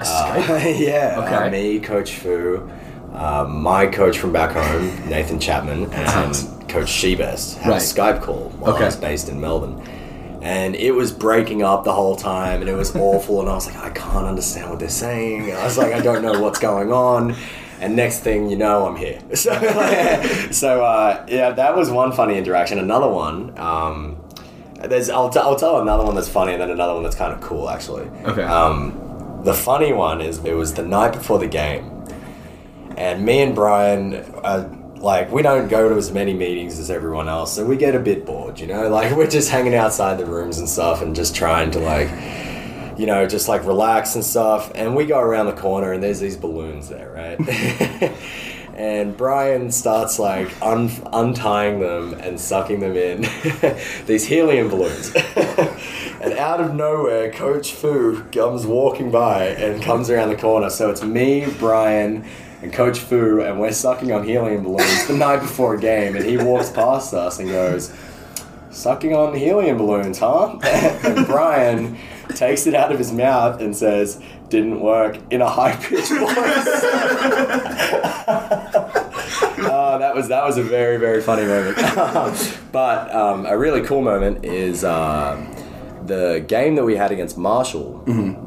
A 0.00 0.04
Skype? 0.04 0.78
yeah. 0.80 1.22
Okay. 1.24 1.34
uh, 1.36 1.50
me, 1.50 1.78
Coach 1.78 2.16
Fu, 2.16 2.68
uh, 3.14 3.46
my 3.48 3.86
coach 3.86 4.18
from 4.18 4.32
back 4.32 4.52
home, 4.56 5.08
Nathan 5.08 5.38
Chapman, 5.38 5.92
and. 5.92 6.34
Coach 6.66 6.88
Shibest 6.88 7.58
had 7.58 7.70
Right. 7.70 7.80
a 7.80 7.84
Skype 7.84 8.22
call 8.22 8.50
while 8.58 8.74
Okay. 8.74 8.82
I 8.82 8.86
was 8.86 8.96
based 8.96 9.28
in 9.28 9.40
Melbourne. 9.40 9.80
And 10.42 10.76
it 10.76 10.92
was 10.92 11.12
breaking 11.12 11.62
up 11.62 11.84
the 11.84 11.92
whole 11.92 12.14
time, 12.16 12.60
and 12.60 12.70
it 12.70 12.74
was 12.74 12.94
awful. 12.94 13.40
and 13.40 13.48
I 13.48 13.54
was 13.54 13.66
like, 13.66 13.76
I 13.76 13.90
can't 13.90 14.26
understand 14.26 14.70
what 14.70 14.78
they're 14.78 14.88
saying. 14.88 15.50
And 15.50 15.58
I 15.58 15.64
was 15.64 15.76
like, 15.76 15.92
I 15.92 16.00
don't 16.00 16.22
know 16.22 16.40
what's 16.40 16.58
going 16.58 16.92
on. 16.92 17.34
And 17.80 17.94
next 17.96 18.20
thing 18.20 18.48
you 18.48 18.56
know, 18.56 18.86
I'm 18.86 18.96
here. 18.96 19.20
So, 19.36 19.52
so 20.50 20.84
uh, 20.84 21.26
yeah, 21.28 21.50
that 21.50 21.76
was 21.76 21.90
one 21.90 22.12
funny 22.12 22.38
interaction. 22.38 22.78
Another 22.78 23.08
one, 23.08 23.56
um, 23.58 24.16
there's 24.80 25.10
I'll, 25.10 25.30
t- 25.30 25.38
I'll 25.40 25.56
tell 25.56 25.80
another 25.80 26.04
one 26.04 26.14
that's 26.14 26.28
funny, 26.28 26.52
and 26.52 26.60
then 26.60 26.70
another 26.70 26.94
one 26.94 27.02
that's 27.02 27.16
kind 27.16 27.32
of 27.32 27.40
cool, 27.40 27.68
actually. 27.68 28.06
Okay. 28.24 28.42
Um, 28.42 29.40
the 29.44 29.54
funny 29.54 29.92
one 29.92 30.20
is 30.20 30.44
it 30.44 30.54
was 30.54 30.74
the 30.74 30.82
night 30.84 31.12
before 31.12 31.38
the 31.38 31.46
game, 31.48 32.04
and 32.96 33.24
me 33.24 33.40
and 33.42 33.54
Brian, 33.54 34.14
uh, 34.42 34.68
like, 35.06 35.30
we 35.30 35.40
don't 35.40 35.68
go 35.68 35.88
to 35.88 35.94
as 35.94 36.10
many 36.10 36.34
meetings 36.34 36.78
as 36.78 36.90
everyone 36.90 37.28
else, 37.28 37.54
so 37.54 37.64
we 37.64 37.76
get 37.76 37.94
a 37.94 38.00
bit 38.00 38.26
bored, 38.26 38.58
you 38.58 38.66
know? 38.66 38.88
Like, 38.88 39.10
we're 39.16 39.30
just 39.30 39.50
hanging 39.50 39.74
outside 39.74 40.18
the 40.18 40.26
rooms 40.26 40.58
and 40.58 40.68
stuff 40.68 41.00
and 41.00 41.14
just 41.14 41.34
trying 41.34 41.70
to, 41.70 41.78
like, 41.78 42.10
you 42.98 43.06
know, 43.06 43.26
just 43.26 43.48
like 43.48 43.64
relax 43.64 44.14
and 44.14 44.24
stuff. 44.24 44.72
And 44.74 44.96
we 44.96 45.06
go 45.06 45.20
around 45.20 45.46
the 45.46 45.52
corner 45.52 45.92
and 45.92 46.02
there's 46.02 46.18
these 46.18 46.36
balloons 46.36 46.88
there, 46.88 47.10
right? 47.12 47.38
and 48.74 49.16
Brian 49.16 49.70
starts 49.70 50.18
like 50.18 50.50
un- 50.60 50.90
untying 51.12 51.78
them 51.78 52.14
and 52.14 52.40
sucking 52.40 52.80
them 52.80 52.96
in. 52.96 53.26
these 54.06 54.26
helium 54.26 54.70
balloons. 54.70 55.14
and 55.14 56.32
out 56.34 56.60
of 56.60 56.74
nowhere, 56.74 57.30
Coach 57.30 57.72
Fu 57.72 58.24
comes 58.32 58.66
walking 58.66 59.10
by 59.10 59.48
and 59.48 59.82
comes 59.82 60.10
around 60.10 60.30
the 60.30 60.36
corner. 60.36 60.70
So 60.70 60.90
it's 60.90 61.02
me, 61.02 61.46
Brian, 61.58 62.24
and 62.62 62.72
Coach 62.72 62.98
Fu, 62.98 63.40
and 63.40 63.60
we're 63.60 63.72
sucking 63.72 64.12
on 64.12 64.24
helium 64.24 64.64
balloons 64.64 65.06
the 65.06 65.14
night 65.14 65.40
before 65.40 65.74
a 65.74 65.80
game. 65.80 66.16
And 66.16 66.24
he 66.24 66.36
walks 66.36 66.70
past 66.70 67.12
us 67.14 67.38
and 67.38 67.48
goes, 67.48 67.92
sucking 68.70 69.14
on 69.14 69.34
helium 69.34 69.78
balloons, 69.78 70.18
huh? 70.18 70.58
and 70.62 71.26
Brian 71.26 71.98
takes 72.34 72.66
it 72.66 72.74
out 72.74 72.92
of 72.92 72.98
his 72.98 73.12
mouth 73.12 73.60
and 73.60 73.74
says, 73.74 74.20
didn't 74.48 74.80
work 74.80 75.18
in 75.30 75.40
a 75.40 75.48
high 75.48 75.74
pitched 75.76 76.12
voice. 76.12 76.34
Uh, 79.58 79.98
that 79.98 80.14
was 80.14 80.28
that 80.28 80.44
was 80.44 80.56
a 80.56 80.62
very 80.62 80.98
very 80.98 81.20
funny 81.20 81.44
moment. 81.44 81.76
but 82.72 83.12
um, 83.14 83.46
a 83.46 83.56
really 83.56 83.82
cool 83.82 84.02
moment 84.02 84.44
is 84.44 84.84
um 84.84 85.52
the 86.06 86.44
game 86.46 86.76
that 86.76 86.84
we 86.84 86.94
had 86.94 87.10
against 87.10 87.36
Marshall 87.36 88.04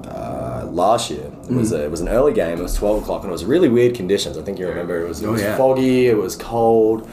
uh, 0.07 0.66
last 0.68 1.12
year. 1.12 1.30
It 1.50 1.56
was 1.56 1.72
a, 1.72 1.84
it 1.84 1.91
was 1.91 2.02
an 2.02 2.10
early 2.10 2.34
game. 2.34 2.60
It 2.60 2.64
was 2.64 2.76
twelve 2.76 3.02
o'clock 3.02 3.22
and 3.24 3.30
it 3.30 3.34
was 3.34 3.45
really 3.45 3.70
weird 3.70 3.95
conditions. 3.95 4.38
I 4.38 4.41
think 4.43 4.60
you 4.60 4.68
remember. 4.68 5.02
It 5.02 5.08
was 5.08 5.22
it 5.22 5.28
Oh, 5.28 5.32
was 5.34 5.41
yeah. 5.41 5.58
foggy. 5.58 6.08
It 6.08 6.18
was 6.18 6.36
cold. 6.36 7.10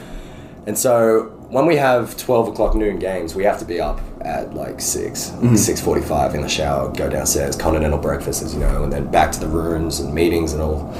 And 0.65 0.77
so 0.77 1.23
when 1.49 1.65
we 1.65 1.77
have 1.77 2.15
twelve 2.17 2.47
o'clock 2.47 2.75
noon 2.75 2.99
games, 2.99 3.33
we 3.35 3.43
have 3.45 3.59
to 3.59 3.65
be 3.65 3.79
up 3.79 4.01
at 4.21 4.53
like 4.53 4.81
6 4.81 5.29
mm-hmm. 5.29 5.55
six 5.55 5.79
forty 5.79 6.01
five 6.01 6.35
in 6.35 6.41
the 6.41 6.49
shower, 6.49 6.91
go 6.91 7.09
downstairs, 7.09 7.55
continental 7.55 7.99
breakfast, 7.99 8.41
as 8.43 8.53
you 8.53 8.59
know, 8.59 8.83
and 8.83 8.91
then 8.91 9.09
back 9.09 9.31
to 9.31 9.39
the 9.39 9.47
rooms 9.47 9.99
and 9.99 10.13
meetings 10.13 10.53
and 10.53 10.61
all. 10.61 10.93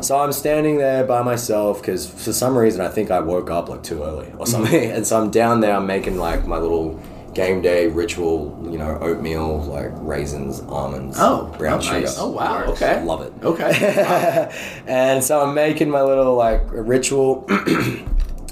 So 0.00 0.18
I'm 0.18 0.32
standing 0.32 0.78
there 0.78 1.04
by 1.04 1.22
myself 1.22 1.82
because 1.82 2.08
for 2.08 2.32
some 2.32 2.56
reason 2.56 2.80
I 2.80 2.88
think 2.88 3.10
I 3.10 3.20
woke 3.20 3.50
up 3.50 3.68
like 3.68 3.82
too 3.82 4.02
early 4.02 4.32
or 4.38 4.46
something, 4.46 4.80
mm-hmm. 4.80 4.92
and 4.96 5.06
so 5.06 5.20
I'm 5.20 5.30
down 5.30 5.60
there. 5.60 5.76
I'm 5.76 5.86
making 5.86 6.16
like 6.16 6.46
my 6.46 6.58
little 6.58 6.98
game 7.34 7.62
day 7.62 7.86
ritual, 7.86 8.58
you 8.70 8.76
know, 8.78 8.98
oatmeal 9.00 9.58
like 9.62 9.90
raisins, 9.94 10.60
almonds, 10.68 11.16
Oh, 11.20 11.54
brown 11.58 11.78
oh, 11.78 11.82
sugar. 11.82 12.00
nice. 12.00 12.18
Oh, 12.18 12.30
wow. 12.30 12.64
Okay. 12.68 13.02
love 13.04 13.22
it. 13.22 13.32
Okay. 13.42 14.50
and 14.86 15.22
so 15.22 15.40
I'm 15.42 15.54
making 15.54 15.90
my 15.90 16.02
little 16.02 16.34
like 16.34 16.62
ritual. 16.70 17.46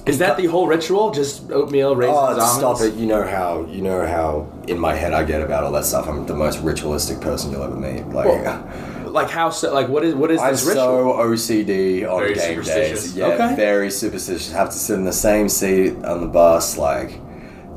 Is 0.06 0.18
that 0.18 0.38
the 0.38 0.46
whole 0.46 0.66
ritual? 0.66 1.10
Just 1.10 1.50
oatmeal, 1.50 1.94
raisins, 1.94 2.16
Oh, 2.16 2.40
almonds? 2.40 2.56
stop 2.58 2.80
it! 2.80 2.94
You 2.94 3.06
know 3.06 3.22
how 3.26 3.66
you 3.68 3.82
know 3.82 4.06
how 4.06 4.46
in 4.66 4.78
my 4.78 4.94
head 4.94 5.12
I 5.12 5.22
get 5.22 5.42
about 5.42 5.64
all 5.64 5.72
that 5.72 5.84
stuff. 5.84 6.08
I'm 6.08 6.24
the 6.24 6.34
most 6.34 6.60
ritualistic 6.60 7.20
person 7.20 7.50
you'll 7.52 7.62
ever 7.64 7.76
meet. 7.76 8.06
Like, 8.08 8.24
Well, 8.24 9.10
Like 9.10 9.28
how? 9.28 9.50
So, 9.50 9.74
like 9.74 9.88
what 9.88 10.04
is 10.04 10.14
what 10.14 10.30
is 10.30 10.40
I'm 10.40 10.52
this 10.52 10.64
ritual? 10.64 10.82
so 10.84 11.12
OCD 11.18 12.10
on 12.10 12.20
Very 12.20 12.34
game 12.34 12.54
superstitious. 12.62 13.02
days. 13.04 13.16
Yeah, 13.16 13.26
Okay. 13.26 13.54
very 13.56 13.90
superstitious. 13.90 14.50
Have 14.52 14.70
to 14.70 14.78
sit 14.78 14.94
in 14.94 15.04
the 15.04 15.12
same 15.12 15.46
seat 15.50 16.02
on 16.04 16.22
the 16.22 16.26
bus. 16.26 16.78
Like, 16.78 17.20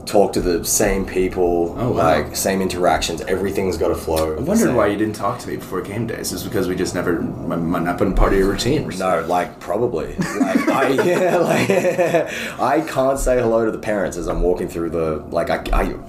talk 0.06 0.34
to 0.34 0.42
the 0.42 0.64
same 0.66 1.06
people. 1.06 1.76
Oh, 1.78 1.92
wow. 1.92 2.22
Like 2.22 2.36
same 2.36 2.62
interactions. 2.62 3.22
Everything's 3.22 3.78
got 3.78 3.90
to 3.90 3.96
flow. 3.96 4.36
I 4.38 4.40
wondered 4.40 4.76
why 4.76 4.88
you 4.88 4.98
didn't 4.98 5.16
talk 5.16 5.40
to 5.40 5.48
me 5.48 5.58
before 5.58 5.82
game 5.82 6.08
days. 6.08 6.32
Is 6.32 6.44
because 6.44 6.68
we 6.68 6.76
just 6.76 6.96
never 6.96 7.22
might 7.22 7.84
not 7.84 7.98
been 7.98 8.14
part 8.14 8.34
of 8.34 8.40
your 8.40 8.50
routine. 8.50 8.88
No, 8.98 9.26
like 9.28 9.60
probably. 9.60 10.16
Like 10.16 10.68
I, 10.68 10.90
yeah, 11.04 11.38
like 11.38 11.70
I 12.60 12.82
can't 12.88 13.20
say 13.20 13.40
hello 13.40 13.66
to 13.66 13.72
the 13.72 13.80
parents 13.80 14.18
as 14.18 14.28
I'm 14.28 14.42
walking 14.42 14.68
through 14.68 14.92
the. 14.92 15.18
Like 15.30 15.50
I, 15.50 15.64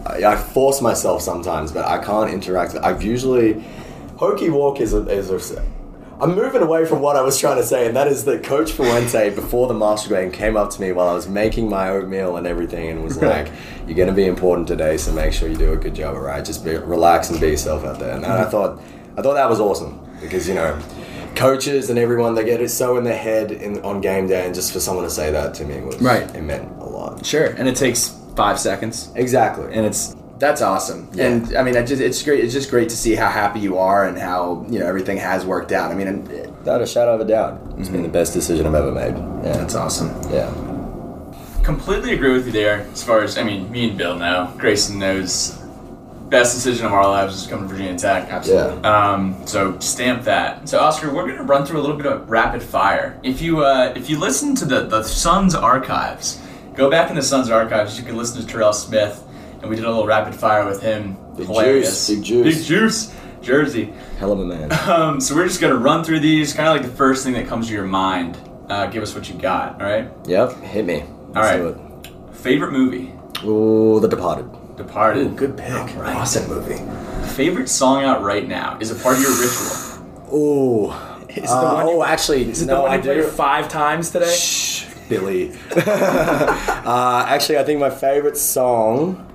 I, 0.07 0.32
I 0.32 0.36
force 0.36 0.80
myself 0.80 1.22
sometimes, 1.22 1.72
but 1.72 1.86
I 1.86 2.03
can't 2.03 2.32
interact. 2.32 2.74
I've 2.76 3.03
usually, 3.03 3.55
Hokie 4.16 4.51
Walk 4.51 4.80
is 4.80 4.95
a, 4.95 5.07
is 5.09 5.30
a. 5.30 5.62
I'm 6.21 6.35
moving 6.35 6.63
away 6.63 6.85
from 6.85 7.01
what 7.01 7.17
I 7.17 7.23
was 7.23 7.39
trying 7.39 7.57
to 7.57 7.65
say, 7.65 7.87
and 7.87 7.97
that 7.97 8.07
is 8.07 8.25
that 8.27 8.45
Coach 8.45 8.73
Fuente 8.73 9.31
before 9.31 9.67
the 9.67 9.75
Master 9.75 10.11
game 10.11 10.31
came 10.31 10.57
up 10.57 10.71
to 10.71 10.81
me 10.81 10.93
while 10.93 11.09
I 11.09 11.15
was 11.15 11.29
making 11.29 11.69
my 11.69 11.89
oatmeal 11.89 12.37
and 12.37 12.47
everything, 12.47 12.91
and 12.91 13.03
was 13.03 13.21
like, 13.21 13.51
"You're 13.87 13.97
going 13.97 14.09
to 14.09 14.15
be 14.15 14.27
important 14.27 14.69
today, 14.69 14.97
so 14.97 15.13
make 15.13 15.33
sure 15.33 15.49
you 15.49 15.57
do 15.57 15.73
a 15.73 15.77
good 15.77 15.95
job. 15.95 16.15
All 16.15 16.21
right, 16.21 16.45
just 16.45 16.65
be, 16.65 16.77
relax 16.77 17.31
and 17.31 17.41
be 17.41 17.49
yourself 17.49 17.85
out 17.85 17.99
there." 17.99 18.15
And 18.15 18.25
I 18.25 18.43
mm-hmm. 18.43 18.51
thought, 18.51 18.81
I 19.17 19.23
thought 19.23 19.35
that 19.35 19.51
was 19.51 19.61
awesome 19.61 19.99
because 20.21 20.49
you 20.49 20.55
know 20.55 20.81
coaches 21.35 21.91
and 21.91 21.99
everyone 21.99 22.35
they 22.35 22.45
get 22.45 22.61
it 22.61 22.69
so 22.69 22.97
in 22.97 23.05
their 23.05 23.17
head 23.17 23.51
in, 23.51 23.81
on 23.83 24.01
game 24.01 24.27
day 24.27 24.45
and 24.45 24.55
just 24.55 24.73
for 24.73 24.81
someone 24.81 25.05
to 25.05 25.11
say 25.11 25.31
that 25.31 25.55
to 25.55 25.65
me 25.65 25.81
was 25.81 26.01
Right. 26.01 26.23
it 26.35 26.43
meant 26.43 26.71
a 26.79 26.85
lot 26.85 27.25
Sure, 27.25 27.47
and 27.47 27.69
it 27.69 27.77
takes 27.77 28.17
five 28.37 28.59
seconds, 28.59 29.11
exactly 29.17 29.73
and 29.73 29.85
it's 29.85 30.15
that's 30.43 30.61
awesome. 30.61 31.09
Yeah. 31.14 31.28
And 31.28 31.57
I 31.57 31.62
mean, 31.62 31.76
I 31.76 31.82
just 31.82 32.03
it's 32.03 32.22
great. 32.22 32.45
It's 32.45 32.53
just 32.53 32.68
great 32.68 32.88
to 32.88 32.97
see 32.97 33.14
how 33.14 33.30
happy 33.30 33.61
you 33.61 33.78
are 33.78 34.07
and 34.09 34.18
how 34.18 34.66
you 34.68 34.78
know 34.80 34.86
everything 34.86 35.18
has 35.18 35.47
worked 35.47 35.72
out. 35.72 35.90
I 35.93 35.95
mean, 35.95 36.09
and 36.09 36.28
without 36.62 36.80
a 36.80 36.86
shadow 36.86 37.14
of 37.14 37.20
a 37.20 37.24
doubt 37.24 37.61
it's 37.76 37.88
been 37.88 38.05
the 38.05 38.09
best 38.09 38.32
decision 38.32 38.64
i've 38.68 38.74
ever 38.76 38.93
made 38.93 39.16
yeah 39.45 39.57
that's 39.57 39.74
awesome. 39.74 40.11
yeah 40.30 40.49
Completely 41.64 42.12
agree 42.14 42.32
with 42.32 42.47
you 42.47 42.53
there. 42.53 42.80
As 42.93 43.05
far 43.05 43.22
as 43.22 43.38
I 43.38 43.45
mean, 43.45 43.70
me 43.70 43.88
and 43.88 43.97
Bill 43.97 44.18
know. 44.18 44.53
Grayson 44.59 44.99
knows. 44.99 45.57
Best 46.28 46.57
decision 46.57 46.86
of 46.86 46.93
our 46.93 47.09
lives 47.09 47.40
is 47.40 47.47
coming 47.47 47.68
to 47.68 47.74
Virginia 47.74 47.97
Tech. 47.97 48.28
Absolutely. 48.30 48.82
Um, 48.82 49.47
so 49.47 49.78
stamp 49.78 50.24
that. 50.24 50.68
So 50.68 50.80
Oscar, 50.80 51.14
we're 51.14 51.28
gonna 51.28 51.45
run 51.45 51.64
through 51.64 51.78
a 51.78 51.82
little 51.82 51.97
bit 51.97 52.07
of 52.07 52.28
rapid 52.28 52.64
fire. 52.64 53.16
If 53.22 53.40
you 53.40 53.64
uh, 53.64 53.93
if 53.95 54.11
you 54.11 54.18
listen 54.18 54.57
to 54.57 54.64
the 54.64 54.86
the 54.86 55.05
Suns 55.05 55.55
archives, 55.55 56.40
go 56.74 56.90
back 56.90 57.11
in 57.11 57.14
the 57.16 57.22
Suns 57.22 57.49
archives. 57.49 57.97
You 57.97 58.05
can 58.05 58.16
listen 58.16 58.40
to 58.40 58.47
Terrell 58.47 58.72
Smith, 58.72 59.22
and 59.63 59.71
we 59.71 59.77
did 59.77 59.85
a 59.85 59.89
little 59.89 60.07
rapid 60.07 60.35
fire 60.35 60.67
with 60.67 60.83
him. 60.83 61.17
Big 61.37 61.47
Hilarious. 61.47 62.07
juice, 62.07 62.17
big 62.17 62.25
juice. 62.25 62.57
Big 62.59 62.67
juice. 62.67 63.15
Jersey. 63.41 63.93
hell 64.19 64.31
of 64.31 64.39
a 64.39 64.45
man 64.45 64.71
Um, 64.89 65.21
so 65.21 65.35
we're 65.35 65.49
just 65.49 65.61
gonna 65.61 65.75
run 65.77 66.05
through 66.05 66.21
these, 66.21 66.53
kind 66.55 66.69
of 66.69 66.77
like 66.77 66.89
the 66.89 66.97
first 66.97 67.25
thing 67.25 67.33
that 67.33 67.49
comes 67.49 67.67
to 67.69 67.73
your 67.73 67.85
mind. 67.87 68.37
Uh, 68.69 68.87
give 68.87 69.03
us 69.03 69.15
what 69.15 69.29
you 69.29 69.35
got. 69.37 69.81
All 69.83 69.89
right. 69.89 70.09
yep 70.27 70.53
hit 70.61 70.85
me 70.87 71.01
All 71.03 71.09
Let's 71.35 71.47
right. 71.49 71.57
do 71.57 71.69
it. 71.69 72.37
Favorite 72.37 72.71
movie. 72.73 73.13
Ooh, 73.45 73.99
The 74.01 74.07
Departed. 74.09 74.49
Departed. 74.77 75.37
Good 75.37 75.57
pick. 75.57 75.73
Right. 75.97 76.15
Awesome 76.17 76.49
movie. 76.49 76.79
Favorite 77.35 77.69
song 77.69 78.05
out 78.05 78.23
right 78.23 78.47
now 78.47 78.79
is 78.81 78.91
a 78.93 78.95
part 78.95 79.17
of 79.17 79.23
your 79.23 79.33
ritual. 79.33 80.33
Ooh. 80.35 80.93
Is 81.29 81.39
it 81.39 81.43
the 81.47 81.51
Uh, 81.53 81.75
one 81.75 81.87
you- 81.89 81.95
oh, 81.95 82.05
actually, 82.05 82.49
Is 82.49 82.63
it 82.63 82.67
no, 82.67 82.77
the 82.77 82.83
one 82.83 82.91
I 82.93 82.97
you 82.97 83.03
played 83.03 83.15
do. 83.23 83.27
five 83.29 83.69
times 83.69 84.11
today? 84.11 84.33
Shh, 84.35 84.85
Billy. 85.09 85.53
uh, 85.77 87.25
actually, 87.29 87.59
I 87.59 87.65
think 87.65 87.81
my 87.81 87.91
favorite 87.91 88.37
song, 88.37 89.27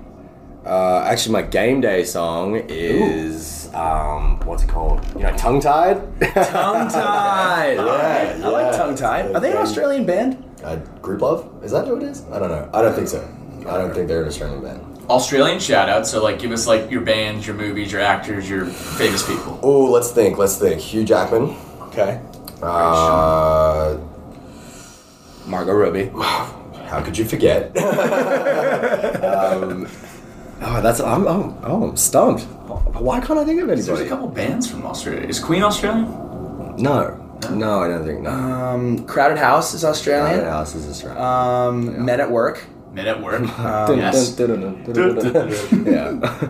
uh, 0.68 1.02
actually, 1.06 1.32
my 1.32 1.42
game 1.42 1.80
day 1.80 2.04
song 2.04 2.56
is 2.68 3.72
um, 3.74 4.38
what's 4.40 4.62
it 4.64 4.68
called? 4.68 5.04
You 5.16 5.22
know, 5.22 5.36
Tongue 5.36 5.60
Tied. 5.60 5.96
Tongue 6.34 6.88
Tied. 6.90 7.76
Yeah, 7.76 8.40
I 8.44 8.48
like. 8.48 8.76
Tongue 8.76 8.94
Tied. 8.94 9.34
Are 9.34 9.40
they 9.40 9.50
an 9.52 9.56
Australian 9.56 10.04
band? 10.04 10.44
uh, 10.64 10.76
Grouplove? 11.00 11.62
Is 11.64 11.72
that 11.72 11.86
what 11.86 12.02
it 12.02 12.08
is? 12.08 12.24
I 12.30 12.38
don't 12.38 12.50
know. 12.50 12.68
I 12.74 12.82
don't 12.82 12.94
think 12.94 13.08
so. 13.08 13.26
I 13.60 13.78
don't 13.78 13.92
think 13.94 14.08
they're 14.08 14.22
an 14.22 14.28
Australian 14.28 14.62
band. 14.62 14.84
Australian 15.08 15.58
shout 15.58 15.88
out, 15.88 16.06
so 16.06 16.22
like 16.22 16.38
give 16.38 16.52
us 16.52 16.66
like 16.66 16.90
your 16.90 17.00
bands, 17.00 17.46
your 17.46 17.56
movies, 17.56 17.90
your 17.90 18.02
actors, 18.02 18.48
your 18.48 18.66
famous 18.66 19.26
people. 19.26 19.58
Oh, 19.62 19.90
let's 19.90 20.10
think. 20.10 20.36
Let's 20.36 20.58
think. 20.58 20.80
Hugh 20.80 21.04
Jackman. 21.04 21.56
Okay. 21.88 22.20
Uh, 22.62 23.96
Margot 25.46 25.72
Robbie. 25.72 26.10
how 26.88 27.02
could 27.02 27.16
you 27.16 27.24
forget? 27.24 27.74
um, 29.24 29.86
oh, 30.62 30.80
that's 30.80 31.00
I'm 31.00 31.26
oh, 31.26 31.58
oh 31.64 31.90
I'm 31.90 31.96
stumped. 31.96 32.42
Why 32.42 33.20
can't 33.20 33.38
I 33.38 33.44
think 33.44 33.60
of 33.60 33.70
any? 33.70 33.80
There's 33.80 34.00
a 34.00 34.08
couple 34.08 34.28
bands 34.28 34.70
from 34.70 34.84
Australia. 34.84 35.26
Is 35.26 35.40
Queen 35.40 35.62
Australian? 35.62 36.04
No, 36.76 37.38
no, 37.50 37.82
I 37.82 37.88
don't 37.88 38.04
think 38.04 38.22
no. 38.22 38.30
Um, 38.30 39.06
Crowded 39.06 39.38
House 39.38 39.74
is 39.74 39.84
Australian. 39.84 40.40
Crowded 40.40 40.50
House 40.50 40.74
is 40.74 40.88
Australian. 40.88 41.22
Um, 41.22 42.04
Men 42.04 42.20
at 42.20 42.30
Work. 42.30 42.64
Men 42.92 43.06
at 43.06 43.22
Work. 43.22 43.42
Dun, 43.56 43.98
yes. 43.98 44.38
yeah. 45.86 46.48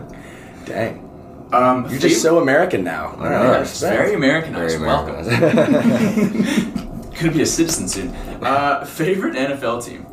Dang. 0.65 1.05
Um, 1.51 1.87
You're 1.89 1.99
just 1.99 2.21
so 2.21 2.39
American 2.39 2.83
now. 2.83 3.07
All 3.07 3.23
know, 3.23 3.29
right. 3.29 3.61
it's 3.61 3.71
It's 3.71 3.81
very 3.81 4.13
Americanized. 4.13 4.77
Very 4.77 4.87
Welcome. 4.87 5.15
Americanized. 5.15 7.15
Could 7.15 7.33
be 7.33 7.41
a 7.41 7.45
citizen 7.45 7.87
soon. 7.87 8.09
Uh, 8.41 8.85
favorite 8.85 9.35
NFL 9.35 9.83
team? 9.83 10.05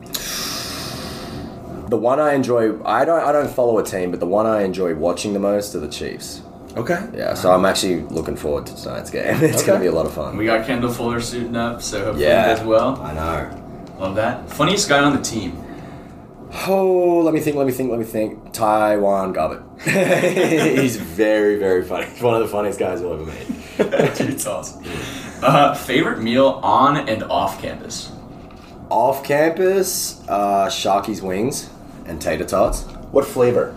The 1.89 1.97
one 1.97 2.19
I 2.19 2.35
enjoy, 2.35 2.83
I 2.85 3.05
don't, 3.05 3.23
I 3.23 3.31
don't 3.31 3.49
follow 3.49 3.79
a 3.79 3.85
team, 3.85 4.11
but 4.11 4.19
the 4.19 4.27
one 4.27 4.45
I 4.45 4.63
enjoy 4.63 4.95
watching 4.95 5.33
the 5.33 5.39
most 5.39 5.75
are 5.77 5.81
the 5.81 5.89
Chiefs. 5.89 6.43
Okay. 6.77 7.09
Yeah, 7.15 7.35
so 7.35 7.53
I'm 7.53 7.65
actually 7.65 8.01
looking 8.03 8.37
forward 8.37 8.67
to 8.67 8.77
tonight's 8.77 9.11
game. 9.11 9.37
It's 9.43 9.63
gonna 9.65 9.81
be 9.81 9.87
a 9.87 9.93
lot 9.93 10.05
of 10.05 10.13
fun. 10.13 10.37
We 10.37 10.45
got 10.45 10.67
Kendall 10.67 10.93
Fuller 10.93 11.21
suiting 11.21 11.57
up, 11.57 11.81
so 11.81 12.05
hopefully 12.05 12.25
yeah, 12.25 12.51
he 12.51 12.57
does 12.57 12.67
well. 12.67 13.01
I 13.01 13.15
know. 13.15 13.95
Love 13.99 14.17
that. 14.17 14.51
Funniest 14.51 14.89
guy 14.89 15.03
on 15.03 15.17
the 15.17 15.23
team? 15.23 15.63
Oh, 16.67 17.23
let 17.25 17.33
me 17.33 17.41
think, 17.41 17.57
let 17.57 17.67
me 17.67 17.73
think, 17.73 17.91
let 17.91 17.99
me 17.99 18.05
think. 18.05 18.53
Taiwan 18.53 19.33
Garbutt. 19.33 19.81
He's 20.81 20.97
very, 20.97 21.59
very 21.59 21.85
funny. 21.85 22.07
He's 22.07 22.23
one 22.23 22.35
of 22.35 22.41
the 22.41 22.49
funniest 22.49 22.79
guys 22.79 23.01
you'll 23.01 23.15
ever 23.15 23.25
meet. 23.25 24.17
Dude's 24.17 24.47
awesome. 24.47 24.83
Uh, 25.43 25.73
favorite 25.75 26.21
meal 26.21 26.61
on 26.63 27.09
and 27.09 27.23
off 27.25 27.61
campus? 27.61 28.11
Off 28.91 29.25
campus, 29.25 30.23
uh, 30.29 30.67
Sharkey's 30.67 31.23
wings 31.23 31.71
and 32.07 32.21
tater 32.21 32.45
tots. 32.45 32.83
What 33.13 33.25
flavor? 33.25 33.75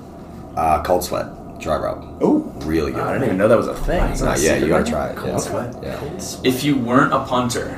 Uh, 0.56 0.82
cold 0.84 1.04
sweat, 1.04 1.28
dry 1.60 1.78
rub. 1.78 2.22
Ooh. 2.24 2.52
Really 2.66 2.92
good. 2.92 3.02
I 3.02 3.14
didn't 3.14 3.26
even 3.26 3.38
know 3.38 3.48
that 3.48 3.58
was 3.58 3.68
a 3.68 3.76
thing. 3.76 4.04
It's 4.12 4.22
No, 4.22 4.28
not 4.28 4.40
yeah, 4.42 4.58
you 4.58 4.68
gotta 4.68 4.84
try 4.90 5.10
it. 5.10 5.16
Cold 5.16 5.32
yeah. 5.34 5.38
sweat. 5.38 5.76
Yeah. 5.84 6.50
If 6.50 6.64
you 6.64 6.78
weren't 6.78 7.14
a 7.14 7.24
punter, 7.26 7.76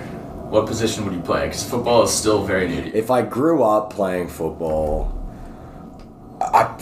what 0.50 0.66
position 0.66 1.06
would 1.06 1.14
you 1.14 1.22
play? 1.22 1.46
Because 1.48 1.64
football 1.64 2.04
is 2.04 2.12
still 2.12 2.44
very 2.44 2.68
new 2.68 2.82
to 2.82 2.88
you. 2.88 2.94
If 2.94 3.12
I 3.12 3.22
grew 3.22 3.64
up 3.64 3.92
playing 3.94 4.28
football, 4.30 5.18
I, 6.42 6.74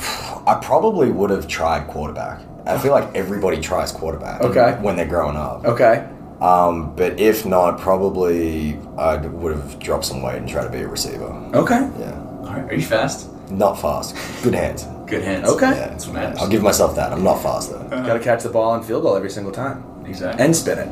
I 0.48 0.60
probably 0.64 1.12
would 1.12 1.30
have 1.30 1.48
tried 1.48 1.88
quarterback. 1.88 2.42
I 2.66 2.78
feel 2.78 2.92
like 2.92 3.14
everybody 3.16 3.60
tries 3.60 3.92
quarterback. 3.92 4.42
Okay. 4.42 4.78
When 4.82 4.96
they're 4.96 5.08
growing 5.08 5.36
up. 5.36 5.66
Okay. 5.66 6.08
Um, 6.40 6.96
but 6.96 7.20
if 7.20 7.46
not, 7.46 7.80
probably 7.80 8.78
I 8.98 9.18
would 9.18 9.56
have 9.56 9.80
dropped 9.80 10.06
some 10.06 10.22
weight 10.22 10.38
and 10.38 10.48
tried 10.48 10.64
to 10.64 10.70
be 10.70 10.80
a 10.80 10.88
receiver. 10.88 11.26
Okay. 11.54 11.90
Yeah. 12.00 12.18
All 12.40 12.46
right, 12.56 12.64
are 12.72 12.74
you 12.74 12.82
fast? 12.82 13.29
Not 13.50 13.80
fast. 13.82 14.16
Good 14.44 14.54
hands. 14.54 14.86
Good 15.08 15.24
hands. 15.24 15.48
Okay. 15.50 15.72
Yeah. 15.72 15.88
That's 15.90 16.06
what 16.06 16.14
matters. 16.16 16.40
I'll 16.40 16.50
give 16.50 16.62
myself 16.64 16.96
that. 16.96 17.12
I'm 17.12 17.24
not 17.24 17.42
fast 17.42 17.72
though. 17.72 17.84
Got 17.90 18.14
to 18.14 18.20
catch 18.20 18.44
the 18.44 18.50
ball 18.50 18.76
and 18.76 18.86
field 18.86 19.04
goal 19.04 19.16
every 19.16 19.30
single 19.32 19.52
time. 19.52 19.84
Exactly. 20.06 20.44
And 20.44 20.56
spin 20.56 20.78
it. 20.80 20.90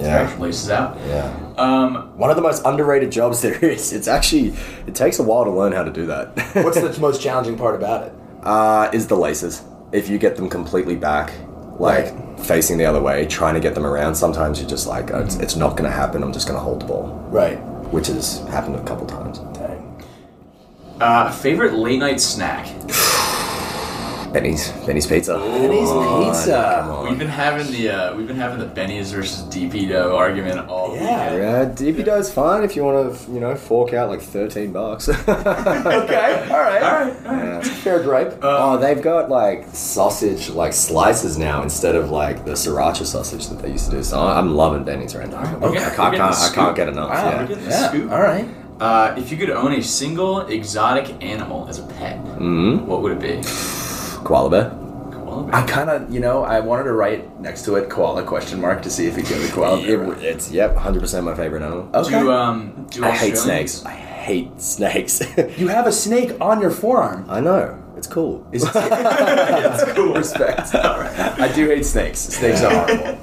Yeah. 0.00 0.34
laces 0.38 0.70
out. 0.70 0.98
Yeah. 1.06 1.32
Um, 1.56 2.16
One 2.18 2.28
of 2.30 2.36
the 2.36 2.42
most 2.42 2.62
underrated 2.64 3.12
jobs 3.12 3.42
there 3.42 3.62
is. 3.64 3.92
It's 3.92 4.08
actually 4.08 4.54
it 4.86 4.94
takes 4.94 5.18
a 5.18 5.22
while 5.22 5.44
to 5.44 5.50
learn 5.50 5.72
how 5.72 5.84
to 5.84 5.92
do 5.92 6.06
that. 6.06 6.36
What's 6.64 6.80
the 6.80 6.98
most 7.00 7.20
challenging 7.20 7.56
part 7.56 7.74
about 7.74 8.06
it? 8.08 8.12
uh, 8.42 8.90
is 8.92 9.06
the 9.06 9.16
laces. 9.16 9.62
If 9.92 10.08
you 10.08 10.18
get 10.18 10.36
them 10.36 10.48
completely 10.50 10.96
back, 10.96 11.32
like 11.78 12.38
facing 12.40 12.76
the 12.78 12.84
other 12.86 13.00
way, 13.00 13.26
trying 13.26 13.54
to 13.54 13.60
get 13.60 13.74
them 13.74 13.86
around, 13.86 14.14
sometimes 14.16 14.60
you're 14.60 14.68
just 14.68 14.86
like, 14.86 15.12
oh, 15.12 15.20
it's, 15.20 15.36
it's 15.36 15.54
not 15.56 15.76
going 15.76 15.88
to 15.88 15.96
happen. 15.96 16.22
I'm 16.22 16.32
just 16.32 16.46
going 16.48 16.58
to 16.58 16.62
hold 16.62 16.82
the 16.82 16.86
ball, 16.86 17.08
Right. 17.30 17.56
which 17.92 18.08
has 18.08 18.40
happened 18.48 18.76
a 18.76 18.82
couple 18.84 19.06
times. 19.06 19.38
Dang. 20.98 21.02
uh, 21.02 21.30
favorite 21.32 21.74
late 21.74 21.98
night 21.98 22.20
snack? 22.20 22.66
Benny's, 24.32 24.72
Benny's 24.84 25.06
Pizza. 25.06 25.38
Benny's 25.38 25.88
Pizza. 25.92 27.04
We've 27.08 27.16
been 27.16 27.28
having 27.28 27.70
the 27.70 27.88
uh, 27.88 28.16
we've 28.16 28.26
been 28.26 28.34
having 28.34 28.58
the 28.58 28.66
Benny's 28.66 29.12
versus 29.12 29.42
DP 29.44 29.88
Dough 29.88 30.16
argument 30.16 30.68
all 30.68 30.92
Yeah. 30.96 31.34
weekend. 31.34 31.78
Yeah, 31.78 31.92
DP 32.02 32.04
Dough's 32.04 32.32
fine 32.32 32.64
if 32.64 32.74
you 32.74 32.82
want 32.82 33.16
to, 33.16 33.30
you 33.30 33.38
know, 33.38 33.54
fork 33.54 33.92
out 33.94 34.08
like 34.08 34.20
13 34.20 34.72
bucks. 34.72 35.08
Okay. 35.28 36.48
All 36.50 36.58
right. 36.58 36.82
All 36.82 36.92
right, 37.04 37.16
all 37.26 37.32
right. 37.32 37.44
Yeah. 37.44 37.60
Fair 37.60 38.02
gripe. 38.02 38.40
Oh, 38.42 38.76
they've 38.76 39.00
got 39.00 39.28
like 39.30 39.68
sausage 39.72 40.48
like 40.50 40.72
slices 40.72 41.38
now 41.38 41.62
instead 41.62 41.94
of 41.94 42.10
like 42.10 42.44
the 42.44 42.52
sriracha 42.52 43.06
sausage 43.06 43.46
that 43.50 43.62
they 43.62 43.70
used 43.70 43.84
to 43.88 43.96
do. 43.98 44.02
So 44.02 44.18
I- 44.18 44.36
I'm 44.36 44.56
loving 44.56 44.82
Benny's 44.82 45.14
right 45.14 45.30
now. 45.30 45.42
we're 45.58 45.70
I 45.70 45.74
can't, 45.78 45.98
I 46.00 46.10
can't, 46.10 46.22
I 46.34 46.50
can't 46.52 46.74
get 46.76 46.88
enough. 46.88 47.10
Wow. 47.10 47.24
yeah. 47.30 47.40
We're 47.40 47.46
getting 47.46 47.64
the 47.64 47.70
yeah. 48.08 48.14
All 48.16 48.20
right. 48.22 48.48
Uh, 48.80 49.14
if 49.16 49.30
you 49.30 49.36
could 49.36 49.50
own 49.50 49.72
a 49.72 49.82
single 49.82 50.40
exotic 50.48 51.22
animal 51.22 51.66
as 51.68 51.78
a 51.78 51.82
pet, 51.86 52.16
Mm-hmm. 52.24 52.86
what 52.86 53.02
would 53.02 53.12
it 53.12 53.20
be? 53.20 53.40
Koala 54.24 54.50
bear. 54.50 54.70
Koala 55.12 55.48
I 55.52 55.62
kind 55.66 55.88
of, 55.90 56.12
you 56.12 56.18
know, 56.20 56.42
I 56.44 56.60
wanted 56.60 56.84
to 56.84 56.92
write 56.92 57.40
next 57.40 57.64
to 57.66 57.76
it 57.76 57.88
koala 57.88 58.24
question 58.24 58.60
mark 58.60 58.82
to 58.82 58.90
see 58.90 59.06
if 59.06 59.14
he'd 59.16 59.28
go 59.28 59.38
the 59.38 59.52
koala. 59.52 59.78
It- 59.80 60.22
it's 60.24 60.50
yep, 60.50 60.74
100% 60.74 61.24
my 61.24 61.34
favorite 61.34 61.62
animal. 61.62 61.88
Okay. 61.94 62.10
Do 62.20 62.32
um 62.32 62.86
do 62.90 63.04
I 63.04 63.10
hate 63.10 63.36
snakes. 63.36 63.84
I 63.86 63.92
hate 63.92 64.60
snakes. 64.60 65.22
you 65.58 65.68
have 65.68 65.86
a 65.86 65.92
snake 65.92 66.32
on 66.40 66.60
your 66.60 66.70
forearm. 66.70 67.26
I 67.28 67.40
know. 67.40 67.80
It's 67.96 68.08
cool. 68.08 68.44
Is 68.52 68.64
it? 68.64 68.72
That's 68.74 69.84
cool. 69.92 70.14
Respect. 70.14 70.74
I 70.74 71.50
do 71.54 71.66
hate 71.68 71.86
snakes. 71.86 72.18
Snakes 72.20 72.60
are 72.62 72.74
horrible. 72.74 73.18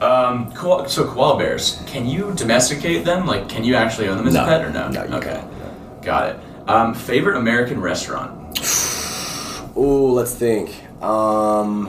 Um, 0.00 0.52
koala, 0.52 0.88
so 0.88 1.06
koala 1.06 1.38
bears, 1.38 1.82
can 1.86 2.06
you 2.06 2.32
domesticate 2.36 3.04
them? 3.04 3.26
Like, 3.26 3.48
can 3.48 3.64
you 3.64 3.74
actually 3.74 4.08
own 4.08 4.16
them 4.16 4.28
as 4.28 4.34
No. 4.34 4.44
a 4.44 4.46
pet 4.46 4.64
or 4.64 4.70
no? 4.70 4.88
No, 4.88 5.04
you 5.04 5.14
okay, 5.14 5.40
can't. 5.40 6.02
got 6.02 6.28
it. 6.30 6.40
Um, 6.68 6.94
favorite 6.94 7.36
American 7.36 7.80
restaurant? 7.80 8.30
Ooh, 9.76 10.12
let's 10.12 10.34
think. 10.34 10.70
Um, 11.02 11.88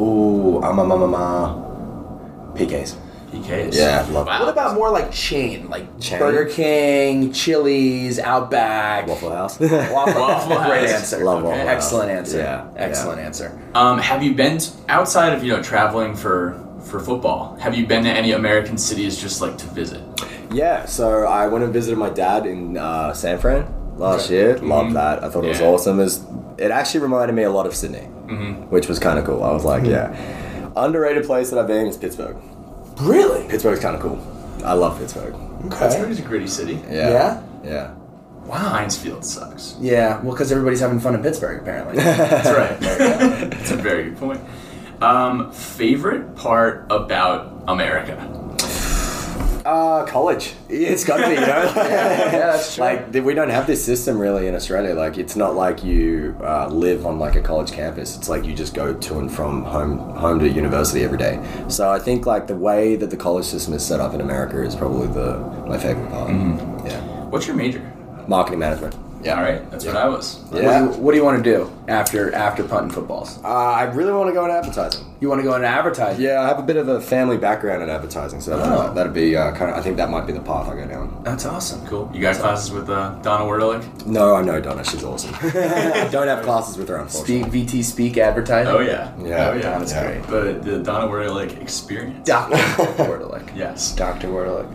ooh, 0.00 0.62
um, 0.62 0.78
um, 0.80 0.92
um, 0.92 1.02
um, 1.02 1.14
uh, 1.14 2.54
PKs. 2.56 2.96
PK's. 3.32 3.76
Yeah, 3.76 4.06
love 4.10 4.26
wow. 4.26 4.40
What 4.40 4.48
about 4.48 4.74
more 4.74 4.90
like 4.90 5.12
chain, 5.12 5.68
like 5.68 6.00
Chain? 6.00 6.18
Burger 6.18 6.50
King, 6.50 7.30
Chili's, 7.32 8.18
Outback, 8.18 9.06
Waffle 9.06 9.30
House. 9.30 9.60
Waffle, 9.60 10.20
Waffle 10.20 10.56
Great 10.64 10.88
answer. 10.88 11.22
Love 11.24 11.42
Waffle 11.42 11.58
House. 11.58 11.68
Excellent 11.68 12.10
answer. 12.10 12.38
Yeah, 12.38 12.68
Excellent 12.76 13.18
yeah. 13.20 13.26
answer. 13.26 13.62
Um, 13.74 13.98
have 13.98 14.22
you 14.22 14.34
been 14.34 14.58
t- 14.58 14.70
outside 14.88 15.34
of 15.34 15.44
you 15.44 15.52
know 15.54 15.62
traveling 15.62 16.16
for 16.16 16.52
for 16.88 17.00
football? 17.00 17.56
Have 17.56 17.76
you 17.76 17.86
been 17.86 18.04
to 18.04 18.10
any 18.10 18.32
American 18.32 18.78
cities 18.78 19.20
just 19.20 19.40
like 19.40 19.58
to 19.58 19.66
visit? 19.66 20.02
Yeah, 20.52 20.86
so 20.86 21.24
I 21.24 21.46
went 21.46 21.64
and 21.64 21.72
visited 21.72 21.98
my 21.98 22.10
dad 22.10 22.46
in 22.46 22.76
uh, 22.76 23.12
San 23.12 23.38
Fran 23.38 23.66
last 23.98 24.30
year. 24.30 24.58
Loved 24.58 24.86
mm-hmm. 24.86 24.94
that. 24.94 25.22
I 25.22 25.28
thought 25.28 25.44
it 25.44 25.48
was 25.48 25.60
Yeah. 25.60 25.66
awesome. 25.66 26.00
It, 26.00 26.04
was- 26.04 26.24
it 26.58 26.70
actually 26.70 27.00
reminded 27.00 27.34
me 27.34 27.42
a 27.42 27.50
lot 27.50 27.66
of 27.66 27.74
Sydney, 27.74 28.08
mm-hmm. 28.26 28.70
which 28.70 28.88
was 28.88 28.98
kind 28.98 29.18
of 29.18 29.24
cool. 29.24 29.42
I 29.42 29.52
was 29.52 29.64
like, 29.64 29.82
mm-hmm. 29.82 29.92
yeah. 29.92 30.70
Underrated 30.76 31.24
place 31.24 31.50
that 31.50 31.58
I've 31.58 31.66
been 31.66 31.86
is 31.86 31.96
Pittsburgh. 31.96 32.36
Really? 33.00 33.46
Pittsburgh's 33.48 33.80
kind 33.80 33.94
of 33.94 34.02
cool. 34.02 34.18
I 34.64 34.72
love 34.72 34.98
Pittsburgh. 34.98 35.34
Okay. 35.66 35.78
Pittsburgh's 35.78 36.18
a 36.18 36.22
gritty 36.22 36.46
city. 36.46 36.74
Yeah. 36.88 37.10
Yeah? 37.10 37.42
Yeah. 37.64 37.94
Wow, 38.48 38.70
Heinz 38.70 38.96
Field 38.96 39.24
sucks. 39.24 39.76
Yeah. 39.78 40.20
Well, 40.22 40.32
because 40.32 40.50
everybody's 40.50 40.80
having 40.80 41.00
fun 41.00 41.14
in 41.14 41.22
Pittsburgh, 41.22 41.60
apparently. 41.60 41.96
That's 42.02 42.48
right. 42.48 42.80
That's 43.50 43.70
a 43.72 43.76
very 43.76 44.04
good 44.04 44.16
point. 44.16 44.40
Um, 45.00 45.52
favorite 45.52 46.34
part 46.36 46.86
about 46.90 47.62
America? 47.68 48.16
Uh, 49.64 50.06
college. 50.06 50.54
It's 50.70 51.04
got 51.04 51.18
to 51.18 51.24
be, 51.26 51.34
you 51.34 51.40
know? 51.40 51.46
yeah, 51.76 52.30
that's 52.30 52.74
true. 52.76 52.84
like 52.84 53.12
we 53.12 53.34
don't 53.34 53.50
have 53.50 53.66
this 53.66 53.84
system 53.84 54.18
really 54.18 54.46
in 54.46 54.54
Australia. 54.54 54.94
Like 54.94 55.18
it's 55.18 55.36
not 55.36 55.54
like 55.54 55.84
you 55.84 56.34
uh, 56.42 56.68
live 56.68 57.04
on 57.04 57.18
like 57.18 57.36
a 57.36 57.42
college 57.42 57.70
campus. 57.70 58.16
It's 58.16 58.28
like 58.30 58.44
you 58.44 58.54
just 58.54 58.72
go 58.74 58.94
to 58.94 59.18
and 59.18 59.30
from 59.30 59.64
home 59.64 59.98
home 59.98 60.38
to 60.38 60.48
university 60.48 61.04
every 61.04 61.18
day. 61.18 61.44
So 61.68 61.90
I 61.90 61.98
think 61.98 62.24
like 62.24 62.46
the 62.46 62.56
way 62.56 62.96
that 62.96 63.10
the 63.10 63.16
college 63.16 63.44
system 63.44 63.74
is 63.74 63.84
set 63.84 64.00
up 64.00 64.14
in 64.14 64.22
America 64.22 64.62
is 64.64 64.74
probably 64.74 65.08
the 65.08 65.38
my 65.66 65.76
favorite 65.76 66.08
part. 66.10 66.30
Yeah, 66.86 67.00
What's 67.26 67.46
your 67.46 67.56
major? 67.56 67.82
marketing 68.26 68.58
management. 68.60 68.94
Yeah. 69.22 69.36
All 69.36 69.42
right, 69.42 69.70
that's 69.70 69.84
what 69.84 69.96
I 69.96 70.06
was. 70.08 70.36
What, 70.50 70.62
Yeah. 70.62 70.78
do 70.78 70.84
you, 70.84 70.90
what 71.00 71.12
do 71.12 71.18
you 71.18 71.24
want 71.24 71.42
to 71.42 71.50
do 71.52 71.70
after 71.88 72.32
after 72.34 72.62
punting 72.64 72.90
footballs? 72.90 73.38
Uh, 73.42 73.48
I 73.48 73.82
really 73.84 74.12
want 74.12 74.28
to 74.28 74.32
go 74.34 74.44
into 74.44 74.56
advertising. 74.56 75.04
You 75.20 75.28
want 75.28 75.40
to 75.40 75.42
go 75.42 75.54
into 75.56 75.66
advertising? 75.66 76.22
Yeah, 76.22 76.40
I 76.42 76.46
have 76.46 76.60
a 76.60 76.62
bit 76.62 76.76
of 76.76 76.86
a 76.88 77.00
family 77.00 77.36
background 77.36 77.82
in 77.82 77.90
advertising, 77.90 78.40
so 78.40 78.52
Oh. 78.62 78.94
that'd 78.94 79.12
be 79.12 79.36
uh, 79.36 79.50
kind 79.52 79.70
of. 79.72 79.76
I 79.76 79.80
think 79.82 79.96
that 79.96 80.10
might 80.10 80.26
be 80.26 80.32
the 80.32 80.40
path 80.40 80.68
I 80.68 80.76
go 80.76 80.86
down. 80.86 81.20
That's 81.24 81.44
awesome. 81.46 81.84
Cool. 81.86 82.08
You 82.14 82.20
got 82.20 82.36
classes 82.36 82.70
with 82.70 82.88
uh, 82.88 83.14
Donna 83.22 83.44
Wertalik? 83.44 84.06
No, 84.06 84.36
I 84.36 84.42
know 84.42 84.60
Donna. 84.60 84.84
She's 84.84 85.02
awesome. 85.02 85.32
Don't 86.12 86.28
have 86.28 86.44
classes 86.44 86.76
with 86.78 86.88
her, 86.88 86.96
unfortunately. 86.98 87.50
Speak 87.50 87.68
VT 87.68 87.82
Speak 87.84 88.18
advertising. 88.18 88.72
Oh 88.72 88.78
yeah. 88.80 89.12
Yeah, 89.18 89.48
Oh 89.50 89.54
yeah. 89.54 89.62
Donna's 89.62 89.92
Yeah. 89.92 90.06
great. 90.20 90.26
But 90.30 90.62
the 90.64 90.78
Donna 90.78 91.06
Wertalik 91.10 91.60
experience. 91.60 92.26
Doctor 92.28 92.56
Wordlick. 92.56 93.56
Yes. 93.56 93.92
Doctor 93.96 94.28
Wordlick. 94.28 94.72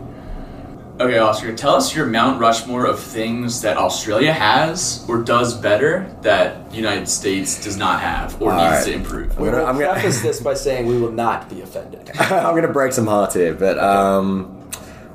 Okay, 1.00 1.18
Oscar, 1.18 1.52
tell 1.56 1.74
us 1.74 1.92
your 1.94 2.06
Mount 2.06 2.38
Rushmore 2.40 2.86
of 2.86 3.00
things 3.00 3.62
that 3.62 3.76
Australia 3.76 4.32
has 4.32 5.04
or 5.08 5.18
does 5.24 5.52
better 5.52 6.06
that 6.22 6.72
United 6.72 7.08
States 7.08 7.62
does 7.64 7.76
not 7.76 8.00
have 8.00 8.40
or 8.40 8.52
All 8.52 8.58
needs 8.60 8.76
right. 8.76 8.84
to 8.86 8.92
improve. 8.92 9.36
We're 9.36 9.50
gonna- 9.50 9.64
I'm 9.64 9.76
gonna- 9.76 9.92
preface 9.94 10.22
this 10.22 10.40
by 10.40 10.54
saying 10.54 10.86
we 10.86 10.96
will 11.00 11.10
not 11.10 11.50
be 11.50 11.62
offended. 11.62 12.12
I'm 12.20 12.54
gonna 12.54 12.68
break 12.72 12.92
some 12.92 13.08
hearts 13.08 13.34
here, 13.34 13.54
but 13.54 13.76
um, 13.80 14.68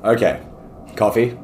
okay, 0.04 0.42
coffee. 0.98 1.38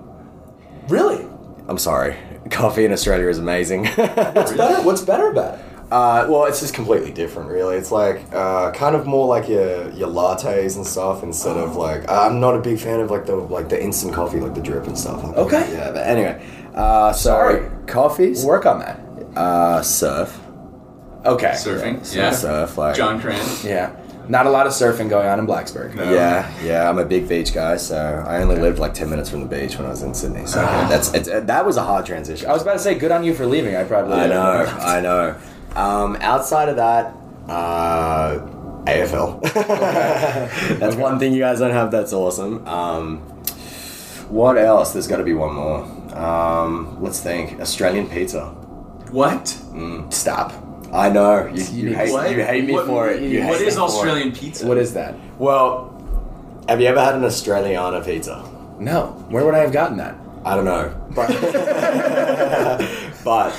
really? 0.90 1.26
I'm 1.70 1.78
sorry, 1.78 2.18
coffee 2.50 2.84
in 2.84 2.92
Australia 2.92 3.30
is 3.30 3.38
amazing. 3.40 3.86
What's 3.96 4.52
better? 4.52 4.84
What's 4.84 5.02
better 5.02 5.30
about 5.30 5.60
it? 5.60 5.65
Uh, 5.92 6.26
well, 6.28 6.46
it's 6.46 6.60
just 6.62 6.74
completely 6.74 7.12
different, 7.12 7.50
really. 7.50 7.76
It's 7.78 7.92
like 7.92 8.22
uh, 8.34 8.72
kind 8.72 8.96
of 8.96 9.06
more 9.06 9.28
like 9.28 9.48
your 9.48 9.90
your 9.92 10.08
lattes 10.10 10.76
and 10.76 10.86
stuff 10.86 11.22
instead 11.22 11.58
of 11.58 11.76
like. 11.76 12.10
I'm 12.10 12.40
not 12.40 12.56
a 12.56 12.60
big 12.60 12.80
fan 12.80 13.00
of 13.00 13.12
like 13.12 13.26
the 13.26 13.36
like 13.36 13.70
the 13.70 13.82
instant 13.82 14.14
coffee, 14.14 14.40
like 14.40 14.56
the 14.56 14.62
drip 14.62 14.88
and 14.88 14.98
stuff. 14.98 15.24
Okay. 15.24 15.72
Yeah, 15.72 15.92
but 15.92 16.08
anyway, 16.08 16.44
uh, 16.74 17.14
so 17.14 17.30
Sorry. 17.30 17.70
coffees. 17.86 18.40
We'll 18.40 18.48
work 18.50 18.66
on 18.66 18.80
that. 18.80 19.00
Uh, 19.38 19.82
surf. 19.84 20.40
Okay. 21.24 21.52
Surfing? 21.56 22.16
Yeah, 22.16 22.24
Yeah. 22.24 22.32
surf. 22.32 22.78
Like 22.78 22.96
John 22.96 23.20
Crane. 23.22 23.40
Yeah. 23.64 23.96
Not 24.28 24.48
a 24.48 24.50
lot 24.50 24.66
of 24.66 24.74
surfing 24.74 25.08
going 25.08 25.28
on 25.28 25.38
in 25.38 25.46
Blacksburg. 25.46 25.94
No. 25.94 26.04
Yeah, 26.12 26.52
yeah, 26.64 26.90
I'm 26.90 26.98
a 26.98 27.06
big 27.06 27.30
beach 27.30 27.54
guy, 27.54 27.78
so 27.78 28.26
I 28.28 28.42
only 28.42 28.56
lived 28.56 28.80
like 28.80 28.96
ten 28.96 29.08
minutes 29.08 29.30
from 29.30 29.42
the 29.42 29.46
beach 29.46 29.78
when 29.78 29.86
I 29.86 29.90
was 29.92 30.02
in 30.02 30.16
Sydney. 30.16 30.48
So 30.48 30.62
that's 30.62 31.14
it's, 31.14 31.30
that 31.30 31.64
was 31.64 31.78
a 31.78 31.84
hard 31.84 32.08
transition. 32.08 32.50
I 32.50 32.54
was 32.54 32.64
about 32.64 32.74
to 32.74 32.80
say, 32.80 32.96
good 32.96 33.12
on 33.12 33.24
you 33.24 33.36
for 33.36 33.46
leaving. 33.46 33.76
I 33.76 33.84
probably. 33.84 34.16
I 34.16 34.26
know, 34.26 34.66
I 34.82 35.00
know. 35.00 35.36
Um, 35.76 36.16
outside 36.22 36.70
of 36.70 36.76
that, 36.78 37.14
uh, 37.50 38.40
AFL. 38.86 39.42
that's 40.80 40.96
one 40.96 41.20
thing 41.20 41.34
you 41.34 41.40
guys 41.40 41.60
don't 41.60 41.72
have. 41.72 41.92
That's 41.92 42.14
awesome. 42.14 42.66
Um, 42.68 43.18
what 44.30 44.58
else? 44.58 44.94
There's 44.94 45.08
got 45.08 45.18
to 45.18 45.24
be 45.24 45.34
one 45.34 45.54
more. 45.54 45.84
Um, 46.18 46.98
let's 47.02 47.20
think. 47.22 47.60
Australian 47.60 48.08
pizza. 48.08 48.46
What? 49.12 49.48
Stop. 50.10 50.54
I 50.94 51.10
know 51.10 51.48
you, 51.48 51.64
you, 51.66 51.90
need- 51.90 51.96
hate, 51.98 52.12
What? 52.12 52.32
you 52.32 52.44
hate 52.44 52.66
me 52.66 52.74
What- 52.74 52.86
for 52.88 53.10
it. 53.10 53.22
You 53.22 53.42
what 53.46 53.58
hate 53.60 53.68
is 53.68 53.76
me 53.76 53.82
for 53.82 53.86
it. 53.88 53.90
Australian 53.92 54.32
pizza? 54.32 54.66
What 54.66 54.78
is 54.78 54.94
that? 54.94 55.14
Well, 55.38 55.92
have 56.70 56.80
you 56.80 56.88
ever 56.88 57.02
had 57.04 57.16
an 57.16 57.22
Australiana 57.24 58.04
pizza? 58.06 58.44
No. 58.80 59.08
Where 59.30 59.44
would 59.46 59.56
I 59.56 59.60
have 59.60 59.72
gotten 59.74 59.98
that? 59.98 60.16
I 60.46 60.56
don't 60.56 60.66
know, 60.66 60.94
but 61.16 61.28
but 63.26 63.52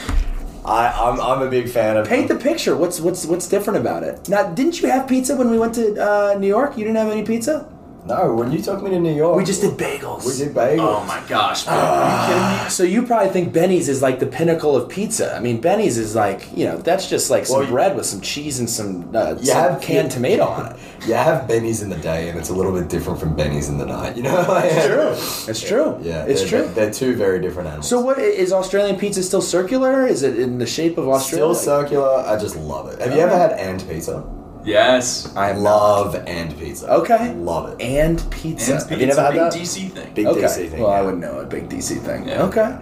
I 0.67 0.91
I'm, 0.91 1.21
I'm 1.21 1.43
a 1.43 1.51
big 1.51 1.69
fan 1.69 1.97
of 1.97 2.09
Paint 2.09 2.29
the 2.29 2.37
picture. 2.37 2.77
What's 2.77 3.01
what's 3.01 3.25
what's 3.25 3.49
different 3.49 3.79
about 3.79 4.03
it? 4.03 4.29
Now, 4.29 4.43
didn't 4.53 4.81
you 4.83 4.89
have 4.89 5.07
pizza 5.07 5.37
when 5.37 5.51
we 5.51 5.59
went 5.59 5.75
to 5.77 5.95
uh, 5.97 6.39
New 6.39 6.49
York? 6.49 6.77
You 6.77 6.85
didn't 6.85 6.97
have 6.97 7.09
any 7.09 7.25
pizza. 7.25 7.69
No, 8.07 8.35
when 8.35 8.53
you 8.53 8.63
took 8.63 8.83
me 8.83 8.91
to 8.91 9.01
New 9.01 9.13
York, 9.15 9.37
We 9.37 9.45
just 9.45 9.61
did 9.63 9.77
bagels. 9.77 10.25
we 10.25 10.37
did 10.37 10.55
bagels. 10.55 10.79
Oh 10.81 11.05
my 11.07 11.21
gosh, 11.29 11.65
bro. 11.65 11.75
Are 11.75 12.29
you 12.29 12.35
kidding 12.35 12.65
me? 12.65 12.71
So 12.71 12.83
you 12.85 13.03
probably 13.03 13.31
think 13.33 13.53
Benny's 13.53 13.89
is 13.89 14.01
like 14.01 14.21
the 14.21 14.27
pinnacle 14.27 14.77
of 14.77 14.89
pizza. 14.89 15.35
I 15.35 15.41
mean, 15.41 15.61
Benny's 15.61 15.99
is 15.99 16.15
like 16.15 16.47
you 16.57 16.67
know 16.67 16.77
that's 16.77 17.09
just 17.11 17.31
like 17.31 17.47
some 17.47 17.61
Well, 17.61 17.69
bread 17.69 17.97
with 17.97 18.07
some 18.07 18.21
cheese 18.21 18.61
and 18.61 18.71
some, 18.71 19.15
uh, 19.15 19.35
You 19.41 19.47
some 19.47 19.73
have- 19.73 19.81
canned 19.81 20.11
tomato 20.13 20.45
on 20.45 20.73
it. 20.73 20.77
You 21.07 21.15
have 21.15 21.47
Benny's 21.47 21.83
in 21.83 21.89
the 21.91 21.97
day, 21.99 22.29
and 22.31 22.39
it's 22.39 22.49
a 22.49 22.55
little 22.55 22.73
bit 22.73 22.89
different 22.89 23.21
from 23.21 23.37
Benny's 23.37 23.69
in 23.69 23.79
the 23.79 23.87
night. 23.87 24.17
You 24.17 24.25
know, 24.25 24.45
It's 24.65 24.87
true. 24.87 25.51
It's 25.51 25.61
true. 25.61 25.99
Yeah, 26.03 26.25
it's 26.25 26.41
they're, 26.41 26.63
true. 26.65 26.75
They're 26.75 26.91
two 26.93 27.15
very 27.15 27.39
different 27.41 27.69
animals. 27.69 27.89
So 27.89 28.01
what 28.01 28.19
is 28.19 28.53
Australian 28.53 28.97
pizza 28.99 29.23
still 29.23 29.43
circular? 29.43 30.07
Is 30.07 30.23
it 30.25 30.37
in 30.39 30.59
the 30.59 30.67
shape 30.67 30.99
of 30.99 31.09
Australia? 31.09 31.55
Still 31.55 31.73
circular. 31.75 32.25
I 32.27 32.37
just 32.39 32.57
love 32.57 32.89
it. 32.93 33.01
Have 33.01 33.13
you 33.15 33.21
ever 33.21 33.37
had 33.37 33.53
and 33.53 33.87
pizza? 33.89 34.25
Yes. 34.67 35.35
I 35.37 35.53
love 35.53 36.17
and 36.27 36.59
pizza. 36.59 36.93
Okay. 36.93 37.33
love 37.35 37.81
it. 37.81 37.85
and 37.85 38.31
pizza. 38.31 38.75
And 38.75 38.91
Have 38.91 39.01
you 39.01 39.07
never 39.07 39.23
had 39.23 39.33
big 39.33 39.41
that? 39.41 39.53
DC 39.53 39.91
thing. 39.93 40.14
Big 40.14 40.27
okay. 40.27 40.41
DC 40.41 40.71
thing. 40.71 40.81
well, 40.81 40.91
I 40.91 41.03
wouldn't 41.03 41.23
know 41.23 41.39
a 41.39 41.47
big 41.47 41.69
DC 41.69 42.01
thing. 42.03 42.29
Yeah. 42.29 42.43
Okay. 42.45 42.77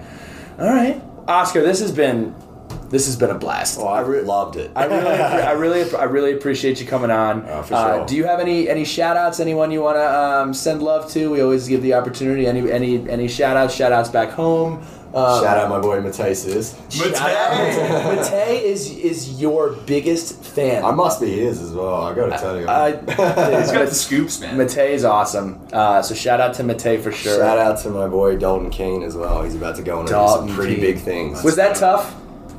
All 0.58 0.68
right, 0.68 1.02
Oscar. 1.28 1.62
This 1.62 1.80
has 1.80 1.92
been 1.92 2.34
this 2.94 3.06
has 3.06 3.16
been 3.16 3.30
a 3.30 3.34
blast. 3.38 3.76
Oh, 3.80 3.88
I 3.88 4.02
loved 4.02 4.54
it. 4.54 4.70
I 4.76 4.84
really, 4.84 5.06
I 5.10 5.50
really, 5.52 5.94
I 5.96 6.04
really 6.04 6.32
appreciate 6.32 6.80
you 6.80 6.86
coming 6.86 7.10
on. 7.10 7.44
Oh, 7.48 7.62
for 7.62 7.74
Uh, 7.74 7.96
sure. 7.96 8.06
do 8.06 8.14
you 8.14 8.24
have 8.24 8.38
any 8.38 8.68
any 8.68 8.84
shout 8.84 9.16
outs? 9.16 9.40
Anyone 9.40 9.72
you 9.72 9.82
want 9.82 9.96
to 9.96 10.08
um, 10.20 10.54
send 10.54 10.80
love 10.80 11.10
to? 11.10 11.28
We 11.32 11.40
always 11.40 11.66
give 11.66 11.82
the 11.82 11.94
opportunity. 11.94 12.46
Any 12.46 12.70
any 12.70 13.10
any 13.10 13.26
shout 13.26 13.56
outs? 13.56 13.74
Shout 13.74 13.90
outs 13.90 14.10
back 14.10 14.30
home. 14.30 14.80
Uh, 15.12 15.40
Shout 15.42 15.58
out 15.58 15.68
my 15.70 15.78
boy 15.80 16.00
Matei 16.00 16.34
Sis. 16.34 16.74
Matei. 17.00 18.16
Matei 18.16 18.62
is 18.62 18.90
is 18.96 19.40
your 19.40 19.70
biggest 19.86 20.42
fan. 20.44 20.84
I 20.84 20.90
must 20.90 21.20
be 21.20 21.30
his 21.30 21.60
as 21.62 21.72
well. 21.72 21.94
I 22.02 22.14
gotta 22.14 22.36
tell 22.38 22.60
you. 22.60 22.66
I, 22.68 22.90
He's 23.60 23.70
got 23.72 23.88
the 23.88 23.94
scoops, 23.94 24.40
man. 24.40 24.56
Matei 24.56 24.90
is 24.90 25.04
awesome. 25.04 25.60
Uh, 25.72 26.02
so 26.02 26.14
shout 26.16 26.40
out 26.40 26.54
to 26.54 26.62
Matei 26.64 27.00
for 27.00 27.12
sure. 27.12 27.38
Shout 27.38 27.58
out 27.58 27.78
to 27.82 27.90
my 27.90 28.08
boy 28.08 28.36
Dalton 28.36 28.70
Keene 28.70 29.02
as 29.04 29.16
well. 29.16 29.42
He's 29.42 29.54
about 29.54 29.76
to 29.76 29.82
go 29.82 29.94
on 30.00 30.00
and 30.00 30.08
some 30.08 30.48
pretty 30.54 30.74
Keene. 30.74 30.80
big 30.80 30.98
things. 30.98 31.42
Was 31.44 31.56
that 31.56 31.76
tough? 31.76 32.12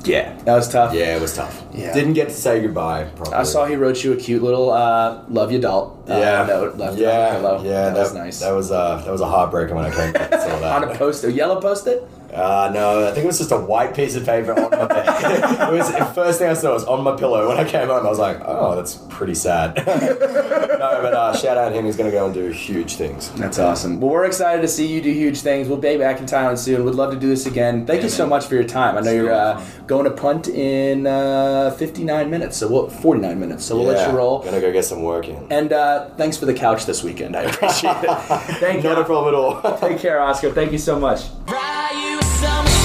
Yeah. 0.06 0.34
That 0.44 0.54
was 0.54 0.68
tough. 0.68 0.94
Yeah, 0.94 1.16
it 1.16 1.20
was 1.20 1.34
tough. 1.34 1.62
Yeah. 1.74 1.92
Didn't 1.92 2.14
get 2.14 2.28
to 2.28 2.34
say 2.34 2.60
goodbye 2.62 3.04
properly. 3.16 3.36
I 3.36 3.42
saw 3.42 3.66
he 3.66 3.76
wrote 3.76 4.02
you 4.04 4.12
a 4.12 4.16
cute 4.16 4.42
little 4.42 4.70
uh, 4.70 5.22
"Love 5.28 5.52
you, 5.52 5.58
Dalt." 5.58 6.08
Uh, 6.08 6.18
Yeah. 6.18 6.46
note 6.46 6.76
left 6.76 6.96
yeah. 6.98 7.28
on 7.34 7.36
pillow. 7.36 7.62
Yeah. 7.64 7.90
that, 7.90 7.98
was 7.98 8.14
nice. 8.14 8.40
That 8.40 8.52
was 8.52 8.70
uh 8.70 9.02
that 9.04 9.10
was 9.10 9.20
a 9.20 9.24
heartbreaker 9.26 9.72
when 9.72 9.84
I 9.84 9.90
came 9.90 10.12
back 10.12 10.32
and 10.32 10.40
saw 10.42 10.58
that. 10.60 10.82
on 10.84 10.90
a 10.90 10.94
post, 10.96 11.24
a 11.24 11.32
yellow 11.32 11.60
post-it. 11.60 12.08
Uh, 12.32 12.70
no, 12.74 13.06
I 13.08 13.12
think 13.12 13.24
it 13.24 13.26
was 13.28 13.38
just 13.38 13.52
a 13.52 13.56
white 13.56 13.94
piece 13.94 14.14
of 14.14 14.26
paper 14.26 14.52
on 14.52 14.70
my 14.70 14.86
bed. 14.86 15.06
it 15.72 15.72
was 15.72 15.90
the 15.90 16.04
first 16.06 16.38
thing 16.38 16.50
I 16.50 16.54
saw 16.54 16.74
was 16.74 16.84
on 16.84 17.02
my 17.02 17.16
pillow. 17.16 17.48
When 17.48 17.56
I 17.56 17.64
came 17.64 17.88
home, 17.88 18.04
I 18.04 18.10
was 18.10 18.18
like, 18.18 18.40
"Oh, 18.44 18.74
that's 18.76 18.96
pretty 19.08 19.34
sad." 19.34 19.74
no, 19.86 20.98
but 21.02 21.14
uh, 21.14 21.34
shout 21.34 21.56
out 21.56 21.70
to 21.70 21.74
him. 21.74 21.86
He's 21.86 21.96
gonna 21.96 22.10
go 22.10 22.26
and 22.26 22.34
do 22.34 22.48
huge 22.50 22.96
things. 22.96 23.30
That's 23.32 23.58
awesome. 23.58 24.00
Well, 24.00 24.10
we're 24.10 24.26
excited 24.26 24.60
to 24.62 24.68
see 24.68 24.86
you 24.86 25.00
do 25.00 25.12
huge 25.12 25.40
things. 25.40 25.66
We'll 25.68 25.78
be 25.78 25.96
back 25.96 26.20
in 26.20 26.26
Thailand 26.26 26.58
soon. 26.58 26.84
We'd 26.84 26.94
love 26.94 27.12
to 27.12 27.18
do 27.18 27.28
this 27.28 27.46
again. 27.46 27.86
Thank 27.86 28.02
you 28.02 28.10
so 28.10 28.26
much 28.26 28.44
for 28.44 28.54
your 28.54 28.64
time. 28.64 28.98
I 28.98 29.00
know 29.00 29.12
you're 29.12 29.32
uh. 29.32 29.64
Going 29.86 30.04
to 30.04 30.10
punt 30.10 30.48
in 30.48 31.06
uh, 31.06 31.70
59 31.72 32.30
minutes, 32.30 32.56
so 32.56 32.68
we'll 32.68 32.88
49 32.88 33.38
minutes. 33.38 33.64
So 33.64 33.76
we'll 33.76 33.86
let 33.86 34.08
you 34.08 34.16
roll. 34.16 34.42
Gonna 34.42 34.60
go 34.60 34.72
get 34.72 34.84
some 34.84 35.02
work 35.02 35.28
in. 35.28 35.46
And 35.50 35.72
uh, 35.72 36.10
thanks 36.16 36.36
for 36.36 36.46
the 36.46 36.54
couch 36.54 36.86
this 36.86 37.02
weekend. 37.02 37.36
I 37.36 37.42
appreciate 37.42 37.96
it. 38.02 38.10
Thank 38.60 38.82
you. 38.82 38.90
Not 38.90 38.98
a 39.00 39.04
problem 39.04 39.34
at 39.34 39.38
all. 39.38 39.78
Take 39.78 39.98
care, 39.98 40.20
Oscar. 40.20 40.52
Thank 40.52 40.72
you 40.72 40.78
so 40.78 40.98
much. 40.98 41.26
Ride 41.46 42.75